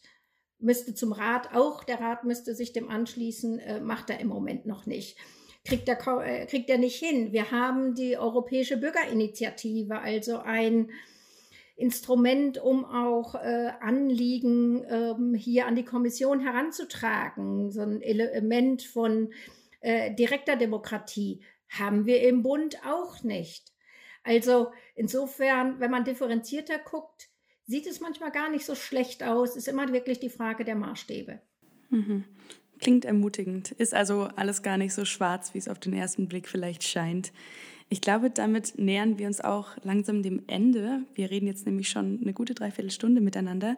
müsste 0.59 0.95
zum 0.95 1.13
Rat 1.13 1.55
auch, 1.55 1.85
der 1.85 2.01
Rat 2.01 2.25
müsste 2.25 2.55
sich 2.55 2.73
dem 2.73 2.89
anschließen, 2.89 3.59
äh, 3.59 3.81
macht 3.81 4.11
er 4.11 4.21
im 4.21 4.29
Moment 4.29 4.67
noch 4.67 4.87
nicht. 4.87 5.17
Kriegt 5.65 5.89
er, 5.89 5.99
äh, 6.25 6.47
kriegt 6.47 6.71
er 6.71 6.79
nicht 6.79 6.99
hin. 6.99 7.33
Wir 7.33 7.51
haben 7.51 7.95
die 7.95 8.17
Europäische 8.17 8.77
Bürgerinitiative, 8.77 9.99
also 9.99 10.39
ein 10.39 10.91
Instrument, 11.77 12.59
um 12.59 12.85
auch 12.87 13.35
äh, 13.35 13.71
Anliegen 13.81 14.83
ähm, 14.89 15.35
hier 15.35 15.67
an 15.67 15.77
die 15.77 15.85
Kommission 15.85 16.41
heranzutragen. 16.41 17.71
So 17.71 17.83
ein 17.83 18.01
Element 18.01 18.83
von 18.83 19.33
äh, 19.81 20.15
direkter 20.15 20.57
Demokratie 20.57 21.43
haben 21.69 22.07
wir 22.07 22.23
im 22.23 22.43
Bund 22.43 22.79
auch 22.87 23.23
nicht. 23.23 23.73
Also 24.25 24.73
insofern, 24.95 25.79
wenn 25.79 25.91
man 25.91 26.05
differenzierter 26.05 26.79
guckt, 26.79 27.29
sieht 27.67 27.87
es 27.87 28.01
manchmal 28.01 28.31
gar 28.31 28.51
nicht 28.51 28.65
so 28.65 28.75
schlecht 28.75 29.23
aus. 29.23 29.57
Ist 29.57 29.69
immer 29.69 29.93
wirklich 29.93 30.21
die 30.21 30.31
Frage 30.31 30.65
der 30.65 30.77
Maßstäbe. 30.77 31.41
Mhm. 31.91 32.25
Klingt 32.79 33.05
ermutigend. 33.05 33.73
Ist 33.73 33.95
also 33.95 34.29
alles 34.37 34.63
gar 34.63 34.77
nicht 34.77 34.93
so 34.93 35.05
schwarz, 35.05 35.55
wie 35.55 35.59
es 35.59 35.69
auf 35.69 35.79
den 35.79 35.95
ersten 35.95 36.29
Blick 36.29 36.49
vielleicht 36.49 36.85
scheint. 36.85 37.33
Ich 37.89 38.01
glaube, 38.01 38.31
damit 38.31 38.79
nähern 38.79 39.19
wir 39.19 39.27
uns 39.27 39.41
auch 39.41 39.77
langsam 39.83 40.23
dem 40.23 40.43
Ende. 40.49 41.03
Wir 41.15 41.31
reden 41.31 41.47
jetzt 41.47 41.67
nämlich 41.67 41.89
schon 41.89 42.21
eine 42.21 42.35
gute 42.35 42.55
Dreiviertelstunde 42.55 43.21
miteinander. 43.21 43.77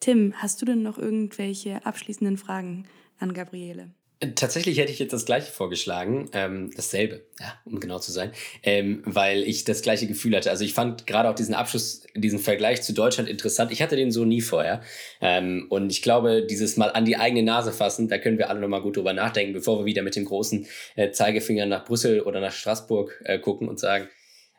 Tim, 0.00 0.32
hast 0.36 0.62
du 0.62 0.66
denn 0.66 0.82
noch 0.82 0.96
irgendwelche 0.96 1.84
abschließenden 1.84 2.38
Fragen 2.38 2.86
an 3.18 3.34
Gabriele? 3.34 3.90
Tatsächlich 4.34 4.78
hätte 4.78 4.90
ich 4.90 4.98
jetzt 4.98 5.12
das 5.12 5.26
gleiche 5.26 5.52
vorgeschlagen, 5.52 6.28
ähm, 6.32 6.72
dasselbe, 6.74 7.24
ja, 7.38 7.54
um 7.64 7.78
genau 7.78 8.00
zu 8.00 8.10
sein, 8.10 8.32
ähm, 8.64 9.00
weil 9.04 9.44
ich 9.44 9.62
das 9.62 9.80
gleiche 9.80 10.08
Gefühl 10.08 10.34
hatte. 10.34 10.50
Also 10.50 10.64
ich 10.64 10.74
fand 10.74 11.06
gerade 11.06 11.28
auch 11.28 11.36
diesen 11.36 11.54
Abschluss, 11.54 12.02
diesen 12.16 12.40
Vergleich 12.40 12.82
zu 12.82 12.92
Deutschland 12.92 13.28
interessant. 13.28 13.70
Ich 13.70 13.80
hatte 13.80 13.94
den 13.94 14.10
so 14.10 14.24
nie 14.24 14.40
vorher. 14.40 14.82
Ähm, 15.20 15.66
und 15.70 15.92
ich 15.92 16.02
glaube, 16.02 16.44
dieses 16.44 16.76
Mal 16.76 16.90
an 16.90 17.04
die 17.04 17.16
eigene 17.16 17.44
Nase 17.44 17.70
fassen, 17.70 18.08
da 18.08 18.18
können 18.18 18.38
wir 18.38 18.50
alle 18.50 18.58
nochmal 18.58 18.82
gut 18.82 18.96
drüber 18.96 19.12
nachdenken, 19.12 19.52
bevor 19.52 19.78
wir 19.78 19.84
wieder 19.84 20.02
mit 20.02 20.16
dem 20.16 20.24
großen 20.24 20.66
äh, 20.96 21.12
Zeigefinger 21.12 21.66
nach 21.66 21.84
Brüssel 21.84 22.20
oder 22.22 22.40
nach 22.40 22.52
Straßburg 22.52 23.22
äh, 23.24 23.38
gucken 23.38 23.68
und 23.68 23.78
sagen, 23.78 24.08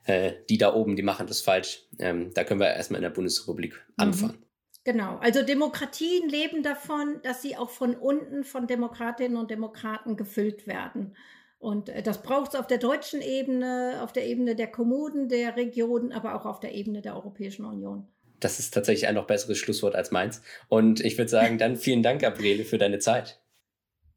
äh, 0.06 0.32
die 0.50 0.58
da 0.58 0.74
oben, 0.74 0.96
die 0.96 1.04
machen 1.04 1.28
das 1.28 1.42
falsch. 1.42 1.84
Ähm, 2.00 2.32
da 2.34 2.46
können 2.46 2.62
wir 2.62 2.74
erstmal 2.74 3.00
in 3.00 3.04
der 3.04 3.10
Bundesrepublik 3.10 3.74
mhm. 3.74 3.94
anfangen. 3.98 4.38
Mhm. 4.38 4.49
Genau, 4.92 5.18
also 5.20 5.44
Demokratien 5.44 6.30
leben 6.30 6.64
davon, 6.64 7.20
dass 7.22 7.44
sie 7.44 7.56
auch 7.56 7.70
von 7.70 7.94
unten 7.94 8.44
von 8.44 8.66
Demokratinnen 8.66 9.38
und 9.38 9.52
Demokraten 9.52 10.18
gefüllt 10.18 10.66
werden. 10.66 11.16
Und 11.60 11.90
äh, 11.90 12.02
das 12.02 12.24
braucht 12.24 12.56
es 12.56 12.60
auf 12.60 12.66
der 12.66 12.80
deutschen 12.80 13.22
Ebene, 13.22 14.00
auf 14.02 14.14
der 14.14 14.26
Ebene 14.26 14.56
der 14.56 14.66
Kommunen, 14.66 15.30
der 15.30 15.56
Regionen, 15.56 16.12
aber 16.12 16.34
auch 16.34 16.48
auf 16.48 16.60
der 16.60 16.74
Ebene 16.74 17.04
der 17.04 17.16
Europäischen 17.16 17.66
Union. 17.66 18.08
Das 18.40 18.58
ist 18.58 18.74
tatsächlich 18.74 19.08
ein 19.08 19.14
noch 19.14 19.28
besseres 19.28 19.60
Schlusswort 19.60 19.94
als 19.94 20.10
meins. 20.10 20.42
Und 20.70 21.02
ich 21.02 21.20
würde 21.20 21.30
sagen, 21.30 21.60
dann 21.60 21.76
vielen 21.76 22.02
Dank, 22.02 22.22
Gabriele, 22.22 22.64
für 22.64 22.80
deine 22.80 22.98
Zeit. 22.98 23.40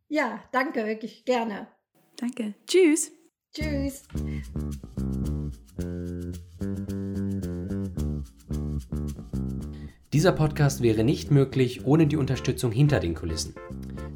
Ja, 0.08 0.42
danke, 0.52 0.86
wirklich 0.86 1.26
gerne. 1.26 1.66
Danke. 2.16 2.54
Tschüss. 2.66 3.12
Tschüss. 3.54 4.04
Dieser 10.12 10.32
Podcast 10.32 10.82
wäre 10.82 11.04
nicht 11.04 11.30
möglich 11.30 11.86
ohne 11.86 12.06
die 12.06 12.18
Unterstützung 12.18 12.70
hinter 12.70 13.00
den 13.00 13.14
Kulissen. 13.14 13.54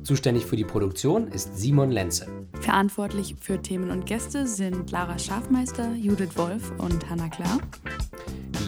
Zuständig 0.02 0.44
für 0.44 0.56
die 0.56 0.64
Produktion 0.64 1.28
ist 1.28 1.56
Simon 1.56 1.90
Lenze. 1.90 2.26
Verantwortlich 2.60 3.34
für 3.40 3.62
Themen 3.62 3.90
und 3.90 4.04
Gäste 4.04 4.46
sind 4.46 4.90
Lara 4.90 5.18
Schafmeister, 5.18 5.94
Judith 5.94 6.36
Wolf 6.36 6.70
und 6.76 7.08
Hannah 7.08 7.30
Klar. 7.30 7.60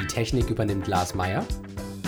Technik 0.08 0.48
übernimmt 0.48 0.86
Lars 0.86 1.14
Meyer. 1.14 1.44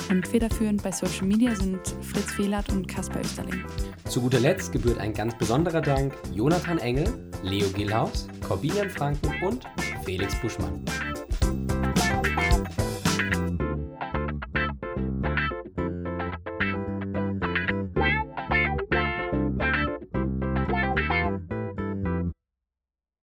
Und 0.08 0.26
federführend 0.26 0.82
bei 0.82 0.90
Social 0.90 1.26
Media 1.26 1.54
sind 1.54 1.80
Fritz 2.00 2.32
Fehlert 2.32 2.70
und 2.70 2.88
Kaspar 2.88 3.20
Österling. 3.20 3.62
Zu 4.08 4.22
guter 4.22 4.40
Letzt 4.40 4.72
gebührt 4.72 4.98
ein 4.98 5.12
ganz 5.12 5.36
besonderer 5.36 5.82
Dank 5.82 6.14
Jonathan 6.32 6.78
Engel, 6.78 7.06
Leo 7.42 7.68
Gillhaus, 7.68 8.26
Corbinian 8.40 8.88
Franken 8.88 9.30
und 9.46 9.64
Felix 10.02 10.34
Buschmann. 10.40 10.82